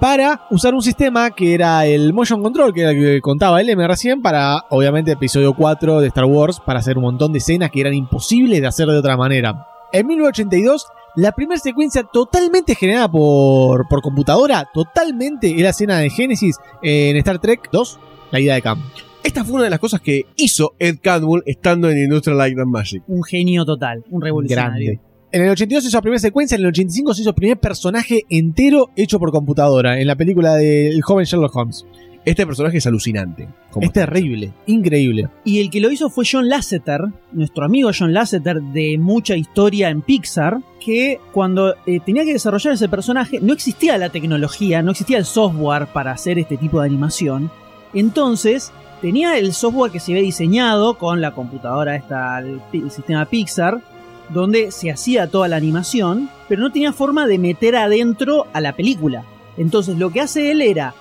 para 0.00 0.46
usar 0.50 0.74
un 0.74 0.82
sistema 0.82 1.30
que 1.30 1.54
era 1.54 1.86
el 1.86 2.12
motion 2.12 2.42
control, 2.42 2.72
que 2.72 2.80
era 2.80 2.90
el 2.90 2.98
que 2.98 3.20
contaba 3.20 3.60
el 3.60 3.68
M 3.68 3.86
recién, 3.86 4.22
para 4.22 4.64
obviamente 4.70 5.12
episodio 5.12 5.54
4 5.54 6.00
de 6.00 6.08
Star 6.08 6.24
Wars, 6.24 6.60
para 6.60 6.78
hacer 6.78 6.96
un 6.96 7.04
montón 7.04 7.32
de 7.32 7.38
escenas 7.38 7.70
que 7.70 7.80
eran 7.80 7.94
imposibles 7.94 8.60
de 8.60 8.66
hacer 8.66 8.88
de 8.88 8.98
otra 8.98 9.16
manera. 9.16 9.66
En 9.92 10.06
1982, 10.06 10.86
la 11.16 11.32
primera 11.32 11.60
secuencia 11.60 12.02
totalmente 12.02 12.74
generada 12.74 13.10
por, 13.10 13.86
por 13.88 14.02
computadora, 14.02 14.68
totalmente, 14.72 15.50
es 15.50 15.62
la 15.62 15.70
escena 15.70 15.98
de 15.98 16.10
Genesis 16.10 16.56
en 16.82 17.16
Star 17.16 17.38
Trek 17.38 17.68
2, 17.70 18.00
la 18.32 18.40
ida 18.40 18.54
de 18.54 18.62
Khan. 18.62 18.78
Esta 19.22 19.44
fue 19.44 19.54
una 19.54 19.64
de 19.64 19.70
las 19.70 19.78
cosas 19.78 20.00
que 20.00 20.26
hizo 20.36 20.74
Ed 20.78 20.98
Catmull 21.00 21.42
estando 21.46 21.88
en 21.88 21.98
Industrial 21.98 22.36
Light 22.36 22.58
and 22.58 22.70
Magic. 22.70 23.02
Un 23.06 23.22
genio 23.22 23.64
total, 23.64 24.04
un 24.10 24.20
revolucionario. 24.20 24.86
Grande. 24.86 25.14
En 25.32 25.42
el 25.42 25.50
82 25.50 25.86
hizo 25.86 25.96
la 25.96 26.02
primera 26.02 26.20
secuencia, 26.20 26.56
en 26.56 26.60
el 26.60 26.68
85 26.68 27.14
se 27.14 27.22
hizo 27.22 27.30
el 27.30 27.34
primer 27.34 27.58
personaje 27.58 28.22
entero 28.28 28.90
hecho 28.96 29.18
por 29.18 29.32
computadora, 29.32 29.98
en 29.98 30.06
la 30.06 30.14
película 30.14 30.54
del 30.54 31.00
joven 31.02 31.24
Sherlock 31.24 31.56
Holmes. 31.56 31.86
Este 32.24 32.46
personaje 32.46 32.78
es 32.78 32.86
alucinante. 32.86 33.48
Es 33.80 33.92
terrible, 33.92 34.52
increíble. 34.66 35.28
Y 35.44 35.60
el 35.60 35.68
que 35.68 35.80
lo 35.80 35.90
hizo 35.90 36.08
fue 36.08 36.24
John 36.30 36.48
Lasseter, 36.48 37.02
nuestro 37.32 37.66
amigo 37.66 37.90
John 37.96 38.14
Lasseter 38.14 38.62
de 38.62 38.96
mucha 38.98 39.36
historia 39.36 39.90
en 39.90 40.00
Pixar, 40.00 40.58
que 40.80 41.20
cuando 41.32 41.74
eh, 41.86 42.00
tenía 42.04 42.24
que 42.24 42.32
desarrollar 42.32 42.74
ese 42.74 42.88
personaje 42.88 43.40
no 43.42 43.52
existía 43.52 43.98
la 43.98 44.08
tecnología, 44.08 44.80
no 44.80 44.92
existía 44.92 45.18
el 45.18 45.26
software 45.26 45.86
para 45.86 46.12
hacer 46.12 46.38
este 46.38 46.56
tipo 46.56 46.80
de 46.80 46.86
animación. 46.86 47.50
Entonces 47.92 48.72
tenía 49.02 49.36
el 49.36 49.52
software 49.52 49.92
que 49.92 50.00
se 50.00 50.12
había 50.12 50.22
diseñado 50.22 50.96
con 50.96 51.20
la 51.20 51.32
computadora 51.32 51.94
esta, 51.94 52.38
el, 52.38 52.60
el 52.72 52.90
sistema 52.90 53.26
Pixar, 53.26 53.82
donde 54.30 54.70
se 54.70 54.90
hacía 54.90 55.26
toda 55.26 55.48
la 55.48 55.56
animación, 55.56 56.30
pero 56.48 56.62
no 56.62 56.72
tenía 56.72 56.94
forma 56.94 57.26
de 57.26 57.38
meter 57.38 57.76
adentro 57.76 58.46
a 58.54 58.62
la 58.62 58.74
película. 58.74 59.24
Entonces 59.58 59.98
lo 59.98 60.10
que 60.10 60.22
hace 60.22 60.50
él 60.50 60.62
era, 60.62 60.94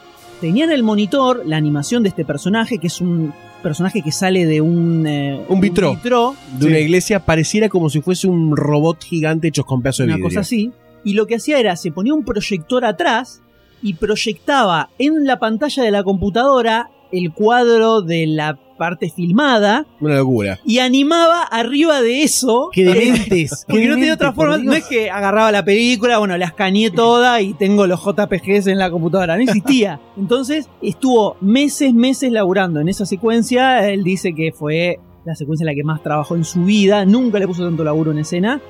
tenía 0.44 0.66
en 0.66 0.72
el 0.72 0.84
monitor 0.84 1.44
la 1.46 1.56
animación 1.56 2.04
de 2.04 2.10
este 2.10 2.26
personaje, 2.26 2.78
que 2.78 2.88
es 2.88 3.00
un 3.00 3.34
personaje 3.62 4.02
que 4.02 4.12
sale 4.12 4.46
de 4.46 4.60
un... 4.60 5.08
eh, 5.08 5.40
Un 5.48 5.62
vitró. 5.62 5.96
vitró, 5.96 6.36
de 6.60 6.68
una 6.68 6.80
iglesia 6.80 7.22
pareciera 7.22 7.70
como 7.70 7.90
si 7.90 8.02
fuese 8.02 8.28
un 8.28 8.58
robot 8.58 9.02
gigante 9.06 9.48
hecho 9.48 9.64
con 9.64 9.82
pedazos 9.82 10.00
de 10.00 10.04
una 10.08 10.16
vidrio. 10.18 10.28
cosa 10.32 10.42
así. 10.42 10.72
Y 11.06 11.14
lo 11.14 11.28
que 11.28 11.36
hacía 11.36 11.60
era, 11.62 11.78
se 11.78 11.94
ponía 11.94 12.14
un 12.14 12.26
proyector 12.26 12.84
atrás 12.84 13.42
y 13.82 13.94
proyectaba 13.94 14.90
en 15.00 15.26
la 15.26 15.40
pantalla 15.40 15.82
de 15.82 15.92
la 15.92 16.04
computadora 16.04 16.90
el 17.14 17.32
cuadro 17.32 18.02
de 18.02 18.28
la 18.28 18.60
parte 18.78 19.10
filmada 19.10 19.86
Una 20.00 20.16
locura. 20.18 20.60
y 20.66 20.80
animaba 20.80 21.44
arriba 21.44 22.02
de 22.02 22.24
eso. 22.24 22.70
Qué 22.72 22.84
dementes. 22.84 23.66
Porque 23.68 23.84
qué 23.84 23.88
no 23.90 23.96
tenía 23.96 24.14
otra 24.14 24.34
forma, 24.34 24.58
no 24.58 24.74
es 24.74 24.86
que 24.86 25.10
agarraba 25.10 25.52
la 25.52 25.64
película, 25.64 26.18
bueno, 26.18 26.38
la 26.38 26.46
escaneé 26.46 26.92
toda 26.92 27.42
y 27.42 27.54
tengo 27.54 27.88
los 27.88 28.02
JPGs 28.04 28.68
en 28.68 28.78
la 28.78 28.90
computadora, 28.90 29.36
no 29.36 29.44
existía. 29.44 30.00
Entonces 30.18 30.70
estuvo 30.82 31.38
meses, 31.42 31.94
meses 31.94 32.32
laburando 32.32 32.80
en 32.80 32.90
esa 32.90 33.06
secuencia, 33.06 33.90
él 33.90 34.04
dice 34.04 34.34
que 34.34 34.52
fue 34.52 35.00
la 35.26 35.36
secuencia 35.36 35.64
en 35.64 35.68
la 35.68 35.76
que 35.76 35.84
más 35.84 36.04
trabajó 36.04 36.36
en 36.36 36.44
su 36.44 36.66
vida, 36.66 37.06
nunca 37.06 37.40
le 37.40 37.48
puso 37.48 37.64
tanto 37.64 37.84
laburo 37.84 38.12
en 38.12 38.20
escena 38.20 38.62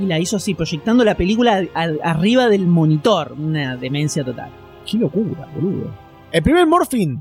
y 0.00 0.06
la 0.06 0.18
hizo 0.18 0.36
así, 0.36 0.54
proyectando 0.54 1.04
la 1.04 1.16
película 1.16 1.62
arriba 2.02 2.48
del 2.48 2.66
monitor, 2.66 3.34
una 3.38 3.76
demencia 3.76 4.24
total. 4.24 4.50
Qué 4.90 4.98
locura, 4.98 5.48
boludo. 5.54 5.90
El 6.32 6.42
primer 6.42 6.66
Morphin, 6.66 7.20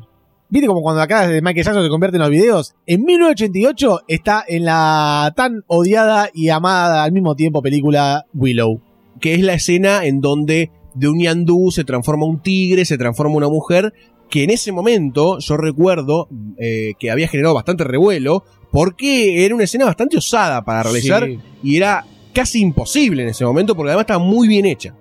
¿viste 0.49 0.67
como 0.67 0.81
cuando 0.81 1.01
acá 1.01 1.27
de 1.27 1.41
Michael 1.41 1.65
Jackson 1.65 1.83
se 1.83 1.89
convierte 1.89 2.17
en 2.17 2.21
los 2.21 2.29
videos? 2.29 2.75
En 2.85 3.03
1988 3.03 4.01
está 4.07 4.43
en 4.47 4.65
la 4.65 5.33
tan 5.35 5.63
odiada 5.67 6.29
y 6.33 6.49
amada 6.49 7.03
al 7.03 7.11
mismo 7.11 7.35
tiempo 7.35 7.61
película 7.61 8.25
Willow. 8.33 8.81
Que 9.19 9.33
es 9.33 9.41
la 9.41 9.53
escena 9.53 10.05
en 10.05 10.21
donde 10.21 10.71
de 10.93 11.07
un 11.07 11.19
yandú 11.19 11.71
se 11.71 11.83
transforma 11.83 12.25
un 12.25 12.41
tigre, 12.41 12.85
se 12.85 12.97
transforma 12.97 13.35
una 13.35 13.49
mujer. 13.49 13.93
Que 14.29 14.43
en 14.43 14.51
ese 14.51 14.71
momento 14.71 15.39
yo 15.39 15.57
recuerdo 15.57 16.27
eh, 16.57 16.93
que 16.99 17.11
había 17.11 17.27
generado 17.27 17.55
bastante 17.55 17.83
revuelo. 17.83 18.43
Porque 18.71 19.43
era 19.43 19.55
una 19.55 19.63
escena 19.63 19.85
bastante 19.85 20.17
osada 20.17 20.63
para 20.63 20.83
realizar. 20.83 21.25
Sí. 21.25 21.39
Y 21.63 21.77
era 21.77 22.05
casi 22.33 22.61
imposible 22.61 23.23
en 23.23 23.29
ese 23.29 23.43
momento. 23.43 23.75
Porque 23.75 23.89
además 23.89 24.03
estaba 24.03 24.23
muy 24.23 24.47
bien 24.47 24.65
hecha. 24.65 24.93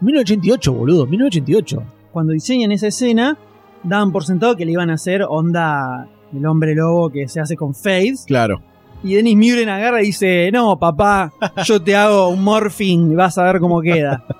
1988, 0.00 0.72
boludo, 0.72 1.06
1988. 1.06 1.82
Cuando 2.12 2.32
diseñan 2.32 2.70
esa 2.72 2.88
escena, 2.88 3.38
daban 3.84 4.10
por 4.10 4.24
sentado 4.24 4.56
que 4.56 4.64
le 4.64 4.72
iban 4.72 4.90
a 4.90 4.94
hacer 4.94 5.22
onda 5.22 6.08
el 6.34 6.46
hombre 6.46 6.74
lobo 6.74 7.10
que 7.10 7.28
se 7.28 7.40
hace 7.40 7.56
con 7.56 7.74
Faith. 7.74 8.20
Claro. 8.26 8.60
Y 9.02 9.14
Dennis 9.14 9.36
Muren 9.36 9.68
agarra 9.68 10.02
y 10.02 10.06
dice, 10.06 10.50
no, 10.52 10.78
papá, 10.78 11.32
yo 11.64 11.80
te 11.80 11.94
hago 11.94 12.28
un 12.28 12.42
morphing 12.42 13.12
y 13.12 13.14
vas 13.14 13.36
a 13.38 13.44
ver 13.44 13.60
cómo 13.60 13.80
queda. 13.80 14.24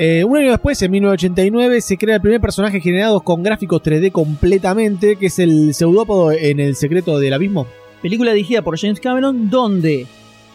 Eh, 0.00 0.22
un 0.22 0.36
año 0.36 0.52
después, 0.52 0.80
en 0.80 0.92
1989, 0.92 1.80
se 1.80 1.98
crea 1.98 2.14
el 2.14 2.20
primer 2.20 2.40
personaje 2.40 2.80
generado 2.80 3.18
con 3.18 3.42
gráficos 3.42 3.82
3D 3.82 4.12
completamente, 4.12 5.16
que 5.16 5.26
es 5.26 5.40
el 5.40 5.74
pseudópodo 5.74 6.30
en 6.30 6.60
El 6.60 6.76
secreto 6.76 7.18
del 7.18 7.32
abismo. 7.32 7.66
Película 8.00 8.32
dirigida 8.32 8.62
por 8.62 8.78
James 8.78 9.00
Cameron, 9.00 9.50
donde 9.50 10.06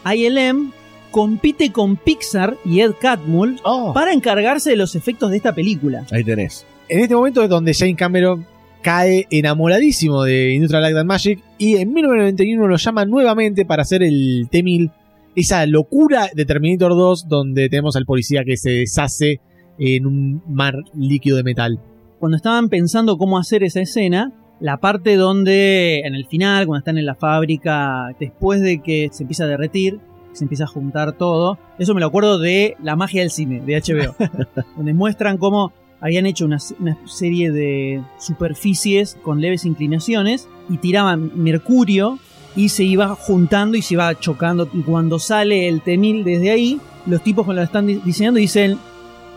ILM 0.05 0.71
compite 1.11 1.73
con 1.73 1.97
Pixar 1.97 2.55
y 2.63 2.79
Ed 2.79 2.93
Catmull 3.01 3.59
para 3.93 4.13
encargarse 4.13 4.69
de 4.69 4.77
los 4.77 4.95
efectos 4.95 5.29
de 5.29 5.37
esta 5.37 5.53
película. 5.53 6.05
Ahí 6.09 6.23
tenés. 6.23 6.65
En 6.89 6.99
este 6.99 7.15
momento 7.15 7.41
es 7.41 7.49
donde 7.49 7.73
James 7.73 7.95
Cameron 7.95 8.45
cae 8.81 9.25
enamoradísimo 9.31 10.23
de 10.23 10.53
Industrial 10.53 10.83
Light 10.83 10.97
and 10.97 11.07
Magic 11.07 11.39
y 11.57 11.77
en 11.77 11.93
1991 11.93 12.67
lo 12.67 12.75
llama 12.75 13.05
nuevamente 13.05 13.65
para 13.65 13.83
hacer 13.83 14.03
el 14.03 14.47
T-1000, 14.51 14.91
esa 15.35 15.65
locura 15.65 16.29
de 16.33 16.45
Terminator 16.45 16.91
2 16.91 17.29
donde 17.29 17.69
tenemos 17.69 17.95
al 17.95 18.05
policía 18.05 18.43
que 18.45 18.57
se 18.57 18.71
deshace 18.71 19.39
en 19.79 20.05
un 20.05 20.43
mar 20.47 20.75
líquido 20.93 21.37
de 21.37 21.43
metal. 21.43 21.79
Cuando 22.19 22.35
estaban 22.35 22.67
pensando 22.67 23.17
cómo 23.17 23.37
hacer 23.37 23.63
esa 23.63 23.79
escena, 23.79 24.33
la 24.59 24.77
parte 24.77 25.15
donde 25.15 26.01
en 26.01 26.15
el 26.15 26.25
final, 26.25 26.67
cuando 26.67 26.79
están 26.79 26.97
en 26.97 27.05
la 27.05 27.15
fábrica, 27.15 28.13
después 28.19 28.61
de 28.61 28.81
que 28.81 29.09
se 29.11 29.23
empieza 29.23 29.45
a 29.45 29.47
derretir, 29.47 29.99
se 30.33 30.43
empieza 30.43 30.65
a 30.65 30.67
juntar 30.67 31.13
todo, 31.13 31.57
eso 31.79 31.93
me 31.93 32.01
lo 32.01 32.07
acuerdo 32.07 32.39
de 32.39 32.75
La 32.83 32.95
magia 32.95 33.21
del 33.21 33.31
cine, 33.31 33.61
de 33.61 33.81
HBO, 33.81 34.15
donde 34.75 34.93
muestran 34.93 35.37
cómo 35.37 35.71
habían 36.03 36.25
hecho 36.25 36.43
una, 36.45 36.59
serie 37.05 37.49
de 37.51 38.01
superficies 38.19 39.17
con 39.23 39.39
leves 39.39 39.63
inclinaciones 39.63 40.49
y 40.69 40.77
tiraban 40.77 41.31
mercurio 41.35 42.19
y 42.57 42.69
se 42.69 42.83
iba 42.83 43.15
juntando 43.15 43.77
y 43.77 43.81
se 43.81 43.93
iba 43.93 44.13
chocando. 44.19 44.67
Y 44.73 44.81
cuando 44.81 45.17
sale 45.17 45.69
el 45.69 45.79
T-1000 45.81 46.23
desde 46.25 46.51
ahí, 46.51 46.79
los 47.05 47.23
tipos 47.23 47.45
cuando 47.45 47.61
lo 47.61 47.65
están 47.65 47.87
di- 47.87 48.01
diseñando 48.03 48.37
dicen, 48.37 48.77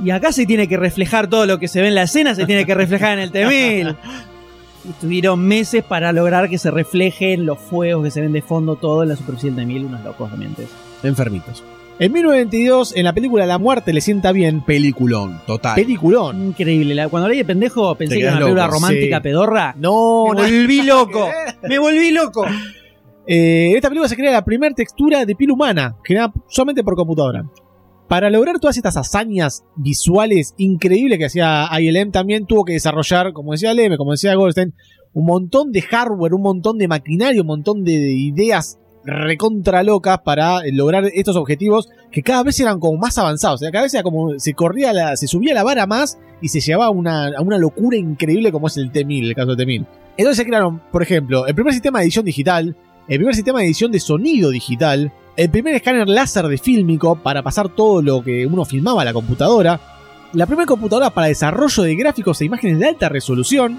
y 0.05 0.11
acá 0.11 0.33
se 0.33 0.45
tiene 0.45 0.67
que 0.67 0.77
reflejar 0.77 1.29
todo 1.29 1.47
lo 1.47 1.61
que 1.61 1.69
se 1.69 1.81
ve 1.81 1.87
en 1.89 1.95
la 1.95 2.03
escena, 2.03 2.35
se 2.35 2.45
tiene 2.47 2.67
que 2.67 2.75
reflejar 2.75 3.13
en 3.13 3.21
el 3.21 3.31
T-1000. 3.31 3.97
Y 4.89 4.93
Tuvieron 5.01 5.41
meses 5.41 5.85
para 5.85 6.13
lograr 6.13 6.51
que 6.51 6.59
se 6.59 6.73
reflejen 6.73 7.47
los 7.47 7.59
fuegos 7.61 8.05
que 8.05 8.11
se 8.11 8.21
ven 8.21 8.33
de 8.33 8.43
fondo, 8.43 8.75
todo 8.75 9.05
en 9.05 9.11
la 9.11 9.17
superficie 9.17 9.53
del 9.53 9.67
T-1000, 9.69 9.87
unos 9.87 10.05
locos 10.05 10.31
realmente. 10.31 10.67
Enfermitos. 11.05 11.63
En 11.99 12.13
1992, 12.13 12.95
en 12.95 13.05
la 13.05 13.15
película 13.15 13.47
La 13.47 13.57
muerte 13.59 13.93
le 13.95 14.03
sienta 14.03 14.33
bien, 14.33 14.61
Peliculón, 14.63 15.41
total. 15.47 15.75
peliculón. 15.77 16.49
Increíble. 16.49 16.95
La- 16.95 17.09
Cuando 17.09 17.27
leí 17.29 17.39
de 17.39 17.45
pendejo 17.47 17.95
pensé 17.95 18.17
Te 18.17 18.21
que 18.21 18.27
era 18.27 18.33
una 18.33 18.41
película 18.41 18.65
loco, 18.67 18.75
romántica 18.75 19.17
sí. 19.17 19.23
pedorra. 19.23 19.75
No, 19.79 20.27
Me 20.35 20.43
volví 20.43 20.83
loco. 20.83 21.29
Me 21.63 21.79
volví 21.79 22.11
loco. 22.11 22.45
Eh, 23.27 23.71
en 23.71 23.77
esta 23.77 23.89
película 23.89 24.09
se 24.11 24.17
crea 24.17 24.31
la 24.31 24.45
primera 24.45 24.75
textura 24.75 25.25
de 25.25 25.35
piel 25.35 25.51
humana, 25.53 25.97
generada 26.05 26.33
solamente 26.49 26.85
por 26.85 26.97
computadora. 26.97 27.47
Para 28.09 28.29
lograr 28.31 28.61
todas 28.61 28.77
estas 28.77 28.97
hazañas 28.99 29.65
visuales 29.75 30.55
increíbles 30.59 31.19
que 31.19 31.25
hacía 31.25 31.67
ILM, 31.81 32.13
también 32.13 32.45
tuvo 32.47 32.65
que 32.65 32.75
desarrollar, 32.75 33.33
como 33.33 33.53
decía 33.53 33.73
LM, 33.73 33.97
como 33.97 34.13
decía 34.13 34.35
Goldstein, 34.37 34.75
un 35.15 35.25
montón 35.27 35.73
de 35.73 35.81
hardware, 35.83 36.35
un 36.35 36.43
montón 36.43 36.77
de 36.79 36.87
maquinaria, 36.89 37.41
un 37.41 37.49
montón 37.49 37.83
de 37.85 38.13
ideas 38.13 38.79
recontra 39.07 39.83
locas 39.83 40.19
para 40.19 40.61
lograr 40.73 41.05
estos 41.15 41.37
objetivos 41.37 41.89
que 42.11 42.23
cada 42.23 42.43
vez 42.43 42.59
eran 42.61 42.81
como 42.81 42.99
más 42.99 43.17
avanzados. 43.19 43.61
O 43.61 43.65
sea, 43.65 43.71
cada 43.71 43.85
vez 43.85 43.95
era 43.95 44.03
como 44.03 44.39
se 44.39 44.55
corría 44.55 45.17
se 45.17 45.29
subía 45.29 45.55
la 45.55 45.63
vara 45.63 45.87
más 45.87 46.19
y 46.41 46.49
se 46.49 46.61
llevaba 46.61 46.91
una, 46.91 47.29
a 47.29 47.41
una 47.41 47.59
locura 47.59 47.97
increíble 47.97 48.53
como 48.53 48.67
es 48.67 48.77
el 48.77 48.91
T-1000, 48.91 49.29
el 49.29 49.35
caso 49.35 49.55
del 49.55 49.67
T-1000. 49.67 49.87
Entonces 50.17 50.37
se 50.39 50.47
crearon, 50.47 50.81
por 50.91 51.03
ejemplo, 51.03 51.47
el 51.47 51.55
primer 51.55 51.73
sistema 51.73 52.01
de 52.01 52.07
edición 52.07 52.25
digital, 52.25 52.77
el 53.09 53.19
primer 53.19 53.35
sistema 53.35 53.61
de 53.61 53.67
edición 53.67 53.93
de 53.93 54.01
sonido 54.01 54.51
digital, 54.51 55.13
el 55.37 55.51
primer 55.51 55.75
escáner 55.75 56.09
láser 56.09 56.49
de 56.49 56.59
fílmico 56.59 57.17
para 57.23 57.43
pasar 57.43 57.69
todo 57.69 58.03
lo 58.03 58.25
que 58.25 58.47
uno 58.47 58.65
filmaba 58.65 59.03
a 59.03 59.05
la 59.05 59.13
computadora, 59.13 59.79
la 60.33 60.47
primera 60.47 60.67
computadora 60.67 61.11
para 61.11 61.29
desarrollo 61.29 61.83
de 61.83 61.95
gráficos 61.95 62.41
e 62.41 62.47
imágenes 62.47 62.79
de 62.79 62.89
alta 62.89 63.09
resolución, 63.09 63.79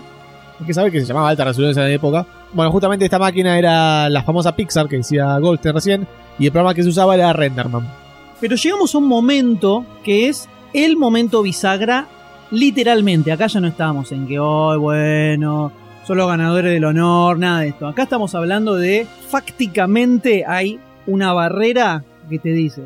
hay 0.59 0.65
que 0.65 0.73
saber 0.73 0.91
que 0.91 1.01
se 1.01 1.05
llamaba 1.05 1.29
alta 1.29 1.43
resolución 1.43 1.85
en 1.85 1.91
esa 1.91 1.93
época. 1.93 2.25
Bueno, 2.53 2.71
justamente 2.71 3.05
esta 3.05 3.19
máquina 3.19 3.57
era 3.57 4.09
la 4.09 4.23
famosa 4.23 4.55
Pixar 4.55 4.87
que 4.87 4.97
decía 4.97 5.37
Goldstein 5.39 5.75
recién, 5.75 6.07
y 6.39 6.45
el 6.45 6.51
programa 6.51 6.73
que 6.73 6.83
se 6.83 6.89
usaba 6.89 7.15
era 7.15 7.33
Renderman. 7.33 7.87
Pero 8.39 8.55
llegamos 8.55 8.93
a 8.93 8.97
un 8.97 9.07
momento 9.07 9.85
que 10.03 10.29
es 10.29 10.47
el 10.73 10.97
momento 10.97 11.41
bisagra, 11.41 12.07
literalmente. 12.51 13.31
Acá 13.31 13.47
ya 13.47 13.59
no 13.59 13.67
estábamos 13.67 14.11
en 14.11 14.27
que, 14.27 14.39
hoy 14.39 14.77
bueno, 14.77 15.71
son 16.05 16.17
los 16.17 16.27
ganadores 16.27 16.71
del 16.71 16.85
honor, 16.85 17.37
nada 17.39 17.61
de 17.61 17.69
esto. 17.69 17.87
Acá 17.87 18.03
estamos 18.03 18.33
hablando 18.35 18.75
de, 18.75 19.07
fácticamente 19.29 20.45
hay 20.47 20.79
una 21.05 21.33
barrera 21.33 22.03
que 22.29 22.39
te 22.39 22.49
dice, 22.49 22.83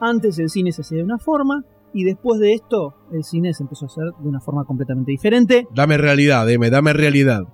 antes 0.00 0.38
el 0.38 0.50
cine 0.50 0.72
se 0.72 0.82
hacía 0.82 0.98
de 0.98 1.04
una 1.04 1.18
forma 1.18 1.64
y 1.92 2.04
después 2.04 2.40
de 2.40 2.54
esto 2.54 2.94
el 3.12 3.24
cine 3.24 3.54
se 3.54 3.62
empezó 3.62 3.86
a 3.86 3.88
hacer 3.88 4.04
de 4.18 4.28
una 4.28 4.40
forma 4.40 4.64
completamente 4.64 5.10
diferente. 5.10 5.66
Dame 5.74 5.96
realidad, 5.96 6.48
M, 6.50 6.68
dame 6.70 6.92
realidad. 6.92 7.44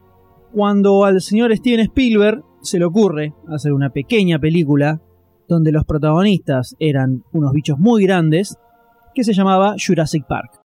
Cuando 0.52 1.06
al 1.06 1.22
señor 1.22 1.56
Steven 1.56 1.80
Spielberg 1.80 2.44
se 2.60 2.78
le 2.78 2.84
ocurre 2.84 3.32
hacer 3.48 3.72
una 3.72 3.88
pequeña 3.88 4.38
película 4.38 5.00
donde 5.48 5.72
los 5.72 5.84
protagonistas 5.86 6.76
eran 6.78 7.24
unos 7.32 7.52
bichos 7.52 7.78
muy 7.78 8.04
grandes 8.04 8.58
que 9.14 9.24
se 9.24 9.32
llamaba 9.32 9.76
Jurassic 9.84 10.26
Park. 10.26 10.60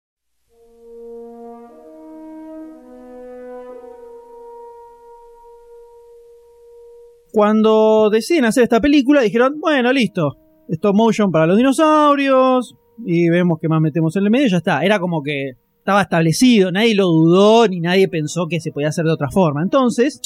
Cuando 7.34 8.10
deciden 8.10 8.46
hacer 8.46 8.64
esta 8.64 8.80
película 8.80 9.22
dijeron, 9.22 9.60
bueno, 9.60 9.92
listo, 9.92 10.38
stop 10.70 10.96
motion 10.96 11.30
para 11.30 11.48
los 11.48 11.58
dinosaurios 11.58 12.76
y 13.06 13.28
vemos 13.30 13.58
que 13.60 13.68
más 13.68 13.82
metemos 13.82 14.16
en 14.16 14.24
el 14.24 14.30
medio 14.30 14.48
y 14.48 14.50
ya 14.50 14.58
está. 14.58 14.86
Era 14.86 15.00
como 15.00 15.22
que 15.22 15.54
estaba 15.84 16.04
establecido, 16.04 16.72
nadie 16.72 16.96
lo 16.96 17.08
dudó 17.08 17.68
ni 17.68 17.82
nadie 17.82 18.08
pensó 18.08 18.48
que 18.48 18.62
se 18.62 18.72
podía 18.72 18.88
hacer 18.88 19.04
de 19.04 19.12
otra 19.12 19.30
forma. 19.30 19.62
Entonces, 19.62 20.22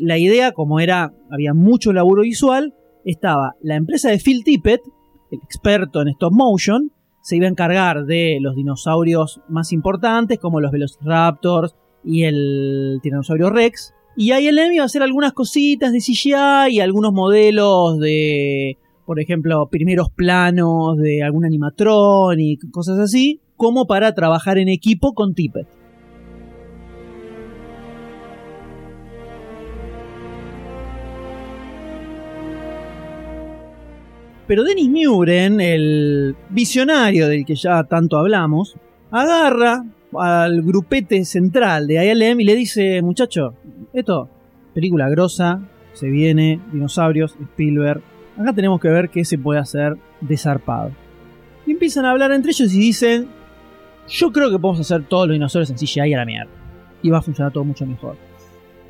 la 0.00 0.18
idea, 0.18 0.50
como 0.50 0.80
era, 0.80 1.14
había 1.30 1.54
mucho 1.54 1.92
laburo 1.92 2.22
visual, 2.22 2.74
estaba 3.04 3.54
la 3.62 3.76
empresa 3.76 4.10
de 4.10 4.18
Phil 4.18 4.42
Tippett, 4.42 4.80
el 5.30 5.38
experto 5.44 6.02
en 6.02 6.08
stop 6.08 6.32
motion, 6.32 6.90
se 7.22 7.36
iba 7.36 7.46
a 7.46 7.50
encargar 7.50 8.06
de 8.06 8.38
los 8.40 8.56
dinosaurios 8.56 9.40
más 9.48 9.72
importantes, 9.72 10.40
como 10.40 10.60
los 10.60 10.72
Velociraptors 10.72 11.76
y 12.02 12.24
el 12.24 12.98
Tiranosaurio 13.04 13.50
Rex. 13.50 13.94
Y 14.16 14.32
ILM 14.32 14.72
iba 14.72 14.82
a 14.82 14.86
hacer 14.86 15.04
algunas 15.04 15.32
cositas 15.32 15.92
de 15.92 16.00
CGI 16.00 16.72
y 16.72 16.80
algunos 16.80 17.12
modelos 17.12 18.00
de, 18.00 18.78
por 19.06 19.20
ejemplo, 19.20 19.68
primeros 19.70 20.10
planos 20.10 20.98
de 20.98 21.22
algún 21.22 21.44
animatronic, 21.44 22.68
cosas 22.72 22.98
así, 22.98 23.40
como 23.60 23.86
para 23.86 24.14
trabajar 24.14 24.56
en 24.56 24.70
equipo 24.70 25.12
con 25.12 25.34
Tippett. 25.34 25.68
Pero 34.46 34.64
Dennis 34.64 34.88
Muren, 34.88 35.60
el 35.60 36.34
visionario 36.48 37.28
del 37.28 37.44
que 37.44 37.54
ya 37.54 37.84
tanto 37.84 38.16
hablamos, 38.16 38.76
agarra 39.10 39.84
al 40.18 40.62
grupete 40.62 41.26
central 41.26 41.86
de 41.86 42.02
ILM 42.02 42.40
y 42.40 42.44
le 42.44 42.56
dice, 42.56 43.02
muchacho, 43.02 43.52
esto, 43.92 44.30
película 44.72 45.10
grosa, 45.10 45.60
se 45.92 46.08
viene, 46.08 46.62
dinosaurios, 46.72 47.36
Spielberg, 47.38 48.00
acá 48.38 48.54
tenemos 48.54 48.80
que 48.80 48.88
ver 48.88 49.10
qué 49.10 49.26
se 49.26 49.36
puede 49.36 49.60
hacer 49.60 49.98
de 50.22 50.38
zarpado. 50.38 50.92
Y 51.66 51.72
empiezan 51.72 52.06
a 52.06 52.12
hablar 52.12 52.32
entre 52.32 52.52
ellos 52.52 52.72
y 52.72 52.78
dicen, 52.78 53.39
yo 54.10 54.32
creo 54.32 54.50
que 54.50 54.58
podemos 54.58 54.80
hacer 54.80 55.04
todos 55.04 55.28
los 55.28 55.34
dinosaurios 55.34 55.70
en 55.70 55.76
CGI 55.76 56.14
a 56.14 56.18
la 56.18 56.24
mierda. 56.24 56.50
Y 57.02 57.10
va 57.10 57.18
a 57.18 57.22
funcionar 57.22 57.52
todo 57.52 57.64
mucho 57.64 57.86
mejor. 57.86 58.16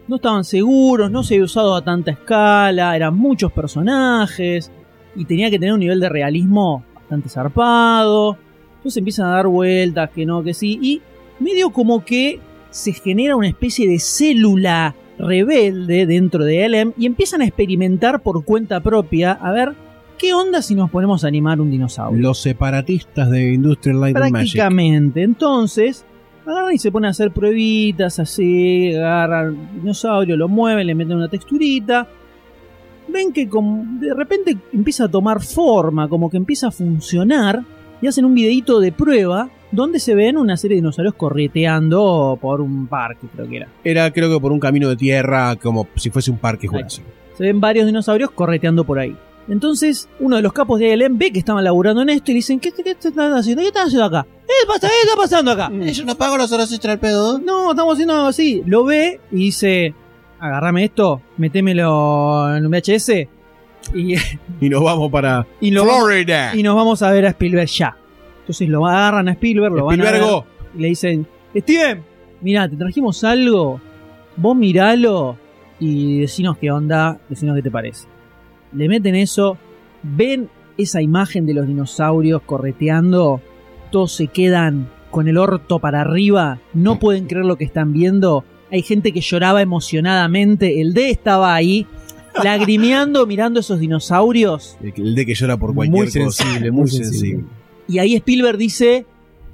No 0.08 0.16
estaban 0.16 0.44
seguros, 0.44 1.10
no 1.10 1.22
se 1.22 1.34
había 1.34 1.44
usado 1.44 1.76
a 1.76 1.84
tanta 1.84 2.10
escala, 2.10 2.96
eran 2.96 3.16
muchos 3.16 3.52
personajes 3.52 4.72
y 5.14 5.24
tenía 5.24 5.50
que 5.50 5.58
tener 5.58 5.74
un 5.74 5.80
nivel 5.80 6.00
de 6.00 6.08
realismo 6.08 6.84
bastante 6.94 7.28
zarpado. 7.28 8.36
Entonces 8.76 8.96
empiezan 8.96 9.26
a 9.26 9.36
dar 9.36 9.46
vueltas, 9.46 10.10
que 10.10 10.26
no, 10.26 10.42
que 10.42 10.54
sí, 10.54 10.78
y 10.82 11.02
medio 11.38 11.70
como 11.70 12.04
que 12.04 12.40
se 12.70 12.92
genera 12.92 13.36
una 13.36 13.48
especie 13.48 13.86
de 13.86 13.98
célula 13.98 14.96
rebelde 15.18 16.06
dentro 16.06 16.44
de 16.44 16.68
LM 16.68 16.94
y 16.96 17.06
empiezan 17.06 17.42
a 17.42 17.46
experimentar 17.46 18.22
por 18.22 18.44
cuenta 18.44 18.80
propia 18.80 19.32
a 19.32 19.52
ver 19.52 19.74
qué 20.20 20.34
onda 20.34 20.60
si 20.60 20.74
nos 20.74 20.90
ponemos 20.90 21.24
a 21.24 21.28
animar 21.28 21.60
un 21.60 21.70
dinosaurio. 21.70 22.20
Los 22.20 22.42
separatistas 22.42 23.30
de 23.30 23.54
Industrial 23.54 23.98
Light 23.98 24.16
and 24.16 24.30
Magic. 24.30 24.52
Prácticamente. 24.52 25.22
Entonces, 25.22 26.04
agarran 26.46 26.74
y 26.74 26.78
se 26.78 26.92
ponen 26.92 27.08
a 27.08 27.10
hacer 27.12 27.30
pruebitas 27.30 28.18
así, 28.18 28.94
agarran 28.94 29.70
dinosaurio, 29.76 30.36
lo 30.36 30.48
mueven, 30.48 30.86
le 30.86 30.94
meten 30.94 31.16
una 31.16 31.28
texturita. 31.28 32.06
Ven 33.08 33.32
que 33.32 33.46
de 33.46 34.14
repente 34.14 34.56
empieza 34.72 35.04
a 35.04 35.08
tomar 35.08 35.42
forma, 35.42 36.06
como 36.06 36.30
que 36.30 36.36
empieza 36.36 36.68
a 36.68 36.70
funcionar, 36.70 37.62
y 38.02 38.06
hacen 38.06 38.24
un 38.24 38.34
videito 38.34 38.78
de 38.78 38.92
prueba 38.92 39.48
donde 39.72 39.98
se 40.00 40.14
ven 40.14 40.36
una 40.36 40.56
serie 40.56 40.76
de 40.76 40.82
dinosaurios 40.82 41.14
correteando 41.14 42.38
por 42.40 42.60
un 42.60 42.86
parque, 42.88 43.26
creo 43.34 43.48
que 43.48 43.56
era. 43.56 43.68
Era 43.84 44.10
creo 44.12 44.30
que 44.30 44.38
por 44.38 44.52
un 44.52 44.60
camino 44.60 44.88
de 44.88 44.96
tierra, 44.96 45.56
como 45.56 45.88
si 45.96 46.10
fuese 46.10 46.30
un 46.30 46.38
parque 46.38 46.68
jurásico. 46.68 47.08
Se 47.36 47.44
ven 47.44 47.58
varios 47.58 47.86
dinosaurios 47.86 48.30
correteando 48.32 48.84
por 48.84 48.98
ahí. 48.98 49.16
Entonces, 49.48 50.08
uno 50.20 50.36
de 50.36 50.42
los 50.42 50.52
capos 50.52 50.78
de 50.78 50.92
ALM 50.92 51.18
ve 51.18 51.32
que 51.32 51.40
estaban 51.40 51.64
laburando 51.64 52.02
en 52.02 52.10
esto 52.10 52.30
y 52.30 52.34
le 52.34 52.38
dicen, 52.38 52.60
¿qué, 52.60 52.70
qué, 52.72 52.82
qué 52.84 52.90
están 52.90 53.32
haciendo? 53.32 53.62
¿Qué 53.62 53.68
están 53.68 53.86
haciendo 53.86 54.04
acá? 54.06 54.26
¿Qué 54.46 54.66
pasa? 54.66 54.80
¿Qué 54.88 54.94
está 55.08 55.16
pasando 55.16 55.50
acá? 55.52 55.70
Yo 55.92 56.04
no 56.04 56.14
pago 56.14 56.36
las 56.36 56.52
horas 56.52 56.70
extra 56.72 56.92
al 56.92 56.98
pedo. 57.00 57.38
No, 57.38 57.70
estamos 57.70 57.94
haciendo 57.94 58.14
algo 58.14 58.28
así. 58.28 58.62
Lo 58.66 58.84
ve 58.84 59.20
y 59.32 59.36
dice, 59.36 59.94
agarrame 60.38 60.84
esto, 60.84 61.20
metémelo 61.36 62.54
en 62.56 62.64
un 62.66 62.70
VHS 62.72 63.08
y, 63.94 64.14
Y 64.60 64.68
nos 64.68 64.82
vamos 64.84 65.10
para 65.10 65.46
y, 65.60 65.70
lo- 65.70 65.84
Florida. 65.84 66.54
y 66.54 66.62
nos 66.62 66.76
vamos 66.76 67.02
a 67.02 67.10
ver 67.10 67.26
a 67.26 67.30
Spielberg 67.30 67.68
ya. 67.68 67.96
Entonces 68.40 68.68
lo 68.68 68.86
agarran 68.86 69.28
a 69.28 69.32
Spielberg, 69.32 69.72
lo 69.74 69.84
van 69.86 70.00
a 70.00 70.10
ver 70.12 70.22
y 70.76 70.80
le 70.82 70.88
dicen, 70.88 71.26
Steven, 71.56 72.04
mira, 72.40 72.68
te 72.68 72.76
trajimos 72.76 73.24
algo, 73.24 73.80
vos 74.36 74.56
miralo 74.56 75.36
y 75.80 76.20
decinos 76.20 76.56
qué 76.58 76.70
onda, 76.70 77.18
decinos 77.28 77.56
qué 77.56 77.62
te 77.62 77.70
parece. 77.70 78.06
Le 78.72 78.88
meten 78.88 79.14
eso, 79.14 79.58
ven 80.02 80.48
esa 80.78 81.02
imagen 81.02 81.46
de 81.46 81.54
los 81.54 81.66
dinosaurios 81.66 82.42
correteando, 82.42 83.40
todos 83.90 84.12
se 84.12 84.28
quedan 84.28 84.88
con 85.10 85.26
el 85.28 85.36
orto 85.38 85.78
para 85.80 86.02
arriba, 86.02 86.60
no 86.72 86.98
pueden 86.98 87.26
creer 87.26 87.44
lo 87.44 87.56
que 87.56 87.64
están 87.64 87.92
viendo. 87.92 88.44
Hay 88.70 88.82
gente 88.82 89.12
que 89.12 89.20
lloraba 89.20 89.60
emocionadamente, 89.62 90.80
el 90.80 90.94
D 90.94 91.10
estaba 91.10 91.54
ahí, 91.54 91.86
lagrimeando 92.44 93.26
mirando 93.26 93.58
esos 93.60 93.80
dinosaurios. 93.80 94.78
El 94.80 95.14
de 95.14 95.26
que 95.26 95.34
llora 95.34 95.56
por 95.56 95.74
cualquier 95.74 96.04
Muy 96.04 96.06
cosa. 96.24 96.44
sensible, 96.44 96.70
muy 96.70 96.80
muy 96.82 96.90
sensible. 96.90 97.44
Y 97.88 97.98
ahí 97.98 98.14
Spielberg 98.14 98.56
dice, 98.56 99.04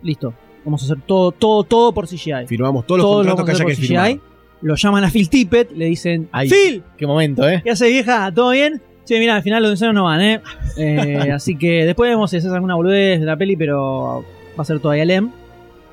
listo, 0.02 0.34
vamos 0.64 0.82
a 0.82 0.84
hacer 0.84 0.98
todo, 1.06 1.32
todo, 1.32 1.64
todo 1.64 1.92
por 1.94 2.06
CGI. 2.06 2.46
Firmamos 2.46 2.86
todos 2.86 2.98
los 2.98 3.06
Todo 3.06 3.22
lo 3.24 3.36
contratos 3.36 3.44
que 3.58 3.64
haya 3.64 3.76
que 3.76 3.86
firmar. 3.86 4.18
Lo 4.60 4.74
llaman 4.74 5.04
a 5.04 5.10
Phil 5.10 5.28
Tippett, 5.30 5.72
le 5.72 5.86
dicen, 5.86 6.28
Ahí. 6.32 6.48
Phil, 6.50 6.82
Qué 6.98 7.06
momento, 7.06 7.48
¿eh? 7.48 7.62
¿qué 7.64 7.70
hace 7.70 7.88
vieja? 7.88 8.30
¿Todo 8.32 8.50
bien? 8.50 8.82
Sí, 9.06 9.14
mira, 9.20 9.36
al 9.36 9.42
final 9.42 9.62
los 9.62 9.70
dinosaurios 9.70 9.94
no 9.94 10.04
van, 10.04 10.20
¿eh? 10.20 10.40
Eh, 10.76 11.30
Así 11.32 11.56
que 11.56 11.86
después 11.86 12.10
vemos 12.10 12.28
si 12.28 12.38
haces 12.38 12.50
alguna 12.50 12.74
boludez 12.74 13.20
de 13.20 13.26
la 13.26 13.36
peli, 13.36 13.56
pero 13.56 14.24
va 14.58 14.62
a 14.62 14.64
ser 14.64 14.80
todo 14.80 14.94
ILM. 14.94 15.30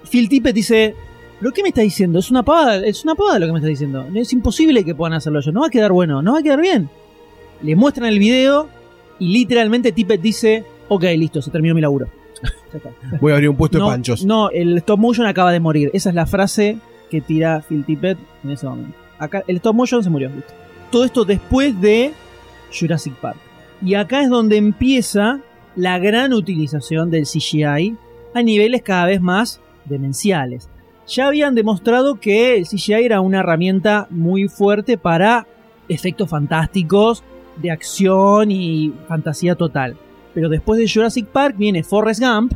Phil 0.10 0.28
Tippett 0.28 0.56
dice, 0.56 0.96
¿pero 1.40 1.52
qué 1.52 1.62
me 1.62 1.70
está 1.70 1.82
diciendo? 1.82 2.18
Es 2.18 2.32
una 2.32 2.42
pavada, 2.42 2.84
es 2.84 3.04
una 3.04 3.14
pavada 3.14 3.38
lo 3.38 3.46
que 3.46 3.52
me 3.52 3.60
está 3.60 3.70
diciendo. 3.70 4.08
Es 4.16 4.34
imposible 4.34 4.84
que 4.84 4.96
puedan 4.96 5.14
hacerlo 5.14 5.42
yo, 5.42 5.52
no 5.52 5.62
va 5.62 5.68
a 5.68 5.70
quedar 5.70 5.92
bueno, 5.92 6.24
no 6.24 6.34
va 6.34 6.40
a 6.40 6.44
quedar 6.44 6.60
bien. 6.60 6.90
Le 7.62 7.76
muestran 7.76 8.10
el 8.10 8.18
video 8.18 8.68
y 9.20 9.32
literalmente 9.32 9.92
Tippett 9.92 10.20
dice, 10.20 10.66
ok, 10.88 11.04
listo, 11.16 11.40
se 11.42 11.52
terminó 11.52 11.76
mi 11.76 11.82
laburo. 11.82 12.08
Voy 13.22 13.32
a 13.32 13.36
abrir 13.36 13.50
un 13.50 13.56
puesto 13.56 13.78
no, 13.78 13.86
de 13.86 13.92
panchos. 13.92 14.26
No, 14.26 14.50
el 14.50 14.76
stop 14.80 15.00
motion 15.00 15.28
acaba 15.28 15.52
de 15.52 15.60
morir. 15.60 15.92
Esa 15.94 16.10
es 16.10 16.16
la 16.16 16.26
frase 16.26 16.78
que 17.12 17.22
tira 17.22 17.62
Phil 17.62 17.86
Tippett 17.86 18.18
en 18.44 18.50
ese 18.50 18.66
momento. 18.66 18.98
Acá, 19.20 19.44
el 19.48 19.58
stop 19.58 19.76
motion 19.76 20.04
se 20.04 20.10
murió. 20.10 20.32
Todo 20.92 21.06
esto 21.06 21.26
después 21.26 21.80
de 21.80 22.12
Jurassic 22.78 23.14
Park. 23.16 23.38
Y 23.82 23.96
acá 23.96 24.22
es 24.22 24.30
donde 24.30 24.58
empieza 24.58 25.42
la 25.76 26.00
gran 26.00 26.34
utilización 26.34 27.12
del 27.12 27.26
CGI 27.26 27.98
a 28.34 28.42
niveles 28.42 28.82
cada 28.82 29.06
vez 29.06 29.22
más 29.22 29.62
demenciales. 29.86 30.70
Ya 31.08 31.28
habían 31.28 31.56
demostrado 31.56 32.20
que 32.20 32.56
el 32.56 32.66
CGI 32.66 33.06
era 33.06 33.22
una 33.22 33.40
herramienta 33.40 34.08
muy 34.10 34.48
fuerte 34.48 34.98
para 34.98 35.48
efectos 35.90 36.30
fantásticos 36.30 37.24
de 37.58 37.72
acción 37.72 38.52
y 38.52 38.94
fantasía 39.08 39.56
total. 39.56 39.98
Pero 40.34 40.50
después 40.50 40.80
de 40.80 40.90
Jurassic 40.90 41.28
Park 41.28 41.56
viene 41.58 41.84
Forrest 41.84 42.22
Gump, 42.22 42.54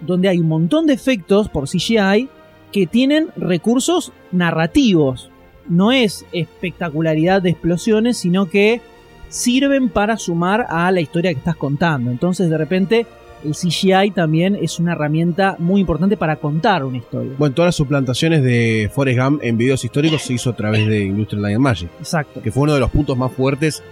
donde 0.00 0.28
hay 0.28 0.38
un 0.38 0.48
montón 0.48 0.86
de 0.86 0.92
efectos 0.92 1.48
por 1.48 1.68
CGI 1.68 2.28
que 2.70 2.86
tienen 2.86 3.28
recursos 3.36 4.12
narrativos. 4.30 5.30
No 5.66 5.90
es 5.90 6.24
espectacularidad 6.32 7.42
de 7.42 7.50
explosiones, 7.50 8.18
sino 8.18 8.46
que 8.46 8.80
sirven 9.28 9.88
para 9.88 10.16
sumar 10.16 10.66
a 10.68 10.90
la 10.90 11.00
historia 11.00 11.32
que 11.32 11.38
estás 11.38 11.56
contando. 11.56 12.10
Entonces, 12.10 12.50
de 12.50 12.58
repente, 12.58 13.06
el 13.44 13.52
CGI 13.52 14.10
también 14.12 14.56
es 14.56 14.78
una 14.78 14.92
herramienta 14.92 15.56
muy 15.58 15.80
importante 15.80 16.16
para 16.16 16.36
contar 16.36 16.84
una 16.84 16.98
historia. 16.98 17.32
Bueno, 17.38 17.54
todas 17.54 17.68
las 17.68 17.76
suplantaciones 17.76 18.42
de 18.42 18.90
Forrest 18.92 19.18
Gump 19.20 19.40
en 19.42 19.56
videos 19.56 19.84
históricos 19.84 20.22
se 20.22 20.34
hizo 20.34 20.50
a 20.50 20.56
través 20.56 20.86
de 20.86 21.04
Industrial 21.04 21.42
Light 21.42 21.56
and 21.56 21.64
Magic, 21.64 21.90
Exacto. 21.98 22.42
que 22.42 22.50
fue 22.50 22.64
uno 22.64 22.74
de 22.74 22.80
los 22.80 22.90
puntos 22.90 23.16
más 23.16 23.32
fuertes 23.32 23.82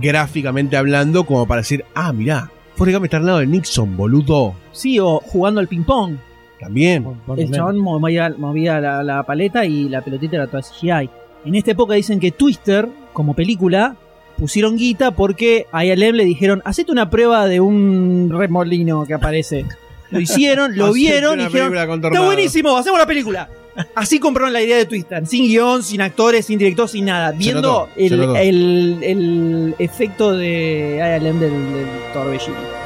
gráficamente 0.00 0.76
hablando, 0.76 1.24
como 1.24 1.46
para 1.46 1.60
decir, 1.60 1.84
ah, 1.94 2.12
mirá, 2.12 2.50
Forrest 2.74 2.96
Gump 2.96 3.04
está 3.04 3.18
al 3.18 3.26
lado 3.26 3.38
de 3.38 3.46
Nixon, 3.46 3.96
boludo. 3.96 4.54
Sí, 4.72 4.98
o 4.98 5.20
jugando 5.20 5.60
al 5.60 5.68
ping-pong. 5.68 6.16
También. 6.58 7.06
El 7.36 7.50
chabón 7.50 7.78
movía, 7.78 8.34
movía 8.36 8.80
la, 8.80 9.02
la 9.02 9.22
paleta 9.24 9.64
y 9.66 9.88
la 9.88 10.02
pelotita 10.02 10.36
era 10.36 10.46
toda 10.46 10.62
CGI. 10.62 11.08
En 11.44 11.54
esta 11.54 11.72
época 11.72 11.94
dicen 11.94 12.18
que 12.18 12.32
Twister, 12.32 12.88
como 13.12 13.34
película, 13.34 13.94
pusieron 14.38 14.76
guita 14.76 15.10
porque 15.12 15.66
a 15.72 15.84
ILM 15.84 16.14
le 16.16 16.24
dijeron, 16.24 16.62
hacete 16.64 16.92
una 16.92 17.10
prueba 17.10 17.46
de 17.46 17.60
un 17.60 18.30
remolino 18.32 19.04
que 19.06 19.14
aparece. 19.14 19.64
lo 20.10 20.20
hicieron, 20.20 20.76
lo 20.76 20.92
vieron 20.94 21.40
y 21.40 21.44
dijeron, 21.44 21.74
está 21.76 21.86
tornados". 22.00 22.26
buenísimo, 22.26 22.76
hacemos 22.76 22.98
la 22.98 23.06
película. 23.06 23.48
Así 23.94 24.18
compraron 24.18 24.54
la 24.54 24.62
idea 24.62 24.78
de 24.78 24.86
Twister, 24.86 25.26
sin 25.26 25.44
guion, 25.48 25.82
sin 25.82 26.00
actores, 26.00 26.46
sin 26.46 26.58
director, 26.58 26.88
sin 26.88 27.04
nada, 27.04 27.32
viendo 27.32 27.60
notó, 27.60 27.88
el, 27.96 28.12
el- 28.36 28.98
el 29.02 29.74
efecto 29.78 30.32
de 30.32 30.96
ILM 31.20 31.38
del, 31.40 31.50
del 31.50 31.86
torbellino. 32.14 32.85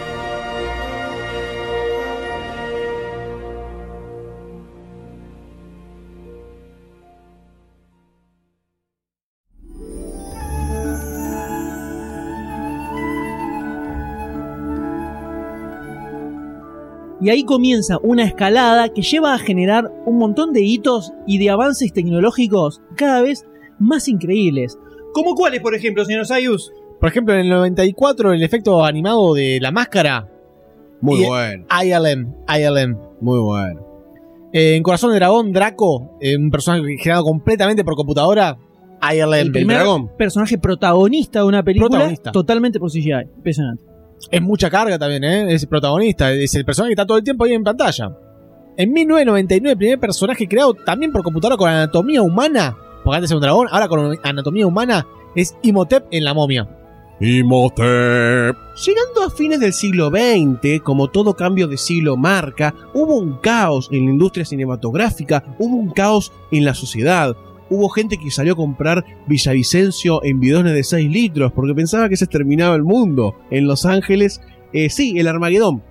Y 17.21 17.29
ahí 17.31 17.45
comienza 17.45 17.99
una 18.03 18.25
escalada 18.25 18.89
que 18.89 19.03
lleva 19.03 19.35
a 19.35 19.39
generar 19.39 19.93
un 20.07 20.19
montón 20.19 20.53
de 20.53 20.63
hitos 20.63 21.13
y 21.27 21.39
de 21.39 21.51
avances 21.51 21.93
tecnológicos 21.93 22.81
cada 22.97 23.21
vez 23.23 23.45
más 23.79 24.09
increíbles. 24.09 24.79
¿Como 25.13 25.35
cuáles, 25.35 25.61
por 25.61 25.75
ejemplo, 25.75 26.05
señor 26.05 26.27
Sayus? 26.27 26.73
Por 26.99 27.09
ejemplo, 27.09 27.35
en 27.35 27.41
el 27.41 27.49
94, 27.51 28.33
el 28.33 28.43
efecto 28.43 28.85
animado 28.85 29.35
de 29.35 29.59
la 29.61 29.71
máscara, 29.71 30.29
Muy 31.03 31.23
Y- 31.23 31.27
bueno, 31.27 31.65
ILM, 31.83 32.35
ILM. 32.47 32.99
muy 33.23 33.39
bueno. 33.41 33.81
Eh, 34.53 34.75
en 34.77 34.83
Corazón 34.83 35.11
de 35.13 35.17
Dragón, 35.17 35.51
Draco, 35.53 36.19
eh, 36.21 36.37
un 36.37 36.51
personaje 36.51 36.83
generado 36.99 37.25
completamente 37.25 37.85
por 37.85 37.95
computadora, 37.95 38.59
ILM. 39.01 39.33
El 39.47 39.51
primer 39.53 39.77
dragón. 39.79 40.11
personaje 40.19 40.59
protagonista 40.59 41.39
de 41.41 41.47
una 41.47 41.63
película 41.63 41.89
Protagonista. 41.89 42.33
totalmente 42.33 42.79
por 42.79 42.91
CGI. 42.91 43.13
Impresionante. 43.37 43.85
Es 44.31 44.43
mucha 44.43 44.71
carga 44.71 44.99
también, 44.99 45.25
¿eh? 45.25 45.55
Es 45.55 45.63
el 45.63 45.69
protagonista, 45.69 46.33
es 46.33 46.55
el 46.55 46.65
personaje 46.65 46.91
que 46.91 46.95
está 46.95 47.07
todo 47.07 47.19
el 47.19 47.25
tiempo 47.25 47.45
ahí 47.45 47.53
en 47.53 47.65
pantalla. 47.65 48.11
En 48.77 48.93
1999, 48.93 49.73
el 49.73 49.79
primer 49.79 50.01
personaje 50.01 50.49
creado 50.49 50.75
también 50.75 51.13
por 51.13 51.23
computadora 51.23 51.57
con 51.57 51.69
anatomía 51.69 52.23
humana, 52.23 52.77
porque 53.05 53.17
antes 53.17 53.31
era 53.31 53.37
un 53.37 53.43
dragón, 53.43 53.69
ahora 53.71 53.89
con 53.89 54.19
anatomía 54.23 54.67
humana, 54.67 55.07
es 55.35 55.57
Imhotep 55.63 56.07
en 56.11 56.25
la 56.25 56.35
momia. 56.35 56.69
Imhotep. 57.21 58.57
Llegando 58.87 59.23
a 59.27 59.31
fines 59.31 59.61
del 59.61 59.75
siglo 59.75 60.09
XX, 60.09 60.81
como 60.83 61.09
todo 61.09 61.35
cambio 61.35 61.69
de 61.69 61.77
siglo 61.77 62.17
marca, 62.17 62.75
hubo 62.95 63.17
un 63.17 63.39
caos 63.39 63.89
en 63.93 64.07
la 64.07 64.13
industria 64.13 64.47
cinematográfica, 64.47 65.45
hubo 65.59 65.77
un 65.77 65.91
caos 65.91 66.33
en 66.51 66.65
la 66.65 66.73
sociedad. 66.73 67.37
Hubo 67.71 67.89
gente 67.89 68.19
que 68.19 68.31
salió 68.33 68.55
a 68.55 68.57
comprar 68.57 69.05
Villavicencio 69.29 70.25
en 70.25 70.41
bidones 70.41 70.75
de 70.75 70.83
6 70.83 71.09
litros 71.09 71.53
porque 71.53 71.75
pensaba 71.75 72.09
que 72.09 72.17
se 72.17 72.27
terminaba 72.27 72.75
el 72.75 72.83
mundo. 72.83 73.37
En 73.51 73.67
Los 73.67 73.87
Ángeles, 73.87 74.41
eh, 74.73 74.91
sí, 74.91 75.19
el 75.19 75.29
Armagedón. 75.29 75.83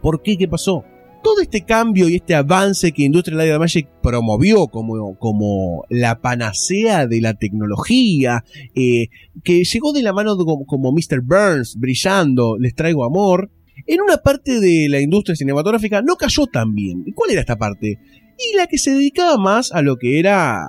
¿Por 0.00 0.22
qué? 0.22 0.38
¿Qué 0.38 0.46
pasó? 0.46 0.84
Todo 1.24 1.40
este 1.40 1.64
cambio 1.64 2.08
y 2.08 2.16
este 2.16 2.34
avance 2.34 2.92
que 2.92 3.02
Industrial 3.02 3.38
Light 3.38 3.58
Magic 3.58 3.88
promovió 4.02 4.68
como, 4.68 5.18
como 5.18 5.84
la 5.88 6.20
panacea 6.20 7.06
de 7.06 7.20
la 7.20 7.34
tecnología, 7.34 8.44
eh, 8.74 9.08
que 9.42 9.64
llegó 9.64 9.92
de 9.92 10.02
la 10.02 10.12
mano 10.12 10.36
como, 10.36 10.66
como 10.66 10.92
Mr. 10.92 11.22
Burns, 11.22 11.76
brillando, 11.78 12.58
les 12.58 12.74
traigo 12.74 13.04
amor, 13.04 13.50
en 13.86 14.00
una 14.00 14.18
parte 14.18 14.60
de 14.60 14.88
la 14.88 15.00
industria 15.00 15.34
cinematográfica 15.34 16.02
no 16.02 16.16
cayó 16.16 16.46
tan 16.46 16.74
bien. 16.74 17.02
¿Y 17.06 17.12
cuál 17.12 17.30
era 17.30 17.40
esta 17.40 17.56
parte? 17.56 17.98
Y 18.38 18.56
la 18.56 18.66
que 18.66 18.78
se 18.78 18.92
dedicaba 18.92 19.36
más 19.36 19.72
a 19.72 19.82
lo 19.82 19.96
que 19.96 20.18
era 20.18 20.66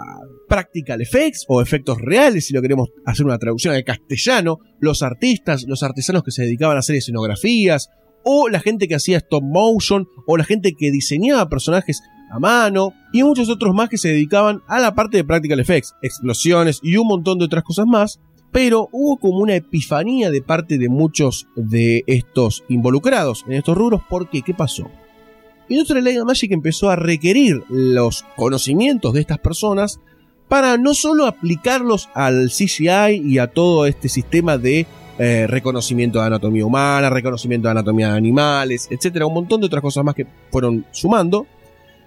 practical 0.48 1.02
effects 1.02 1.46
o 1.48 1.62
efectos 1.62 2.00
reales, 2.00 2.46
si 2.48 2.54
lo 2.54 2.62
queremos 2.62 2.90
hacer 3.06 3.26
una 3.26 3.38
traducción 3.38 3.76
al 3.76 3.84
castellano, 3.84 4.60
los 4.80 5.02
artistas, 5.02 5.66
los 5.68 5.84
artesanos 5.84 6.24
que 6.24 6.32
se 6.32 6.44
dedicaban 6.44 6.78
a 6.78 6.80
hacer 6.80 6.96
escenografías, 6.96 7.90
o 8.24 8.50
la 8.50 8.60
gente 8.60 8.88
que 8.88 8.96
hacía 8.96 9.18
stop 9.18 9.44
motion, 9.44 10.08
o 10.26 10.38
la 10.38 10.44
gente 10.44 10.74
que 10.78 10.92
diseñaba 10.92 11.50
personajes 11.50 12.02
a 12.32 12.40
mano, 12.40 12.94
y 13.14 13.24
muchos 13.24 13.50
otros 13.50 13.74
más 13.74 13.90
que 13.90 13.98
se 13.98 14.10
dedicaban 14.10 14.62
a 14.68 14.80
la 14.80 14.96
parte 14.96 15.18
de 15.18 15.24
practical 15.24 15.60
effects, 15.60 15.94
explosiones 16.02 16.80
y 16.82 16.98
un 16.98 17.08
montón 17.08 17.38
de 17.38 17.46
otras 17.46 17.64
cosas 17.64 17.86
más, 17.86 18.20
pero 18.52 18.90
hubo 18.92 19.18
como 19.18 19.40
una 19.40 19.56
epifanía 19.56 20.32
de 20.32 20.42
parte 20.42 20.78
de 20.78 20.90
muchos 20.90 21.48
de 21.56 22.04
estos 22.08 22.64
involucrados 22.70 23.44
en 23.48 23.54
estos 23.54 23.78
rubros, 23.78 24.02
porque 24.10 24.42
¿qué 24.42 24.54
pasó? 24.54 24.90
Industrial 25.68 26.04
Light 26.04 26.24
Magic 26.24 26.52
empezó 26.52 26.90
a 26.90 26.96
requerir 26.96 27.64
los 27.70 28.24
conocimientos 28.36 29.14
de 29.14 29.22
estas 29.22 29.40
personas 29.40 30.00
para 30.48 30.78
no 30.78 30.94
solo 30.94 31.26
aplicarlos 31.26 32.10
al 32.14 32.50
CGI 32.50 33.22
y 33.26 33.40
a 33.40 33.48
todo 33.48 33.86
este 33.86 34.10
sistema 34.10 34.58
de 34.58 34.86
eh, 35.18 35.48
reconocimiento 35.48 36.20
de 36.20 36.26
anatomía 36.26 36.66
humana, 36.66 37.10
reconocimiento 37.10 37.68
de 37.68 37.72
anatomía 37.72 38.12
de 38.12 38.18
animales, 38.18 38.88
etcétera, 38.92 39.26
un 39.26 39.34
montón 39.34 39.62
de 39.62 39.68
otras 39.68 39.82
cosas 39.82 40.04
más 40.04 40.14
que 40.14 40.28
fueron 40.52 40.86
sumando, 40.92 41.48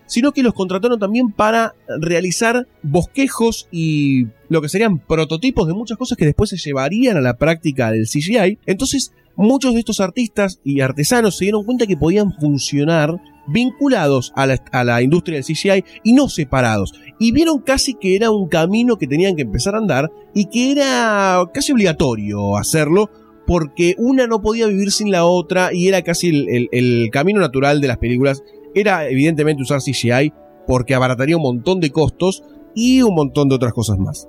sino 0.06 0.32
que 0.32 0.42
los 0.42 0.54
contrataron 0.54 0.98
también 0.98 1.32
para 1.32 1.74
realizar 2.00 2.66
bosquejos 2.82 3.68
y 3.70 4.26
lo 4.48 4.60
que 4.60 4.68
serían 4.68 4.98
prototipos 4.98 5.66
de 5.66 5.74
muchas 5.74 5.98
cosas 5.98 6.18
que 6.18 6.26
después 6.26 6.50
se 6.50 6.56
llevarían 6.56 7.16
a 7.16 7.20
la 7.20 7.36
práctica 7.36 7.90
del 7.90 8.06
CGI. 8.06 8.58
Entonces, 8.66 9.12
muchos 9.36 9.74
de 9.74 9.80
estos 9.80 10.00
artistas 10.00 10.60
y 10.64 10.80
artesanos 10.80 11.36
se 11.36 11.46
dieron 11.46 11.64
cuenta 11.64 11.86
que 11.86 11.96
podían 11.96 12.32
funcionar 12.32 13.20
vinculados 13.48 14.32
a 14.36 14.46
la, 14.46 14.62
a 14.72 14.84
la 14.84 15.02
industria 15.02 15.36
del 15.36 15.44
CGI 15.44 15.84
y 16.04 16.12
no 16.12 16.28
separados. 16.28 16.92
Y 17.18 17.32
vieron 17.32 17.58
casi 17.60 17.94
que 17.94 18.14
era 18.16 18.30
un 18.30 18.48
camino 18.48 18.96
que 18.96 19.06
tenían 19.06 19.36
que 19.36 19.42
empezar 19.42 19.74
a 19.74 19.78
andar 19.78 20.10
y 20.34 20.46
que 20.46 20.72
era 20.72 21.42
casi 21.52 21.72
obligatorio 21.72 22.56
hacerlo 22.56 23.10
porque 23.46 23.94
una 23.98 24.26
no 24.26 24.42
podía 24.42 24.66
vivir 24.66 24.92
sin 24.92 25.10
la 25.10 25.24
otra 25.24 25.72
y 25.72 25.88
era 25.88 26.02
casi 26.02 26.28
el, 26.28 26.68
el- 26.70 27.08
camino 27.10 27.40
natural 27.40 27.80
de 27.80 27.88
las 27.88 27.96
películas. 27.98 28.42
Era 28.74 29.08
evidentemente 29.08 29.62
usar 29.62 29.80
CGI 29.80 30.32
porque 30.66 30.94
abarataría 30.94 31.36
un 31.36 31.42
montón 31.42 31.80
de 31.80 31.90
costos 31.90 32.42
y 32.74 33.00
un 33.02 33.14
montón 33.14 33.48
de 33.48 33.54
otras 33.54 33.72
cosas 33.72 33.98
más. 33.98 34.28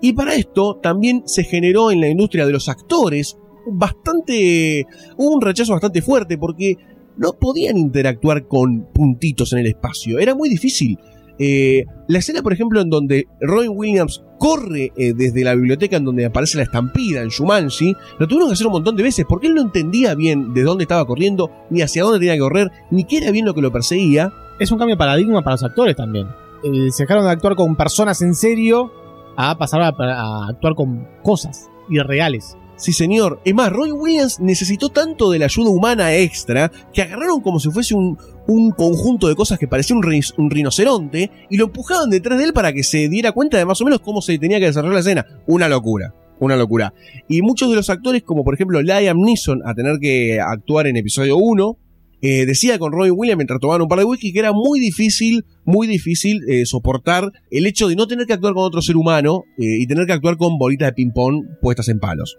Y 0.00 0.12
para 0.12 0.34
esto 0.34 0.78
también 0.80 1.24
se 1.26 1.42
generó 1.44 1.90
en 1.90 2.00
la 2.00 2.08
industria 2.08 2.46
de 2.46 2.52
los 2.52 2.68
actores 2.68 3.36
bastante... 3.66 4.86
un 5.16 5.40
rechazo 5.40 5.72
bastante 5.72 6.00
fuerte 6.00 6.38
porque 6.38 6.76
no 7.20 7.34
podían 7.34 7.76
interactuar 7.76 8.48
con 8.48 8.86
puntitos 8.94 9.52
en 9.52 9.58
el 9.58 9.66
espacio. 9.66 10.18
Era 10.18 10.34
muy 10.34 10.48
difícil. 10.48 10.98
Eh, 11.38 11.84
la 12.08 12.18
escena, 12.18 12.42
por 12.42 12.54
ejemplo, 12.54 12.80
en 12.80 12.88
donde 12.88 13.26
Robin 13.42 13.72
Williams 13.74 14.24
corre 14.38 14.90
eh, 14.96 15.12
desde 15.14 15.44
la 15.44 15.54
biblioteca 15.54 15.98
en 15.98 16.04
donde 16.06 16.24
aparece 16.24 16.56
la 16.56 16.64
estampida 16.64 17.20
en 17.20 17.28
Shumanji, 17.28 17.94
lo 18.18 18.26
tuvieron 18.26 18.48
que 18.48 18.54
hacer 18.54 18.66
un 18.66 18.72
montón 18.72 18.96
de 18.96 19.02
veces 19.02 19.26
porque 19.28 19.48
él 19.48 19.54
no 19.54 19.60
entendía 19.60 20.14
bien 20.14 20.54
de 20.54 20.62
dónde 20.62 20.84
estaba 20.84 21.06
corriendo, 21.06 21.50
ni 21.68 21.82
hacia 21.82 22.04
dónde 22.04 22.20
tenía 22.20 22.34
que 22.34 22.40
correr, 22.40 22.70
ni 22.90 23.04
qué 23.04 23.18
era 23.18 23.30
bien 23.30 23.44
lo 23.44 23.52
que 23.52 23.60
lo 23.60 23.70
perseguía. 23.70 24.32
Es 24.58 24.72
un 24.72 24.78
cambio 24.78 24.96
de 24.96 24.98
paradigma 24.98 25.42
para 25.42 25.54
los 25.54 25.64
actores 25.64 25.96
también. 25.96 26.26
Eh, 26.64 26.90
se 26.90 27.02
dejaron 27.02 27.24
de 27.24 27.32
actuar 27.32 27.54
con 27.54 27.76
personas 27.76 28.22
en 28.22 28.34
serio 28.34 28.92
a 29.36 29.58
pasar 29.58 29.82
a 29.82 30.48
actuar 30.48 30.74
con 30.74 31.06
cosas 31.22 31.68
irreales. 31.90 32.56
Sí, 32.80 32.94
señor. 32.94 33.40
Es 33.44 33.54
más, 33.54 33.70
Robin 33.70 33.92
Williams 33.92 34.40
necesitó 34.40 34.88
tanto 34.88 35.30
de 35.30 35.38
la 35.38 35.44
ayuda 35.44 35.68
humana 35.68 36.14
extra 36.16 36.72
que 36.94 37.02
agarraron 37.02 37.42
como 37.42 37.60
si 37.60 37.70
fuese 37.70 37.94
un, 37.94 38.16
un 38.46 38.70
conjunto 38.70 39.28
de 39.28 39.34
cosas 39.36 39.58
que 39.58 39.68
parecía 39.68 39.94
un, 39.94 40.02
ri- 40.02 40.32
un 40.38 40.50
rinoceronte 40.50 41.30
y 41.50 41.58
lo 41.58 41.66
empujaban 41.66 42.08
detrás 42.08 42.38
de 42.38 42.44
él 42.46 42.52
para 42.54 42.72
que 42.72 42.82
se 42.82 43.10
diera 43.10 43.32
cuenta 43.32 43.58
de 43.58 43.66
más 43.66 43.82
o 43.82 43.84
menos 43.84 44.00
cómo 44.00 44.22
se 44.22 44.38
tenía 44.38 44.58
que 44.58 44.64
desarrollar 44.64 44.94
la 44.94 45.00
escena. 45.00 45.26
Una 45.46 45.68
locura. 45.68 46.14
Una 46.38 46.56
locura. 46.56 46.94
Y 47.28 47.42
muchos 47.42 47.68
de 47.68 47.76
los 47.76 47.90
actores, 47.90 48.22
como 48.22 48.44
por 48.44 48.54
ejemplo 48.54 48.80
Liam 48.80 49.18
Neeson, 49.18 49.60
a 49.66 49.74
tener 49.74 49.98
que 50.00 50.40
actuar 50.40 50.86
en 50.86 50.96
episodio 50.96 51.36
1, 51.36 51.76
eh, 52.22 52.46
decía 52.46 52.78
con 52.78 52.92
Robin 52.92 53.12
Williams 53.14 53.36
mientras 53.36 53.60
tomaban 53.60 53.82
un 53.82 53.88
par 53.88 53.98
de 53.98 54.06
whisky 54.06 54.32
que 54.32 54.38
era 54.38 54.52
muy 54.54 54.80
difícil, 54.80 55.44
muy 55.66 55.86
difícil 55.86 56.40
eh, 56.48 56.64
soportar 56.64 57.30
el 57.50 57.66
hecho 57.66 57.88
de 57.88 57.96
no 57.96 58.06
tener 58.06 58.26
que 58.26 58.32
actuar 58.32 58.54
con 58.54 58.64
otro 58.64 58.80
ser 58.80 58.96
humano 58.96 59.44
eh, 59.58 59.64
y 59.80 59.86
tener 59.86 60.06
que 60.06 60.14
actuar 60.14 60.38
con 60.38 60.56
bolitas 60.56 60.88
de 60.88 60.92
ping-pong 60.94 61.44
puestas 61.60 61.88
en 61.88 61.98
palos. 62.00 62.38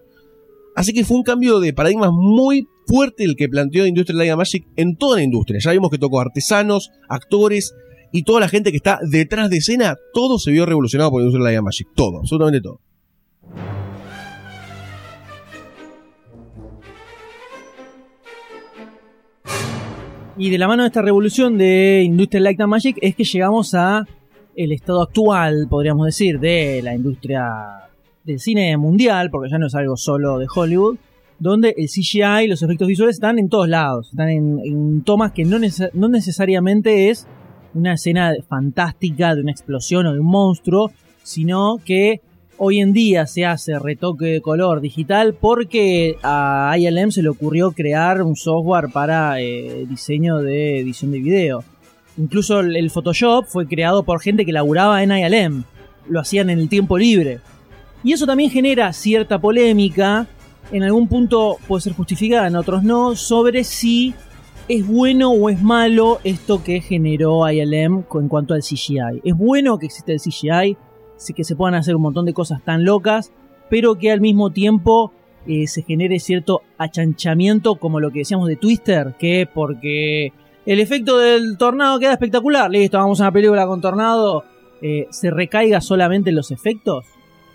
Así 0.75 0.93
que 0.93 1.03
fue 1.03 1.17
un 1.17 1.23
cambio 1.23 1.60
de 1.60 1.73
paradigmas 1.73 2.12
muy 2.13 2.67
fuerte 2.88 3.23
el 3.23 3.36
que 3.36 3.49
planteó 3.49 3.86
Industrial 3.86 4.17
Light 4.17 4.31
and 4.31 4.38
Magic 4.38 4.67
en 4.75 4.95
toda 4.95 5.17
la 5.17 5.23
industria. 5.23 5.60
Ya 5.60 5.71
vimos 5.71 5.91
que 5.91 5.97
tocó 5.97 6.19
artesanos, 6.19 6.91
actores 7.10 7.73
y 8.12 8.23
toda 8.23 8.39
la 8.39 8.49
gente 8.49 8.71
que 8.71 8.77
está 8.77 8.99
detrás 9.10 9.49
de 9.49 9.57
escena. 9.57 9.95
Todo 10.13 10.39
se 10.39 10.51
vio 10.51 10.65
revolucionado 10.65 11.12
por 11.12 11.21
Industrial 11.21 11.43
Light 11.43 11.57
and 11.57 11.65
Magic. 11.65 11.88
Todo, 11.95 12.19
absolutamente 12.19 12.62
todo. 12.62 12.79
Y 20.38 20.49
de 20.49 20.57
la 20.57 20.67
mano 20.67 20.84
de 20.84 20.88
esta 20.88 21.01
revolución 21.01 21.57
de 21.57 22.01
Industrial 22.03 22.43
Light 22.43 22.61
and 22.61 22.69
Magic 22.69 22.97
es 23.01 23.15
que 23.15 23.24
llegamos 23.24 23.74
a 23.76 24.07
el 24.55 24.72
estado 24.72 25.01
actual, 25.01 25.67
podríamos 25.69 26.05
decir, 26.05 26.39
de 26.39 26.82
la 26.84 26.95
industria 26.95 27.90
del 28.24 28.39
cine 28.39 28.76
mundial, 28.78 29.30
porque 29.32 29.49
ya 29.49 29.57
no 29.57 29.67
es 29.67 29.76
algo 29.76 29.97
solo 29.97 30.38
de 30.38 30.47
Hollywood, 30.53 30.97
donde 31.39 31.74
el 31.78 31.88
CGI 31.88 32.45
y 32.45 32.47
los 32.47 32.61
efectos 32.61 32.88
visuales 32.88 33.15
están 33.15 33.39
en 33.39 33.49
todos 33.49 33.67
lados, 33.67 34.09
están 34.11 34.30
en, 34.30 35.01
tomas 35.03 35.32
que 35.32 35.43
no, 35.43 35.57
no 35.93 36.07
necesariamente 36.07 37.09
es 37.09 37.28
una 37.74 37.93
escena 37.93 38.34
fantástica 38.47 39.34
de 39.34 39.41
una 39.41 39.51
explosión 39.51 40.05
o 40.05 40.13
de 40.13 40.19
un 40.19 40.28
monstruo, 40.28 40.91
sino 41.24 41.80
que 41.84 42.22
hoy 42.57 42.80
en 42.80 42.93
día 42.93 43.26
se 43.26 43.43
hace 43.43 43.80
retoque 43.80 44.26
de 44.26 44.41
color 44.41 44.82
digital 44.82 45.34
porque 45.34 46.17
a 46.22 46.76
ILM 46.78 47.11
se 47.11 47.24
le 47.24 47.30
ocurrió 47.30 47.72
crear 47.72 48.22
un 48.22 48.36
software 48.36 48.89
para 48.93 49.41
eh, 49.41 49.88
diseño 49.89 50.38
de 50.38 50.80
edición 50.80 51.11
de 51.11 51.19
video. 51.22 51.63
Incluso 52.17 52.59
el 52.59 52.91
Photoshop 52.91 53.45
fue 53.47 53.67
creado 53.67 54.03
por 54.03 54.22
gente 54.22 54.45
que 54.45 54.51
laburaba 54.51 55.01
en 55.01 55.11
ILM. 55.11 55.63
Lo 56.07 56.19
hacían 56.19 56.51
en 56.51 56.59
el 56.59 56.69
tiempo 56.69 56.99
libre. 56.99 57.39
Y 58.04 58.14
eso 58.14 58.26
también 58.26 58.49
genera 58.49 58.91
cierta 58.93 59.39
polémica. 59.39 60.28
En 60.72 60.84
algún 60.84 61.08
punto 61.08 61.58
puede 61.68 61.82
ser 61.82 61.93
justificada, 61.93 62.47
en 62.47 62.56
otros 62.56 62.84
no, 62.84 63.16
sobre 63.16 63.64
si 63.64 64.14
es 64.68 64.88
bueno 64.88 65.32
o 65.32 65.49
es 65.49 65.62
malo 65.62 66.20
esto 66.24 66.64
que 66.64 66.82
generó 66.82 67.49
ILM 67.49 68.06
en 68.14 68.28
cuanto 68.30 68.54
al 68.54 68.62
CGI. 68.62 69.22
Es 69.24 69.36
bueno 69.36 69.78
que 69.78 69.88
exista 69.88 70.14
el 70.14 70.20
CGI, 70.20 70.78
que 71.36 71.43
se 71.43 71.56
puedan 71.56 71.76
hacer 71.76 71.95
un 71.95 72.02
montón 72.02 72.26
de 72.26 72.34
cosas 72.34 72.64
tan 72.64 72.86
locas, 72.86 73.32
pero 73.70 73.95
que 73.95 74.12
al 74.12 74.22
mismo 74.22 74.52
tiempo 74.52 75.12
eh, 75.45 75.68
se 75.68 75.84
genere 75.84 76.20
cierto 76.20 76.62
achanchamiento, 76.78 77.76
como 77.76 77.99
lo 77.99 78.12
que 78.12 78.20
decíamos 78.20 78.47
de 78.47 78.56
Twister, 78.56 79.16
que 79.20 79.47
porque 79.52 80.34
el 80.66 80.80
efecto 80.80 81.18
del 81.18 81.58
tornado 81.58 81.99
queda 81.99 82.14
espectacular, 82.14 82.70
listo, 82.70 82.97
vamos 82.97 83.20
a 83.20 83.26
una 83.26 83.32
película 83.32 83.68
con 83.68 83.82
tornado, 83.82 84.43
eh, 84.82 85.08
se 85.10 85.32
recaiga 85.32 85.82
solamente 85.82 86.30
en 86.30 86.36
los 86.36 86.52
efectos. 86.52 87.06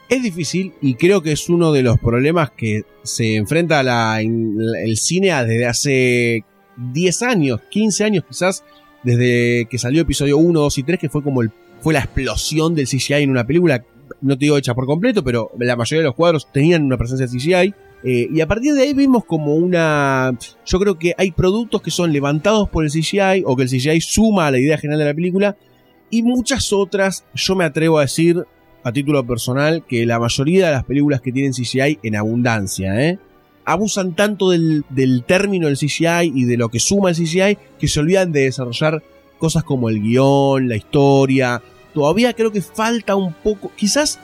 Es 0.09 0.23
difícil 0.23 0.73
y 0.81 0.95
creo 0.95 1.21
que 1.21 1.33
es 1.33 1.49
uno 1.49 1.73
de 1.73 1.83
los 1.83 1.99
problemas 1.99 2.51
que 2.53 2.85
se 3.03 3.35
enfrenta 3.37 3.83
la- 3.83 4.21
el 4.21 4.97
cine 4.97 5.29
desde 5.45 5.67
hace 5.67 6.45
10 6.77 7.23
años, 7.23 7.61
15 7.71 8.05
años 8.05 8.25
quizás, 8.29 8.63
desde 9.03 9.67
que 9.69 9.79
salió 9.79 10.03
episodio 10.03 10.39
1, 10.39 10.61
2 10.61 10.79
y 10.79 10.83
3, 10.85 11.01
que 11.01 11.09
fue 11.09 11.23
como 11.25 11.43
el, 11.43 11.51
fue 11.81 11.93
la 11.95 12.01
explosión 12.01 12.75
del 12.75 12.87
CGI 12.87 13.23
en 13.25 13.31
una 13.31 13.47
película, 13.47 13.85
no 14.21 14.39
te 14.39 14.45
digo 14.45 14.57
hecha 14.57 14.75
por 14.75 14.87
completo, 14.87 15.25
pero 15.25 15.51
la 15.59 15.75
mayoría 15.75 16.03
de 16.03 16.07
los 16.09 16.15
cuadros 16.15 16.51
tenían 16.53 16.85
una 16.85 16.97
presencia 16.97 17.27
de 17.27 17.33
CGI. 17.37 17.75
eh, 18.05 18.29
y 18.33 18.41
a 18.41 18.47
partir 18.47 18.75
de 18.75 18.83
ahí 18.83 18.93
vimos 18.95 19.25
como 19.25 19.57
una... 19.57 20.37
Yo 20.67 20.79
creo 20.79 20.97
que 20.99 21.15
hay 21.19 21.33
productos 21.33 21.83
que 21.83 21.91
son 21.91 22.13
levantados 22.13 22.69
por 22.69 22.85
el 22.85 22.91
CGI 22.93 23.43
o 23.45 23.57
que 23.57 23.65
el 23.65 23.69
CGI 23.69 24.01
suma 24.01 24.47
a 24.47 24.51
la 24.53 24.61
idea 24.61 24.79
general 24.79 25.01
de 25.01 25.05
la 25.07 25.15
película 25.15 25.57
y 26.11 26.23
muchas 26.23 26.73
otras, 26.73 27.25
yo 27.35 27.57
me 27.57 27.65
atrevo 27.65 27.99
a 27.99 28.03
decir, 28.03 28.45
a 28.87 28.93
título 28.93 29.26
personal 29.26 29.82
que 29.84 30.07
la 30.07 30.20
mayoría 30.20 30.66
de 30.66 30.72
las 30.74 30.84
películas 30.84 31.20
que 31.20 31.32
tienen 31.32 31.53
CGI 31.53 31.99
en 32.05 32.14
abundancia, 32.14 33.03
¿eh? 33.03 33.18
abusan 33.64 34.14
tanto 34.14 34.51
del, 34.51 34.84
término 35.26 35.66
del 35.66 35.76
CGI 35.76 36.30
y 36.32 36.45
de 36.45 36.57
lo 36.57 36.68
que 36.68 36.78
suma 36.78 37.11
el 37.11 37.16
CGI 37.16 37.59
que 37.80 37.89
se 37.89 37.99
olvidan 37.99 38.30
de 38.30 38.43
desarrollar 38.43 39.03
cosas 39.39 39.64
como 39.64 39.89
el 39.89 40.01
guion, 40.01 40.68
la 40.68 40.76
historia. 40.76 41.61
Todavía 41.95 42.32
creo 42.34 42.53
que 42.53 42.62
falta 42.62 43.16
un 43.16 43.32
poco, 43.32 43.72
quizás, 43.74 44.20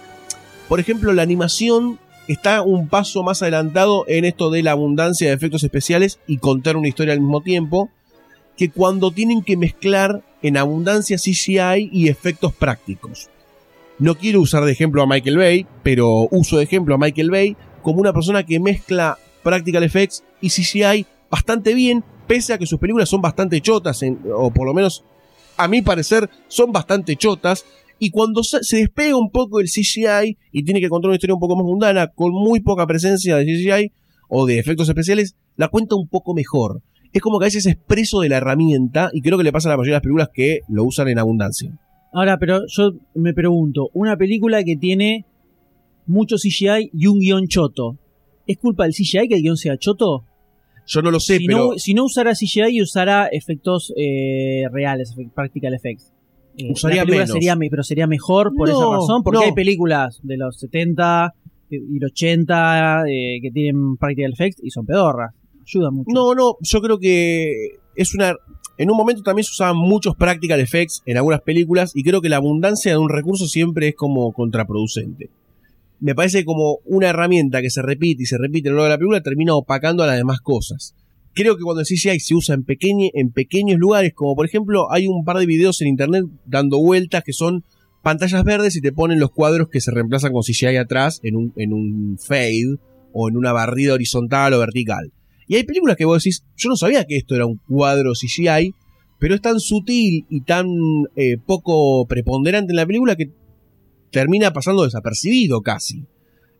por 0.69 0.79
ejemplo, 0.79 1.13
la 1.13 1.23
animación 1.23 1.99
está 2.29 2.63
un 2.63 2.87
paso 2.87 3.25
más 3.25 3.43
adelantado 3.43 4.05
en 4.07 4.25
esto 4.25 4.49
de 4.49 4.63
la 4.63 4.71
abundancia 4.71 5.27
de 5.27 5.35
efectos 5.35 5.65
especiales 5.65 6.21
y 6.29 6.37
contar 6.37 6.77
una 6.77 6.87
historia 6.87 7.15
al 7.15 7.21
mismo 7.21 7.41
tiempo, 7.41 7.91
que 8.57 8.71
cuando 8.71 9.11
tienen 9.11 9.43
que 9.43 9.57
mezclar 9.57 10.23
en 10.41 10.57
abundancia 10.57 11.17
CGI 11.17 11.91
y 11.93 12.07
efectos 12.07 12.53
prácticos. 12.53 13.32
No 14.03 14.17
quiero 14.17 14.41
usar 14.41 14.65
de 14.65 14.73
ejemplo 14.73 15.01
a 15.01 15.07
Michael 15.07 15.37
Bay, 15.37 15.67
pero 15.85 16.27
uso 16.33 16.57
de 16.57 16.65
ejemplo 16.65 16.97
a 16.97 16.99
Michael 16.99 17.31
Bay 17.31 17.57
como 17.83 18.01
una 18.01 18.13
persona 18.13 18.45
que 18.45 18.59
mezcla 18.59 19.17
practical 19.45 19.85
effects 19.85 20.25
y 20.41 20.49
CGI 20.49 21.07
bastante 21.31 21.73
bien, 21.73 22.03
pese 22.27 22.53
a 22.53 22.59
que 22.59 22.67
sus 22.67 22.81
películas 22.81 23.09
son 23.09 23.21
bastante 23.21 23.61
chotas, 23.61 24.01
o 24.35 24.51
por 24.51 24.67
lo 24.67 24.75
menos 24.75 25.05
a 25.57 25.69
mi 25.69 25.83
parecer 25.83 26.29
son 26.49 26.73
bastante 26.73 27.15
chotas. 27.15 27.65
Y 28.01 28.11
cuando 28.11 28.43
se 28.43 28.65
se 28.65 28.79
despega 28.79 29.17
un 29.17 29.31
poco 29.31 29.61
el 29.61 29.69
CGI 29.69 30.37
y 30.51 30.65
tiene 30.65 30.81
que 30.81 30.89
contar 30.89 31.11
una 31.11 31.15
historia 31.15 31.35
un 31.35 31.41
poco 31.41 31.55
más 31.55 31.65
mundana, 31.65 32.09
con 32.09 32.33
muy 32.33 32.59
poca 32.59 32.89
presencia 32.89 33.37
de 33.37 33.45
CGI 33.45 33.93
o 34.29 34.47
de 34.47 34.59
efectos 34.59 34.89
especiales, 34.89 35.37
la 35.55 35.69
cuenta 35.69 35.95
un 35.95 36.09
poco 36.09 36.35
mejor. 36.35 36.83
Es 37.13 37.23
como 37.23 37.39
que 37.39 37.45
a 37.45 37.47
veces 37.47 37.67
es 37.67 37.77
preso 37.77 38.19
de 38.19 38.31
la 38.31 38.39
herramienta 38.39 39.11
y 39.13 39.23
creo 39.23 39.39
que 39.39 39.45
le 39.45 39.53
pasa 39.53 39.69
a 39.69 39.71
la 39.71 39.77
mayoría 39.77 39.93
de 39.93 39.99
las 39.99 40.03
películas 40.03 40.31
que 40.35 40.63
lo 40.67 40.83
usan 40.83 41.07
en 41.07 41.21
abundancia. 41.21 41.79
Ahora, 42.13 42.39
pero 42.39 42.63
yo 42.69 42.93
me 43.15 43.33
pregunto, 43.33 43.89
una 43.95 44.17
película 44.17 44.63
que 44.65 44.77
tiene 44.77 45.25
mucho 46.07 46.37
CGI 46.37 46.91
y 46.93 47.07
un 47.07 47.19
guion 47.21 47.47
choto, 47.49 47.97
¿es 48.47 48.59
culpa 48.59 48.85
del 48.85 48.93
CGI 48.93 49.29
que 49.29 49.37
el 49.37 49.43
guion 49.43 49.57
sea 49.57 49.77
choto? 49.79 50.25
Yo 50.87 51.01
no 51.01 51.11
lo 51.11 51.21
sé, 51.21 51.39
si, 51.39 51.47
pero 51.47 51.59
no, 51.73 51.79
si 51.79 51.95
no 51.95 52.05
usara 52.05 52.33
CGI 52.33 52.77
y 52.77 52.83
usara 52.83 53.29
efectos 53.29 53.93
eh, 53.97 54.65
reales, 54.71 55.15
practical 55.35 55.75
effects. 55.75 56.13
Eh, 56.59 56.71
Usaría 56.71 57.05
menos. 57.07 57.31
sería, 57.31 57.57
pero 57.71 57.83
sería 57.83 58.07
mejor 58.07 58.53
por 58.55 58.69
No, 58.69 58.75
esa 58.77 58.91
razón, 58.93 59.23
porque 59.23 59.39
no. 59.39 59.45
hay 59.47 59.53
películas 59.53 60.21
de 60.23 60.37
los 60.37 60.59
70 60.59 61.33
y 61.71 61.99
los 61.99 62.11
80 62.13 63.05
eh, 63.09 63.39
que 63.41 63.51
tienen 63.51 63.97
practical 63.97 64.33
effects 64.33 64.61
y 64.63 64.71
son 64.71 64.85
pedorras. 64.85 65.33
Ayuda 65.63 65.91
mucho. 65.91 66.11
No, 66.13 66.35
no, 66.35 66.57
yo 66.61 66.81
creo 66.83 66.99
que 66.99 67.53
es 67.97 68.15
una. 68.15 68.35
En 68.79 68.91
un 68.91 68.97
momento 68.97 69.23
también 69.23 69.45
se 69.45 69.51
usaban 69.51 69.77
muchos 69.77 70.17
practical 70.17 70.59
effects 70.61 71.03
en 71.05 71.17
algunas 71.19 71.43
películas 71.43 71.93
y 71.95 72.03
creo 72.03 72.23
que 72.23 72.29
la 72.29 72.37
abundancia 72.37 72.93
de 72.93 72.99
un 72.99 73.11
recurso 73.11 73.47
siempre 73.47 73.89
es 73.89 73.95
como 73.95 74.33
contraproducente. 74.33 75.29
Me 76.01 76.15
parece 76.15 76.45
como 76.45 76.79
una 76.87 77.11
herramienta 77.11 77.61
que 77.61 77.71
se 77.71 77.83
repite 77.83 78.23
y 78.23 78.27
se 78.27 78.39
repite 78.39 78.71
a 78.71 78.73
lo 78.73 78.79
largo 78.79 78.89
de 78.89 78.95
la 78.95 78.99
película 78.99 79.23
termina 79.23 79.55
opacando 79.55 80.03
a 80.03 80.07
las 80.07 80.17
demás 80.17 80.41
cosas. 80.41 80.95
Creo 81.35 81.57
que 81.57 81.63
cuando 81.63 81.81
el 81.81 81.87
CGI 81.87 82.19
se 82.19 82.35
usa 82.35 82.55
en, 82.55 83.31
pequeños 83.31 83.79
lugares, 83.79 84.13
como 84.15 84.35
por 84.35 84.47
ejemplo 84.47 84.91
hay 84.91 85.07
un 85.07 85.25
par 85.25 85.39
de 85.39 85.47
videos 85.47 85.81
en 85.81 85.89
internet 85.89 86.25
dando 86.45 86.79
vueltas 86.79 87.23
que 87.25 87.33
son 87.33 87.65
pantallas 88.03 88.43
verdes 88.43 88.75
y 88.77 88.81
te 88.81 88.93
ponen 88.93 89.21
los 89.21 89.31
cuadros 89.31 89.69
que 89.69 89.81
se 89.81 89.91
reemplazan 89.91 90.33
con 90.33 90.43
CGI 90.43 90.77
atrás 90.77 91.21
en 91.23 91.37
un, 91.37 91.53
en 91.57 91.73
un 91.73 92.19
fade 92.19 92.79
o 93.13 93.29
en 93.29 93.37
una 93.37 93.53
barrida 93.53 93.95
horizontal 93.95 94.55
o 94.55 94.59
vertical. 94.59 95.13
Y 95.53 95.57
hay 95.57 95.65
películas 95.65 95.99
que 95.99 96.07
vos 96.07 96.23
decís, 96.23 96.47
yo 96.57 96.71
no 96.71 96.77
sabía 96.77 97.05
que 97.05 97.19
esto 97.19 97.35
era 97.35 97.45
un 97.45 97.61
cuadro 97.69 98.13
CGI, 98.15 98.75
pero 99.19 99.35
es 99.35 99.43
tan 99.43 99.61
sutil 99.61 100.25
y 100.31 100.41
tan 100.45 100.67
eh, 101.15 101.37
poco 101.45 102.07
preponderante 102.07 102.73
en 102.73 102.77
la 102.77 102.87
película 102.87 103.17
que 103.17 103.31
termina 104.11 104.55
pasando 104.55 104.85
desapercibido 104.85 105.61
casi. 105.61 106.07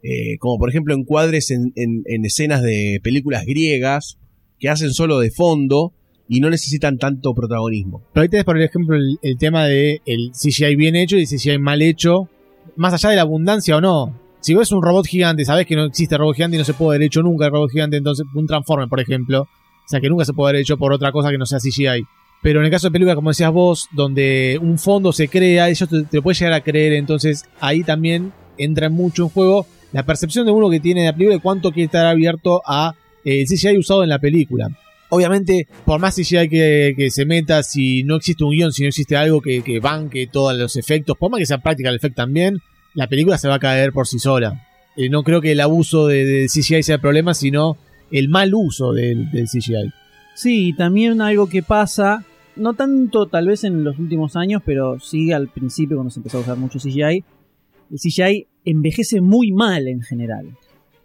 Eh, 0.03 0.37
como 0.39 0.59
por 0.59 0.69
ejemplo 0.69 0.95
encuadres 0.95 1.51
en, 1.51 1.73
en, 1.75 2.03
en 2.05 2.27
escenas 2.27 2.61
de 2.61 3.01
películas 3.03 3.47
griegas 3.47 4.19
que 4.59 4.69
hacen 4.69 4.93
solo 4.93 5.21
de 5.21 5.31
fondo 5.31 5.95
y 6.29 6.41
no 6.41 6.51
necesitan 6.51 6.99
tanto 6.99 7.33
protagonismo. 7.33 8.03
Pero 8.13 8.25
ahí 8.25 8.29
tenés, 8.29 8.45
por 8.45 8.61
ejemplo, 8.61 8.99
el, 9.23 9.39
tema 9.39 9.65
de 9.65 10.03
el 10.05 10.33
CGI 10.33 10.77
bien 10.77 10.97
hecho 10.97 11.17
y 11.17 11.23
el 11.23 11.29
CGI 11.29 11.59
mal 11.59 11.81
hecho. 11.81 12.29
Más 12.77 12.93
allá 12.93 13.09
de 13.09 13.17
la 13.17 13.23
abundancia 13.23 13.75
o 13.79 13.81
no. 13.81 14.21
Si 14.43 14.55
ves 14.55 14.73
un 14.73 14.83
robot 14.83 15.07
gigante, 15.07 15.45
sabes 15.45 15.67
que 15.67 15.77
no 15.77 15.85
existe 15.85 16.19
robot 16.19 16.35
gigante 16.35 16.57
y 16.57 16.59
no 16.59 16.65
se 16.65 16.75
puede 16.75 16.97
haber 16.97 17.07
hecho 17.07 17.23
nunca 17.23 17.47
el 17.47 17.53
robot 17.53 17.71
gigante, 17.71 17.97
entonces 17.97 18.27
un 18.35 18.47
Transformer, 18.47 18.89
por 18.89 18.99
ejemplo. 18.99 19.43
O 19.43 19.89
sea, 19.89 20.01
que 20.01 20.09
nunca 20.09 20.25
se 20.25 20.33
puede 20.33 20.51
haber 20.51 20.63
hecho 20.63 20.77
por 20.77 20.93
otra 20.93 21.13
cosa 21.13 21.31
que 21.31 21.39
no 21.39 21.47
sea 21.47 21.59
CGI. 21.59 22.05
Pero 22.43 22.59
en 22.59 22.67
el 22.67 22.73
caso 22.73 22.89
de 22.89 22.91
películas, 22.91 23.15
como 23.15 23.31
decías 23.31 23.53
vos, 23.53 23.89
donde 23.93 24.59
un 24.61 24.79
fondo 24.79 25.13
se 25.13 25.29
crea, 25.29 25.69
eso 25.69 25.87
te, 25.87 26.03
te 26.03 26.17
lo 26.17 26.23
puedes 26.25 26.41
llegar 26.41 26.55
a 26.55 26.61
creer, 26.61 26.95
entonces 26.95 27.45
ahí 27.61 27.85
también 27.85 28.33
entra 28.59 28.91
mucho 28.91 29.23
en 29.23 29.29
juego 29.29 29.67
la 29.93 30.05
percepción 30.05 30.45
de 30.45 30.53
uno 30.53 30.71
que 30.71 30.81
tiene 30.81 31.03
de 31.03 31.07
la 31.07 31.13
película 31.13 31.37
de 31.37 31.43
cuánto 31.43 31.71
quiere 31.71 31.87
estar 31.87 32.07
abierto 32.07 32.63
a 32.67 32.95
eh, 33.25 33.43
el 33.43 33.47
CGI 33.47 33.79
usado 33.79 34.03
en 34.03 34.09
la 34.09 34.19
película. 34.19 34.69
Obviamente, 35.11 35.69
por 35.85 36.01
más 36.01 36.17
CGI 36.17 36.49
que, 36.49 36.95
que 36.97 37.11
se 37.11 37.27
meta, 37.27 37.63
si 37.63 38.03
no 38.03 38.17
existe 38.17 38.43
un 38.43 38.51
guion, 38.51 38.73
si 38.73 38.83
no 38.83 38.89
existe 38.89 39.15
algo 39.15 39.41
que, 39.41 39.63
que 39.63 39.79
banque 39.79 40.27
todos 40.27 40.57
los 40.57 40.75
efectos, 40.77 41.17
por 41.17 41.31
más 41.31 41.39
que 41.39 41.47
sea 41.47 41.59
practical 41.59 41.95
effect 41.95 42.17
también, 42.17 42.61
la 42.95 43.09
película 43.09 43.39
se 43.39 43.49
va 43.49 43.55
a 43.55 43.59
caer 43.59 43.93
por 43.93 44.07
sí 44.07 44.19
sola. 44.19 44.67
Eh, 44.97 45.09
no 45.09 45.23
creo 45.23 45.41
que 45.41 45.53
el 45.53 45.61
abuso 45.61 46.07
de, 46.07 46.25
de 46.25 46.47
CGI 46.47 46.83
sea 46.83 46.97
el 46.97 47.01
problema, 47.01 47.35
sino 47.35 47.77
el 48.11 48.29
mal 48.29 48.55
uso 48.55 48.93
del, 48.93 49.31
del 49.31 49.47
CGI. 49.47 49.93
Sí, 50.35 50.69
y 50.69 50.73
también 50.75 51.21
algo 51.21 51.49
que 51.49 51.63
pasa, 51.63 52.25
no 52.57 52.75
tanto 52.75 53.27
tal 53.27 53.49
vez 53.49 53.65
en 53.65 53.85
los 53.85 53.99
últimos 53.99 54.37
años, 54.37 54.63
pero 54.65 54.99
sí 54.99 55.33
al 55.33 55.49
principio 55.49 55.97
cuando 55.97 56.11
se 56.11 56.21
empezó 56.21 56.39
a 56.39 56.41
usar 56.43 56.57
mucho 56.57 56.79
CGI, 56.79 57.25
el 57.91 57.99
CGI 57.99 58.47
envejece 58.65 59.21
muy 59.21 59.53
mal 59.53 59.89
en 59.89 60.03
general. 60.03 60.57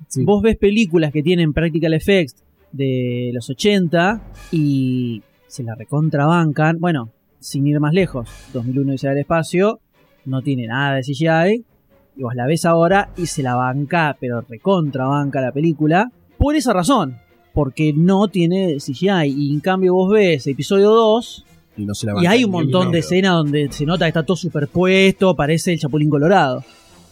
Sí. 0.07 0.23
Vos 0.23 0.41
ves 0.41 0.57
películas 0.57 1.11
que 1.11 1.23
tienen 1.23 1.53
practical 1.53 1.93
effects 1.93 2.43
de 2.71 3.31
los 3.33 3.49
80 3.49 4.21
y 4.51 5.21
se 5.47 5.63
la 5.63 5.75
recontrabancan. 5.75 6.77
Bueno, 6.79 7.11
sin 7.39 7.67
ir 7.67 7.79
más 7.79 7.93
lejos, 7.93 8.29
2001 8.53 8.91
Odisea 8.91 9.09
del 9.11 9.19
Espacio 9.19 9.79
no 10.25 10.41
tiene 10.41 10.67
nada 10.67 10.95
de 10.95 11.01
CGI. 11.01 11.65
Y 12.18 12.24
vos 12.24 12.34
la 12.34 12.47
ves 12.47 12.65
ahora 12.65 13.09
y 13.15 13.28
se 13.28 13.43
la 13.43 13.53
banca, 13.53 14.18
pero 14.20 14.41
recontrabanca 14.41 15.39
la 15.39 15.51
película. 15.51 16.11
Por 16.38 16.55
esa 16.55 16.74
razón, 16.74 17.20
porque 17.53 17.93
no 17.93 18.28
tiene 18.28 18.78
CGI. 18.78 19.28
Y 19.28 19.53
en 19.53 19.59
cambio 19.59 19.93
vos 19.93 20.11
ves 20.11 20.47
episodio 20.47 20.89
2 20.89 21.45
Y 21.78 21.86
no 21.86 21.93
se 21.93 22.07
la 22.07 22.22
y 22.22 22.26
hay 22.26 22.43
un 22.43 22.51
montón 22.51 22.91
de 22.91 22.99
escenas 22.99 23.34
donde 23.34 23.72
se 23.72 23.86
nota 23.86 24.05
que 24.05 24.09
está 24.09 24.24
todo 24.24 24.36
superpuesto, 24.36 25.36
parece 25.36 25.74
el 25.74 25.80
Chapulín 25.80 26.09
Colorado. 26.09 26.63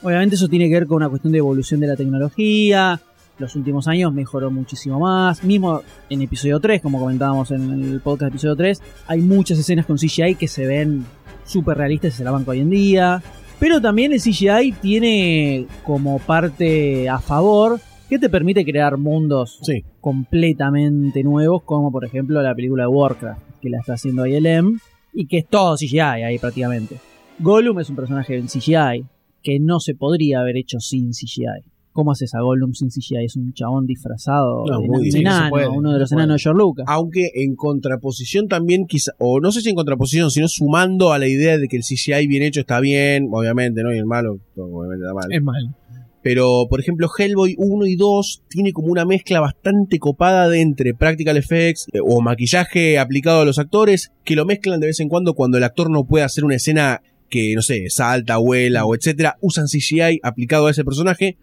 Obviamente 0.02 0.36
eso 0.36 0.48
tiene 0.48 0.68
que 0.70 0.74
ver 0.74 0.88
con 0.88 0.98
una 0.98 1.10
cuestión 1.10 1.34
de 1.34 1.40
evolución 1.40 1.80
de 1.80 1.88
la 1.88 1.96
tecnología. 1.96 3.00
Los 3.38 3.56
últimos 3.56 3.88
años 3.88 4.12
mejoró 4.12 4.50
muchísimo 4.50 5.00
más. 5.00 5.44
Mismo 5.44 5.82
en 6.10 6.22
episodio 6.24 6.60
3, 6.60 6.82
como 6.82 7.00
comentábamos 7.00 7.52
en 7.52 7.84
el 7.84 8.02
podcast 8.02 8.32
de 8.32 8.36
episodio 8.38 8.56
3, 8.56 8.82
hay 9.08 9.22
muchas 9.22 9.60
escenas 9.60 9.86
con 9.86 9.98
CGI 9.98 10.36
que 10.36 10.48
se 10.48 10.66
ven 10.66 11.06
súper 11.44 11.78
realistas 11.78 12.14
y 12.16 12.18
se 12.18 12.24
la 12.24 12.32
banca 12.32 12.52
hoy 12.52 12.62
en 12.62 12.70
día. 12.72 13.24
Pero 13.60 13.82
también 13.82 14.12
el 14.14 14.20
CGI 14.22 14.74
tiene 14.82 15.66
como 15.84 16.20
parte 16.20 17.08
a 17.10 17.20
favor 17.20 17.80
que 18.10 18.20
te 18.20 18.30
permite 18.30 18.64
crear 18.66 18.98
mundos 18.98 19.60
Sí. 19.64 19.84
completamente 20.02 21.24
nuevos, 21.24 21.64
como 21.64 21.92
por 21.92 22.06
ejemplo 22.06 22.42
la 22.42 22.54
película 22.54 22.84
de 22.84 22.88
Warcraft, 22.90 23.42
que 23.62 23.70
la 23.70 23.80
está 23.80 23.94
haciendo 23.94 24.26
ILM, 24.28 24.80
y 25.14 25.28
que 25.28 25.40
es 25.40 25.48
todo 25.48 25.76
CGI 25.78 26.00
ahí 26.00 26.38
prácticamente. 26.38 26.98
Gollum 27.40 27.80
es 27.80 27.90
un 27.90 27.96
personaje 27.96 28.38
en 28.38 28.48
CGI, 28.48 29.06
que 29.42 29.60
no 29.60 29.80
se 29.80 29.96
podría 29.96 30.42
haber 30.42 30.58
hecho 30.58 30.80
sin 30.80 31.12
CGI. 31.12 31.64
¿Cómo 31.96 32.12
haces 32.12 32.36
a 32.36 32.42
Gollum 32.42 32.74
sin 32.74 32.90
CGI? 32.90 33.24
Es 33.24 33.38
un 33.38 33.54
chabón 33.54 33.86
disfrazado 33.86 34.66
No, 34.68 34.82
de 34.82 34.86
muy 34.86 34.98
un 34.98 35.04
difícil, 35.04 35.22
enano, 35.22 35.46
se 35.46 35.50
puede, 35.50 35.68
uno 35.70 35.94
de 35.94 36.00
los 36.00 36.12
enanos 36.12 36.36
de 36.36 36.44
George 36.44 36.60
Lucas. 36.60 36.86
Aunque 36.90 37.32
en 37.36 37.56
contraposición 37.56 38.50
también, 38.50 38.86
quizá, 38.86 39.14
o 39.18 39.40
no 39.40 39.50
sé 39.54 39.62
si 39.62 39.70
en 39.70 39.76
contraposición, 39.76 40.30
sino 40.30 40.50
sumando 40.50 41.14
a 41.14 41.20
la 41.20 41.30
idea 41.30 41.58
de 41.58 41.70
que 41.70 41.78
el 41.78 41.84
CGI 41.84 42.28
bien 42.28 42.44
hecho 42.44 42.60
está 42.60 42.82
bien, 42.82 43.30
obviamente, 43.32 43.82
¿no? 43.82 43.96
Y 43.96 43.98
el 43.98 44.06
malo, 44.06 44.40
obviamente 44.58 45.06
está 45.06 45.14
mal. 45.14 45.32
Es 45.32 45.42
mal. 45.42 45.76
Pero, 46.22 46.68
por 46.70 46.82
ejemplo, 46.82 47.08
Hellboy 47.18 47.56
1 47.58 47.86
y 47.86 47.96
2 47.96 48.44
tiene 48.50 48.74
como 48.74 48.90
una 48.90 49.06
mezcla 49.06 49.40
bastante 49.40 49.98
copada 49.98 50.50
de 50.50 50.60
entre 50.60 50.94
practical 50.96 51.38
effects 51.38 51.88
eh, 51.94 52.00
o 52.04 52.20
maquillaje 52.20 53.00
aplicado 53.00 53.40
a 53.40 53.46
los 53.46 53.58
actores, 53.58 54.12
que 54.26 54.36
lo 54.36 54.44
mezclan 54.44 54.82
de 54.82 54.88
vez 54.88 55.00
en 55.00 55.08
cuando 55.08 55.34
cuando 55.34 55.58
el 55.58 55.64
actor 55.64 55.90
no 55.90 56.04
puede 56.04 56.26
hacer 56.26 56.44
una 56.44 56.56
escena 56.56 57.02
que, 57.30 57.54
no 57.56 57.62
sé, 57.62 57.90
salta, 57.90 58.36
vuela 58.36 58.86
o 58.86 58.96
etcétera, 58.96 59.38
usan 59.40 59.68
CGI 59.68 60.20
aplicado 60.24 60.68
a 60.68 60.72
ese 60.72 60.84
personaje. 60.84 61.38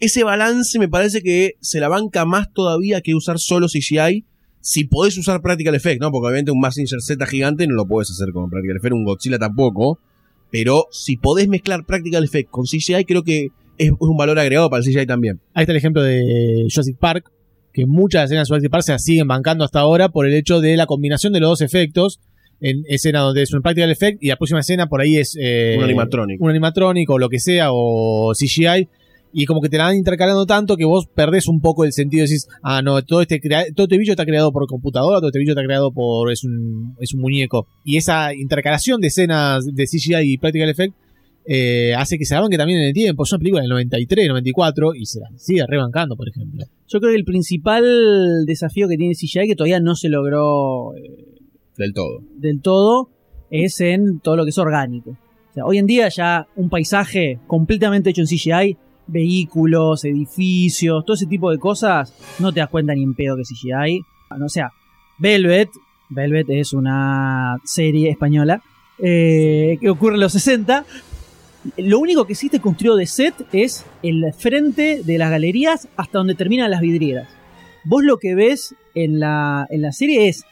Ese 0.00 0.24
balance 0.24 0.78
me 0.78 0.88
parece 0.88 1.22
que 1.22 1.52
se 1.60 1.80
la 1.80 1.88
banca 1.88 2.24
más 2.24 2.52
todavía 2.52 3.00
que 3.00 3.14
usar 3.14 3.38
solo 3.38 3.68
CGI 3.68 4.24
si 4.60 4.84
podés 4.84 5.18
usar 5.18 5.42
Practical 5.42 5.74
Effect, 5.74 6.00
¿no? 6.00 6.10
Porque 6.10 6.28
obviamente 6.28 6.50
un 6.50 6.58
Mazinger 6.58 7.02
Z 7.02 7.26
gigante 7.26 7.66
no 7.66 7.74
lo 7.74 7.86
podés 7.86 8.10
hacer 8.10 8.32
con 8.32 8.48
Practical 8.48 8.78
Effect, 8.78 8.94
un 8.94 9.04
Godzilla 9.04 9.38
tampoco. 9.38 9.98
Pero 10.50 10.86
si 10.90 11.18
podés 11.18 11.48
mezclar 11.48 11.84
Practical 11.84 12.24
Effect 12.24 12.48
con 12.50 12.64
CGI, 12.64 13.04
creo 13.04 13.22
que 13.22 13.48
es 13.76 13.90
un 13.98 14.16
valor 14.16 14.38
agregado 14.38 14.70
para 14.70 14.82
el 14.82 14.88
CGI 14.90 15.04
también. 15.04 15.40
Ahí 15.52 15.64
está 15.64 15.72
el 15.72 15.76
ejemplo 15.76 16.02
de 16.02 16.66
Jurassic 16.70 16.96
Park, 16.96 17.30
que 17.74 17.84
muchas 17.84 18.24
escenas 18.24 18.48
de 18.48 18.52
Jurassic 18.52 18.70
Park 18.70 18.84
se 18.84 18.92
las 18.92 19.02
siguen 19.04 19.28
bancando 19.28 19.64
hasta 19.64 19.80
ahora 19.80 20.08
por 20.08 20.26
el 20.26 20.34
hecho 20.34 20.60
de 20.60 20.76
la 20.76 20.86
combinación 20.86 21.32
de 21.34 21.40
los 21.40 21.50
dos 21.50 21.60
efectos. 21.60 22.20
En 22.60 22.84
escena 22.88 23.20
donde 23.20 23.42
es 23.42 23.52
un 23.52 23.60
practical 23.60 23.90
effect 23.90 24.22
y 24.22 24.28
la 24.28 24.36
próxima 24.36 24.60
escena 24.60 24.86
por 24.86 25.02
ahí 25.02 25.18
es 25.18 25.36
eh, 25.38 25.74
Un 25.76 25.84
animatronic. 25.84 26.40
un 26.40 26.48
animatronic 26.48 27.10
o 27.10 27.18
lo 27.18 27.28
que 27.28 27.38
sea 27.40 27.68
o 27.72 28.32
CGI 28.32 28.88
y 29.36 29.44
como 29.46 29.60
que 29.60 29.68
te 29.68 29.76
la 29.78 29.84
van 29.84 29.96
intercalando 29.96 30.46
tanto 30.46 30.76
que 30.76 30.84
vos 30.84 31.06
perdés 31.12 31.48
un 31.48 31.60
poco 31.60 31.84
el 31.84 31.92
sentido 31.92 32.22
decís 32.24 32.46
ah 32.62 32.80
no 32.82 33.02
todo 33.02 33.20
este 33.20 33.40
crea- 33.40 33.66
todo 33.74 33.84
este 33.84 33.98
bicho 33.98 34.12
está 34.12 34.24
creado 34.24 34.52
por 34.52 34.66
computadora 34.66 35.18
todo 35.18 35.28
este 35.28 35.40
bicho 35.40 35.50
está 35.52 35.64
creado 35.64 35.90
por 35.92 36.30
es 36.32 36.44
un 36.44 36.94
es 37.00 37.12
un 37.14 37.20
muñeco 37.20 37.66
y 37.84 37.96
esa 37.96 38.32
intercalación 38.34 39.00
de 39.00 39.08
escenas 39.08 39.64
de 39.66 39.84
CGI 39.86 40.32
y 40.34 40.38
practical 40.38 40.68
effect 40.70 40.94
eh, 41.46 41.92
hace 41.94 42.16
que 42.16 42.24
se 42.24 42.34
que 42.48 42.56
también 42.56 42.78
en 42.80 42.86
el 42.86 42.94
tiempo 42.94 43.24
es 43.24 43.32
una 43.32 43.38
película 43.40 43.60
del 43.60 43.70
93 43.70 44.28
94 44.28 44.94
y 44.94 45.04
se 45.04 45.20
la 45.20 45.28
sigue 45.36 45.64
rebancando 45.66 46.16
por 46.16 46.28
ejemplo 46.28 46.64
Yo 46.88 47.00
creo 47.00 47.12
que 47.12 47.18
el 47.18 47.24
principal 47.24 47.84
desafío 48.46 48.88
que 48.88 48.96
tiene 48.96 49.14
CGI, 49.14 49.48
que 49.48 49.54
todavía 49.56 49.80
no 49.80 49.94
se 49.94 50.08
logró 50.08 50.94
eh, 50.96 51.34
Del 51.76 51.92
todo. 51.92 52.20
del 52.38 52.60
todo, 52.62 53.10
es 53.50 53.80
en 53.80 54.20
todo 54.20 54.36
lo 54.36 54.44
que 54.44 54.50
es 54.50 54.58
orgánico. 54.58 55.10
O 55.10 55.54
sea, 55.54 55.64
hoy 55.66 55.78
en 55.78 55.86
día 55.86 56.08
ya 56.08 56.46
un 56.56 56.68
paisaje 56.70 57.38
completamente 57.46 58.10
hecho 58.10 58.22
en 58.22 58.26
CGI, 58.26 58.76
vehículos, 59.06 60.04
edificios, 60.04 61.04
todo 61.04 61.14
ese 61.14 61.26
tipo 61.26 61.50
de 61.50 61.58
cosas, 61.58 62.14
no 62.38 62.52
te 62.52 62.60
das 62.60 62.68
cuenta 62.68 62.94
ni 62.94 63.02
en 63.02 63.14
pedo 63.14 63.36
que 63.36 63.42
es 63.42 63.48
CGI. 63.48 64.04
O 64.42 64.48
sea, 64.48 64.72
Velvet, 65.18 65.70
Velvet 66.08 66.48
es 66.50 66.72
una 66.72 67.58
serie 67.64 68.10
española 68.10 68.62
eh, 68.98 69.78
que 69.80 69.90
ocurre 69.90 70.14
en 70.14 70.20
los 70.20 70.32
60. 70.32 70.84
Lo 71.78 71.98
único 71.98 72.26
que 72.26 72.32
existe 72.32 72.60
construido 72.60 72.96
de 72.96 73.06
set 73.06 73.34
es 73.52 73.84
el 74.02 74.32
frente 74.34 75.02
de 75.02 75.18
las 75.18 75.30
galerías 75.30 75.88
hasta 75.96 76.18
donde 76.18 76.34
terminan 76.34 76.70
las 76.70 76.80
vidrieras. 76.80 77.28
Vos 77.84 78.04
lo 78.04 78.18
que 78.18 78.34
ves 78.34 78.74
en 78.94 79.18
la, 79.18 79.66
en 79.70 79.82
la 79.82 79.92
serie 79.92 80.28
es 80.28 80.44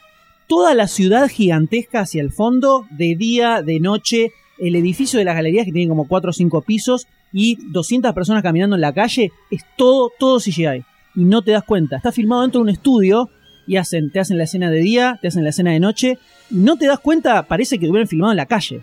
toda 0.47 0.73
la 0.73 0.87
ciudad 0.87 1.27
gigantesca 1.29 2.01
hacia 2.01 2.21
el 2.21 2.31
fondo, 2.31 2.85
de 2.91 3.15
día, 3.15 3.61
de 3.61 3.79
noche, 3.79 4.33
el 4.57 4.75
edificio 4.75 5.19
de 5.19 5.25
las 5.25 5.35
galerías 5.35 5.65
que 5.65 5.71
tiene 5.71 5.89
como 5.89 6.07
4 6.07 6.29
o 6.29 6.33
5 6.33 6.61
pisos 6.61 7.07
y 7.33 7.57
200 7.71 8.13
personas 8.13 8.43
caminando 8.43 8.75
en 8.75 8.81
la 8.81 8.93
calle, 8.93 9.31
es 9.49 9.63
todo, 9.75 10.11
todo 10.17 10.39
CGI. 10.39 10.85
Y 11.15 11.25
no 11.25 11.41
te 11.41 11.51
das 11.51 11.63
cuenta. 11.63 11.97
Está 11.97 12.11
filmado 12.11 12.43
dentro 12.43 12.59
de 12.59 12.63
un 12.63 12.69
estudio 12.69 13.29
y 13.67 13.77
hacen, 13.77 14.11
te 14.11 14.19
hacen 14.19 14.37
la 14.37 14.43
escena 14.43 14.69
de 14.69 14.79
día, 14.79 15.17
te 15.21 15.27
hacen 15.27 15.43
la 15.43 15.49
escena 15.49 15.71
de 15.71 15.79
noche, 15.79 16.19
y 16.49 16.57
no 16.57 16.77
te 16.77 16.85
das 16.85 16.99
cuenta, 16.99 17.43
parece 17.43 17.79
que 17.79 17.89
hubieran 17.89 18.07
filmado 18.07 18.31
en 18.31 18.37
la 18.37 18.45
calle. 18.45 18.81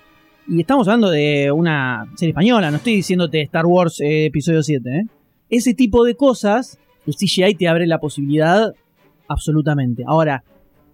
Y 0.48 0.60
estamos 0.60 0.88
hablando 0.88 1.10
de 1.10 1.52
una 1.52 2.06
serie 2.16 2.30
española, 2.30 2.70
no 2.70 2.78
estoy 2.78 2.96
diciéndote 2.96 3.42
Star 3.42 3.66
Wars 3.66 4.00
eh, 4.00 4.26
episodio 4.26 4.62
7. 4.62 4.90
¿eh? 4.90 5.04
Ese 5.48 5.74
tipo 5.74 6.04
de 6.04 6.16
cosas, 6.16 6.78
el 7.06 7.14
CGI 7.14 7.54
te 7.54 7.68
abre 7.68 7.86
la 7.86 8.00
posibilidad 8.00 8.74
absolutamente. 9.28 10.02
Ahora, 10.06 10.42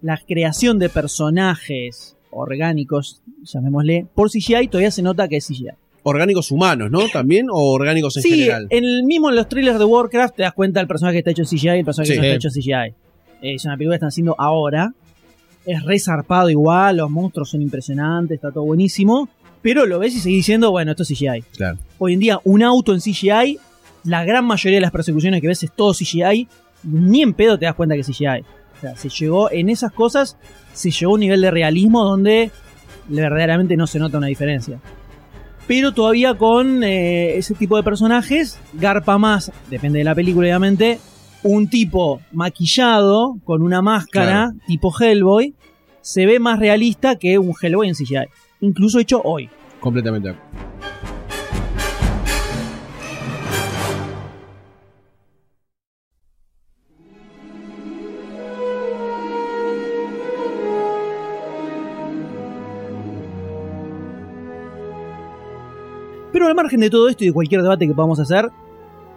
la 0.01 0.17
creación 0.17 0.77
de 0.79 0.89
personajes 0.89 2.17
orgánicos, 2.29 3.23
llamémosle, 3.43 4.05
por 4.13 4.29
CGI 4.29 4.67
todavía 4.67 4.91
se 4.91 5.01
nota 5.01 5.27
que 5.27 5.37
es 5.37 5.47
CGI. 5.47 5.69
Orgánicos 6.09 6.51
humanos, 6.51 6.89
¿no? 6.89 7.07
También, 7.11 7.47
o 7.51 7.71
orgánicos 7.73 8.15
en 8.17 8.23
sí, 8.23 8.29
general. 8.31 8.67
en 8.69 8.83
el 8.85 9.03
mismo 9.03 9.29
en 9.29 9.35
los 9.35 9.49
trailers 9.49 9.77
de 9.79 9.85
Warcraft 9.85 10.35
te 10.37 10.43
das 10.43 10.53
cuenta 10.53 10.79
del 10.79 10.87
personaje 10.87 11.15
que 11.15 11.19
está 11.19 11.31
hecho 11.31 11.41
en 11.43 11.47
CGI 11.47 11.67
y 11.67 11.79
el 11.79 11.85
personaje 11.85 12.13
Sí. 12.13 12.15
que 12.15 12.19
no 12.19 12.25
está 12.33 12.35
hecho 12.37 12.47
en 12.47 12.53
CGI. 12.53 12.95
Eh, 13.41 13.55
Es 13.55 13.65
una 13.65 13.75
película 13.75 13.93
que 13.95 13.97
están 13.97 14.07
haciendo 14.09 14.35
ahora. 14.37 14.93
Es 15.65 15.83
resarpado 15.83 16.49
igual, 16.49 16.97
los 16.97 17.09
monstruos 17.09 17.49
son 17.49 17.61
impresionantes, 17.61 18.35
está 18.35 18.51
todo 18.51 18.63
buenísimo. 18.63 19.27
Pero 19.61 19.85
lo 19.85 19.99
ves 19.99 20.15
y 20.15 20.19
seguís 20.19 20.37
diciendo, 20.39 20.71
bueno, 20.71 20.91
esto 20.91 21.03
es 21.03 21.09
CGI. 21.09 21.41
Claro. 21.55 21.77
Hoy 21.97 22.13
en 22.13 22.19
día, 22.19 22.39
un 22.45 22.63
auto 22.63 22.93
en 22.93 23.01
CGI, 23.01 23.59
la 24.05 24.23
gran 24.23 24.45
mayoría 24.45 24.77
de 24.77 24.81
las 24.81 24.91
persecuciones 24.91 25.41
que 25.41 25.47
ves 25.47 25.61
es 25.63 25.71
todo 25.73 25.93
CGI. 25.93 26.47
Ni 26.83 27.21
en 27.21 27.33
pedo 27.33 27.59
te 27.59 27.65
das 27.65 27.75
cuenta 27.75 27.95
que 27.95 28.01
es 28.01 28.07
CGI. 28.07 28.45
O 28.77 28.79
sea, 28.79 28.95
se 28.95 29.09
llegó 29.09 29.51
en 29.51 29.69
esas 29.69 29.91
cosas, 29.91 30.37
se 30.73 30.89
llegó 30.91 31.11
a 31.11 31.15
un 31.15 31.19
nivel 31.19 31.41
de 31.41 31.51
realismo 31.51 32.03
donde 32.05 32.51
verdaderamente 33.09 33.75
no 33.75 33.87
se 33.87 33.99
nota 33.99 34.17
una 34.19 34.27
diferencia. 34.27 34.79
Pero 35.67 35.93
todavía 35.93 36.33
con 36.35 36.83
eh, 36.83 37.37
ese 37.37 37.53
tipo 37.53 37.75
de 37.75 37.83
personajes, 37.83 38.57
garpa 38.73 39.17
más, 39.17 39.51
depende 39.69 39.99
de 39.99 40.05
la 40.05 40.15
película 40.15 40.47
obviamente, 40.47 40.99
un 41.43 41.69
tipo 41.69 42.21
maquillado 42.31 43.37
con 43.43 43.61
una 43.61 43.81
máscara 43.81 44.53
tipo 44.65 44.93
Hellboy, 44.97 45.53
se 46.01 46.25
ve 46.25 46.39
más 46.39 46.59
realista 46.59 47.17
que 47.17 47.37
un 47.37 47.53
Hellboy 47.61 47.89
en 47.89 47.95
CGI. 47.95 48.27
Incluso 48.61 48.99
hecho 48.99 49.21
hoy. 49.23 49.49
Completamente. 49.79 50.35
Pero 66.37 66.49
al 66.49 66.53
margen 66.53 66.81
de 66.81 66.91
todo 66.91 67.09
esto 67.09 67.23
y 67.23 67.27
de 67.29 67.33
cualquier 67.33 67.63
debate 67.63 67.87
que 67.87 67.95
podamos 67.95 68.19
hacer, 68.19 68.51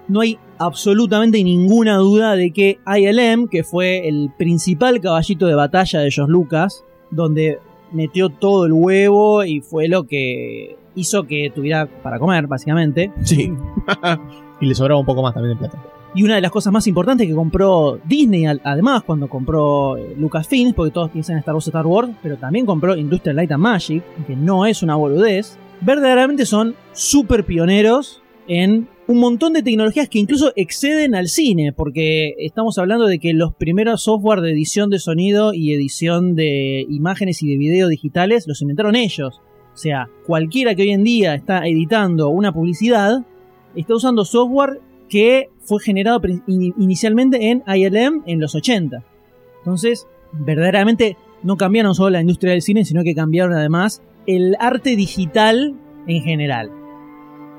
no 0.08 0.20
hay 0.20 0.38
absolutamente 0.56 1.44
ninguna 1.44 1.96
duda 1.96 2.34
de 2.34 2.50
que 2.50 2.78
ILM, 2.86 3.46
que 3.46 3.62
fue 3.62 4.08
el 4.08 4.32
principal 4.38 5.02
caballito 5.02 5.46
de 5.46 5.54
batalla 5.54 6.00
de 6.00 6.10
George 6.10 6.32
Lucas, 6.32 6.82
donde 7.10 7.58
metió 7.92 8.30
todo 8.30 8.64
el 8.64 8.72
huevo 8.72 9.44
y 9.44 9.60
fue 9.60 9.86
lo 9.86 10.04
que 10.04 10.78
hizo 10.94 11.24
que 11.24 11.52
tuviera 11.54 11.84
para 12.02 12.18
comer, 12.18 12.46
básicamente. 12.46 13.12
Sí. 13.22 13.52
y 14.62 14.64
le 14.64 14.74
sobraba 14.74 14.98
un 14.98 15.04
poco 15.04 15.20
más 15.20 15.34
también 15.34 15.58
de 15.58 15.58
plata 15.58 15.78
Y 16.14 16.22
una 16.22 16.36
de 16.36 16.40
las 16.40 16.50
cosas 16.50 16.72
más 16.72 16.86
importantes 16.86 17.26
que 17.26 17.34
compró 17.34 17.98
Disney, 18.06 18.46
además, 18.46 19.02
cuando 19.02 19.28
compró 19.28 19.98
eh, 19.98 20.14
Lucasfilms, 20.16 20.72
porque 20.72 20.90
todos 20.90 21.10
piensan 21.10 21.34
en 21.34 21.40
Star 21.40 21.54
Wars, 21.54 21.66
Star 21.66 21.86
Wars, 21.86 22.08
pero 22.22 22.38
también 22.38 22.64
compró 22.64 22.96
Industrial 22.96 23.36
Light 23.36 23.52
and 23.52 23.62
Magic, 23.62 24.02
que 24.26 24.34
no 24.34 24.64
es 24.64 24.82
una 24.82 24.96
boludez, 24.96 25.58
verdaderamente 25.80 26.46
son 26.46 26.74
súper 26.92 27.44
pioneros 27.44 28.22
en 28.48 28.88
un 29.06 29.18
montón 29.18 29.52
de 29.52 29.62
tecnologías 29.62 30.08
que 30.08 30.18
incluso 30.18 30.52
exceden 30.56 31.14
al 31.14 31.28
cine, 31.28 31.72
porque 31.72 32.34
estamos 32.38 32.78
hablando 32.78 33.06
de 33.06 33.18
que 33.18 33.32
los 33.32 33.54
primeros 33.54 34.02
software 34.04 34.40
de 34.40 34.52
edición 34.52 34.90
de 34.90 34.98
sonido 34.98 35.52
y 35.52 35.72
edición 35.72 36.34
de 36.34 36.86
imágenes 36.88 37.42
y 37.42 37.48
de 37.48 37.56
video 37.56 37.88
digitales 37.88 38.46
los 38.46 38.62
inventaron 38.62 38.96
ellos. 38.96 39.40
O 39.72 39.76
sea, 39.76 40.08
cualquiera 40.26 40.74
que 40.74 40.82
hoy 40.82 40.90
en 40.90 41.04
día 41.04 41.34
está 41.34 41.66
editando 41.66 42.28
una 42.28 42.52
publicidad 42.52 43.24
está 43.74 43.94
usando 43.94 44.24
software 44.24 44.80
que 45.08 45.48
fue 45.60 45.80
generado 45.80 46.20
inicialmente 46.46 47.50
en 47.50 47.62
ILM 47.66 48.22
en 48.26 48.40
los 48.40 48.54
80. 48.54 49.02
Entonces, 49.58 50.06
verdaderamente 50.32 51.16
no 51.42 51.56
cambiaron 51.56 51.94
solo 51.94 52.10
la 52.10 52.20
industria 52.20 52.52
del 52.52 52.62
cine, 52.62 52.84
sino 52.84 53.02
que 53.02 53.14
cambiaron 53.14 53.54
además 53.54 54.02
el 54.26 54.56
arte 54.60 54.96
digital 54.96 55.74
en 56.06 56.22
general. 56.22 56.70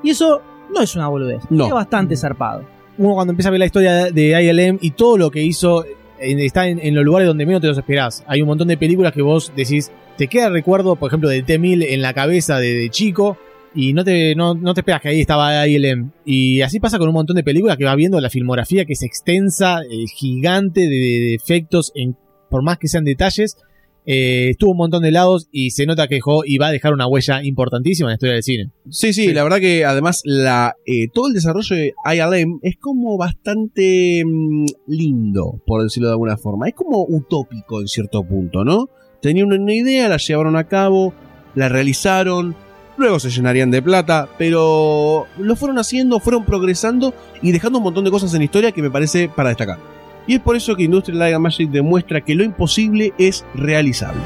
Y 0.02 0.10
eso 0.10 0.42
no 0.74 0.80
es 0.82 0.94
una 0.96 1.08
boludez, 1.08 1.42
No. 1.50 1.66
es 1.66 1.72
bastante 1.72 2.16
zarpado. 2.16 2.64
uno 2.98 3.14
cuando 3.14 3.32
empieza 3.32 3.48
a 3.48 3.52
ver 3.52 3.60
la 3.60 3.66
historia 3.66 4.06
de 4.10 4.42
ILM 4.42 4.78
y 4.80 4.90
todo 4.92 5.16
lo 5.18 5.30
que 5.30 5.42
hizo 5.42 5.84
está 6.18 6.68
en, 6.68 6.78
en 6.78 6.94
los 6.94 7.04
lugares 7.04 7.26
donde 7.26 7.46
menos 7.46 7.60
te 7.60 7.66
los 7.68 7.78
esperás. 7.78 8.22
Hay 8.26 8.42
un 8.42 8.48
montón 8.48 8.68
de 8.68 8.76
películas 8.76 9.12
que 9.12 9.22
vos 9.22 9.52
decís, 9.56 9.90
te 10.16 10.28
queda 10.28 10.46
el 10.46 10.52
recuerdo, 10.52 10.94
por 10.96 11.08
ejemplo, 11.10 11.28
del 11.28 11.44
T-1000 11.44 11.86
en 11.90 12.02
la 12.02 12.12
cabeza 12.14 12.58
de, 12.58 12.74
de 12.74 12.90
chico 12.90 13.36
y 13.74 13.92
no 13.94 14.04
te, 14.04 14.34
no, 14.36 14.54
no 14.54 14.74
te 14.74 14.80
esperas 14.82 15.00
que 15.00 15.08
ahí 15.08 15.20
estaba 15.20 15.66
ILM. 15.66 16.10
Y 16.24 16.60
así 16.60 16.78
pasa 16.78 16.98
con 16.98 17.08
un 17.08 17.14
montón 17.14 17.36
de 17.36 17.42
películas 17.42 17.76
que 17.76 17.84
vas 17.84 17.96
viendo 17.96 18.20
la 18.20 18.30
filmografía 18.30 18.84
que 18.84 18.92
es 18.92 19.02
extensa, 19.02 19.80
eh, 19.82 20.04
gigante 20.14 20.82
de, 20.82 20.88
de 20.88 21.34
efectos, 21.34 21.90
en, 21.94 22.16
por 22.50 22.62
más 22.62 22.78
que 22.78 22.86
sean 22.88 23.04
detalles. 23.04 23.56
Eh, 24.04 24.50
estuvo 24.50 24.72
un 24.72 24.78
montón 24.78 25.02
de 25.02 25.12
lados 25.12 25.48
y 25.52 25.70
se 25.70 25.86
nota 25.86 26.08
que 26.08 26.16
dejó 26.16 26.44
y 26.44 26.58
va 26.58 26.66
a 26.68 26.72
dejar 26.72 26.92
una 26.92 27.06
huella 27.06 27.42
importantísima 27.44 28.08
en 28.08 28.10
la 28.10 28.14
historia 28.14 28.34
del 28.34 28.42
cine. 28.42 28.70
Sí, 28.90 29.12
sí, 29.12 29.32
la 29.32 29.44
verdad 29.44 29.60
que 29.60 29.84
además 29.84 30.22
la, 30.24 30.74
eh, 30.86 31.06
todo 31.12 31.28
el 31.28 31.34
desarrollo 31.34 31.76
de 31.76 31.94
ILM 32.04 32.58
es 32.62 32.76
como 32.78 33.16
bastante 33.16 34.22
mm, 34.24 34.66
lindo, 34.88 35.62
por 35.66 35.82
decirlo 35.82 36.08
de 36.08 36.14
alguna 36.14 36.36
forma. 36.36 36.68
Es 36.68 36.74
como 36.74 37.04
utópico 37.08 37.80
en 37.80 37.86
cierto 37.86 38.24
punto, 38.24 38.64
¿no? 38.64 38.88
Tenían 39.20 39.46
una, 39.46 39.56
una 39.56 39.74
idea, 39.74 40.08
la 40.08 40.16
llevaron 40.16 40.56
a 40.56 40.66
cabo, 40.66 41.14
la 41.54 41.68
realizaron, 41.68 42.56
luego 42.96 43.20
se 43.20 43.30
llenarían 43.30 43.70
de 43.70 43.82
plata, 43.82 44.28
pero 44.36 45.26
lo 45.38 45.56
fueron 45.56 45.78
haciendo, 45.78 46.18
fueron 46.18 46.44
progresando 46.44 47.14
y 47.40 47.52
dejando 47.52 47.78
un 47.78 47.84
montón 47.84 48.04
de 48.04 48.10
cosas 48.10 48.32
en 48.34 48.40
la 48.40 48.44
historia 48.44 48.72
que 48.72 48.82
me 48.82 48.90
parece 48.90 49.28
para 49.28 49.50
destacar. 49.50 50.01
Y 50.26 50.34
es 50.34 50.40
por 50.40 50.56
eso 50.56 50.76
que 50.76 50.84
Industrial 50.84 51.18
Light 51.18 51.38
Magic 51.38 51.70
demuestra 51.70 52.20
que 52.20 52.34
lo 52.34 52.44
imposible 52.44 53.12
es 53.18 53.44
realizable. 53.54 54.22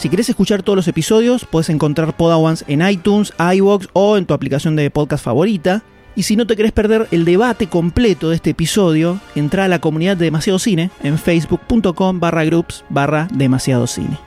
Si 0.00 0.08
querés 0.08 0.30
escuchar 0.30 0.62
todos 0.62 0.76
los 0.76 0.88
episodios, 0.88 1.44
puedes 1.44 1.68
encontrar 1.68 2.16
Podawans 2.16 2.64
en 2.68 2.80
iTunes, 2.88 3.34
iVoox 3.38 3.88
o 3.92 4.16
en 4.16 4.24
tu 4.24 4.32
aplicación 4.32 4.74
de 4.74 4.90
podcast 4.90 5.22
favorita. 5.22 5.82
Y 6.20 6.22
si 6.22 6.36
no 6.36 6.46
te 6.46 6.54
querés 6.54 6.72
perder 6.72 7.08
el 7.12 7.24
debate 7.24 7.68
completo 7.68 8.28
de 8.28 8.36
este 8.36 8.50
episodio, 8.50 9.18
entra 9.34 9.64
a 9.64 9.68
la 9.68 9.78
comunidad 9.78 10.18
de 10.18 10.26
Demasiado 10.26 10.58
Cine 10.58 10.90
en 11.02 11.16
facebook.com 11.16 12.20
barra 12.20 12.44
groups 12.44 12.84
barra 12.90 13.26
Demasiado 13.32 13.86
Cine. 13.86 14.18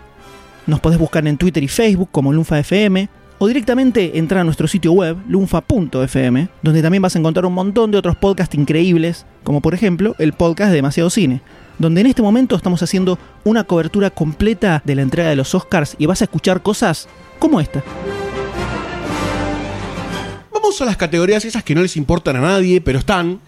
Nos 0.66 0.80
podés 0.80 0.98
buscar 0.98 1.28
en 1.28 1.38
Twitter 1.38 1.62
y 1.62 1.68
Facebook 1.68 2.10
como 2.12 2.34
LunfaFM 2.34 3.10
o 3.38 3.46
directamente 3.46 4.18
entra 4.18 4.42
a 4.42 4.44
nuestro 4.44 4.68
sitio 4.68 4.92
web 4.92 5.18
lunfa.fm, 5.28 6.50
donde 6.64 6.82
también 6.82 7.04
vas 7.04 7.16
a 7.16 7.20
encontrar 7.20 7.46
un 7.46 7.54
montón 7.54 7.92
de 7.92 8.00
otros 8.00 8.16
podcasts 8.16 8.56
increíbles, 8.56 9.28
como 9.44 9.62
por 9.62 9.76
ejemplo 9.76 10.16
el 10.18 10.34
podcast 10.34 10.72
de 10.72 10.78
Demasiado 10.78 11.12
Cine, 11.12 11.42
donde 11.78 12.02
en 12.02 12.08
este 12.08 12.24
momento 12.24 12.56
estamos 12.56 12.82
haciendo 12.82 13.20
una 13.44 13.66
cobertura 13.66 14.10
completa 14.10 14.82
de 14.84 14.96
la 14.96 15.04
entrega 15.04 15.30
de 15.30 15.36
los 15.36 15.54
Oscars 15.54 15.96
y 16.00 16.08
vas 16.08 16.22
a 16.22 16.26
escuchar 16.26 16.64
cosas 16.64 17.08
como 17.38 17.60
esta. 17.60 17.84
Vamos 20.64 20.82
a 20.82 20.86
las 20.86 20.96
categorías 20.96 21.44
esas 21.44 21.62
que 21.62 21.76
no 21.76 21.82
les 21.82 21.98
importan 21.98 22.38
a 22.38 22.40
nadie, 22.40 22.80
pero 22.80 22.98
están. 22.98 23.42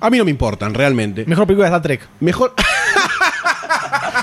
A 0.00 0.10
mí 0.10 0.18
no 0.18 0.24
me 0.24 0.32
importan, 0.32 0.74
realmente. 0.74 1.24
Mejor 1.24 1.46
película 1.46 1.68
de 1.68 1.76
Star 1.76 1.82
Trek. 1.82 2.08
Mejor. 2.18 2.54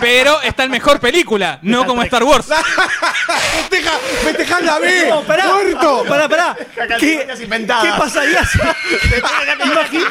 Pero 0.02 0.42
está 0.42 0.66
en 0.66 0.72
mejor 0.72 1.00
película, 1.00 1.58
no 1.64 1.86
como 1.86 2.04
Star 2.04 2.24
Wars. 2.24 2.48
¡Festeja! 3.56 3.92
¡Festejá 4.24 4.60
la 4.60 4.78
B! 4.78 5.06
No, 5.10 5.22
pará, 5.22 5.48
¡Muerto! 5.48 6.04
pará, 6.08 6.30
pará. 6.30 6.56
¿Qué, 7.00 7.28
¿Qué 7.28 7.90
pasaría 7.98 8.46
si... 8.46 8.60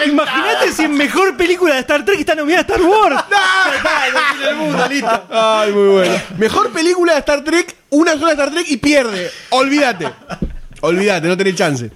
Imagínate 0.06 0.72
si 0.72 0.84
en 0.84 0.94
mejor 0.94 1.36
película 1.36 1.74
de 1.74 1.80
Star 1.80 2.04
Trek 2.04 2.18
está 2.18 2.34
nominada 2.34 2.62
Star 2.62 2.82
Wars. 2.82 3.24
Ay, 5.30 5.72
muy 5.72 5.88
bueno. 5.88 6.20
Mejor 6.38 6.72
película 6.72 7.12
de 7.12 7.18
Star 7.20 7.44
Trek, 7.44 7.76
una 7.90 8.14
sola 8.14 8.32
Star 8.32 8.50
Trek 8.50 8.66
y 8.68 8.78
pierde. 8.78 9.30
Olvídate. 9.50 10.08
Olvídate, 10.80 11.28
no 11.28 11.36
tenés 11.36 11.54
chance. 11.54 11.90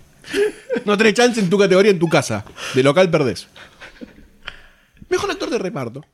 No 0.85 0.97
tenés 0.97 1.15
chance 1.15 1.41
en 1.41 1.51
tu 1.51 1.59
categoría, 1.59 1.91
en 1.91 1.99
tu 1.99 2.09
casa. 2.09 2.45
De 2.75 2.83
local 2.83 3.11
perdés. 3.11 3.49
Mejor 5.09 5.31
actor 5.31 5.51
de 5.51 5.59
reparto. 5.59 6.05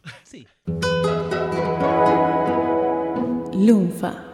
Lunfa. 3.53 4.26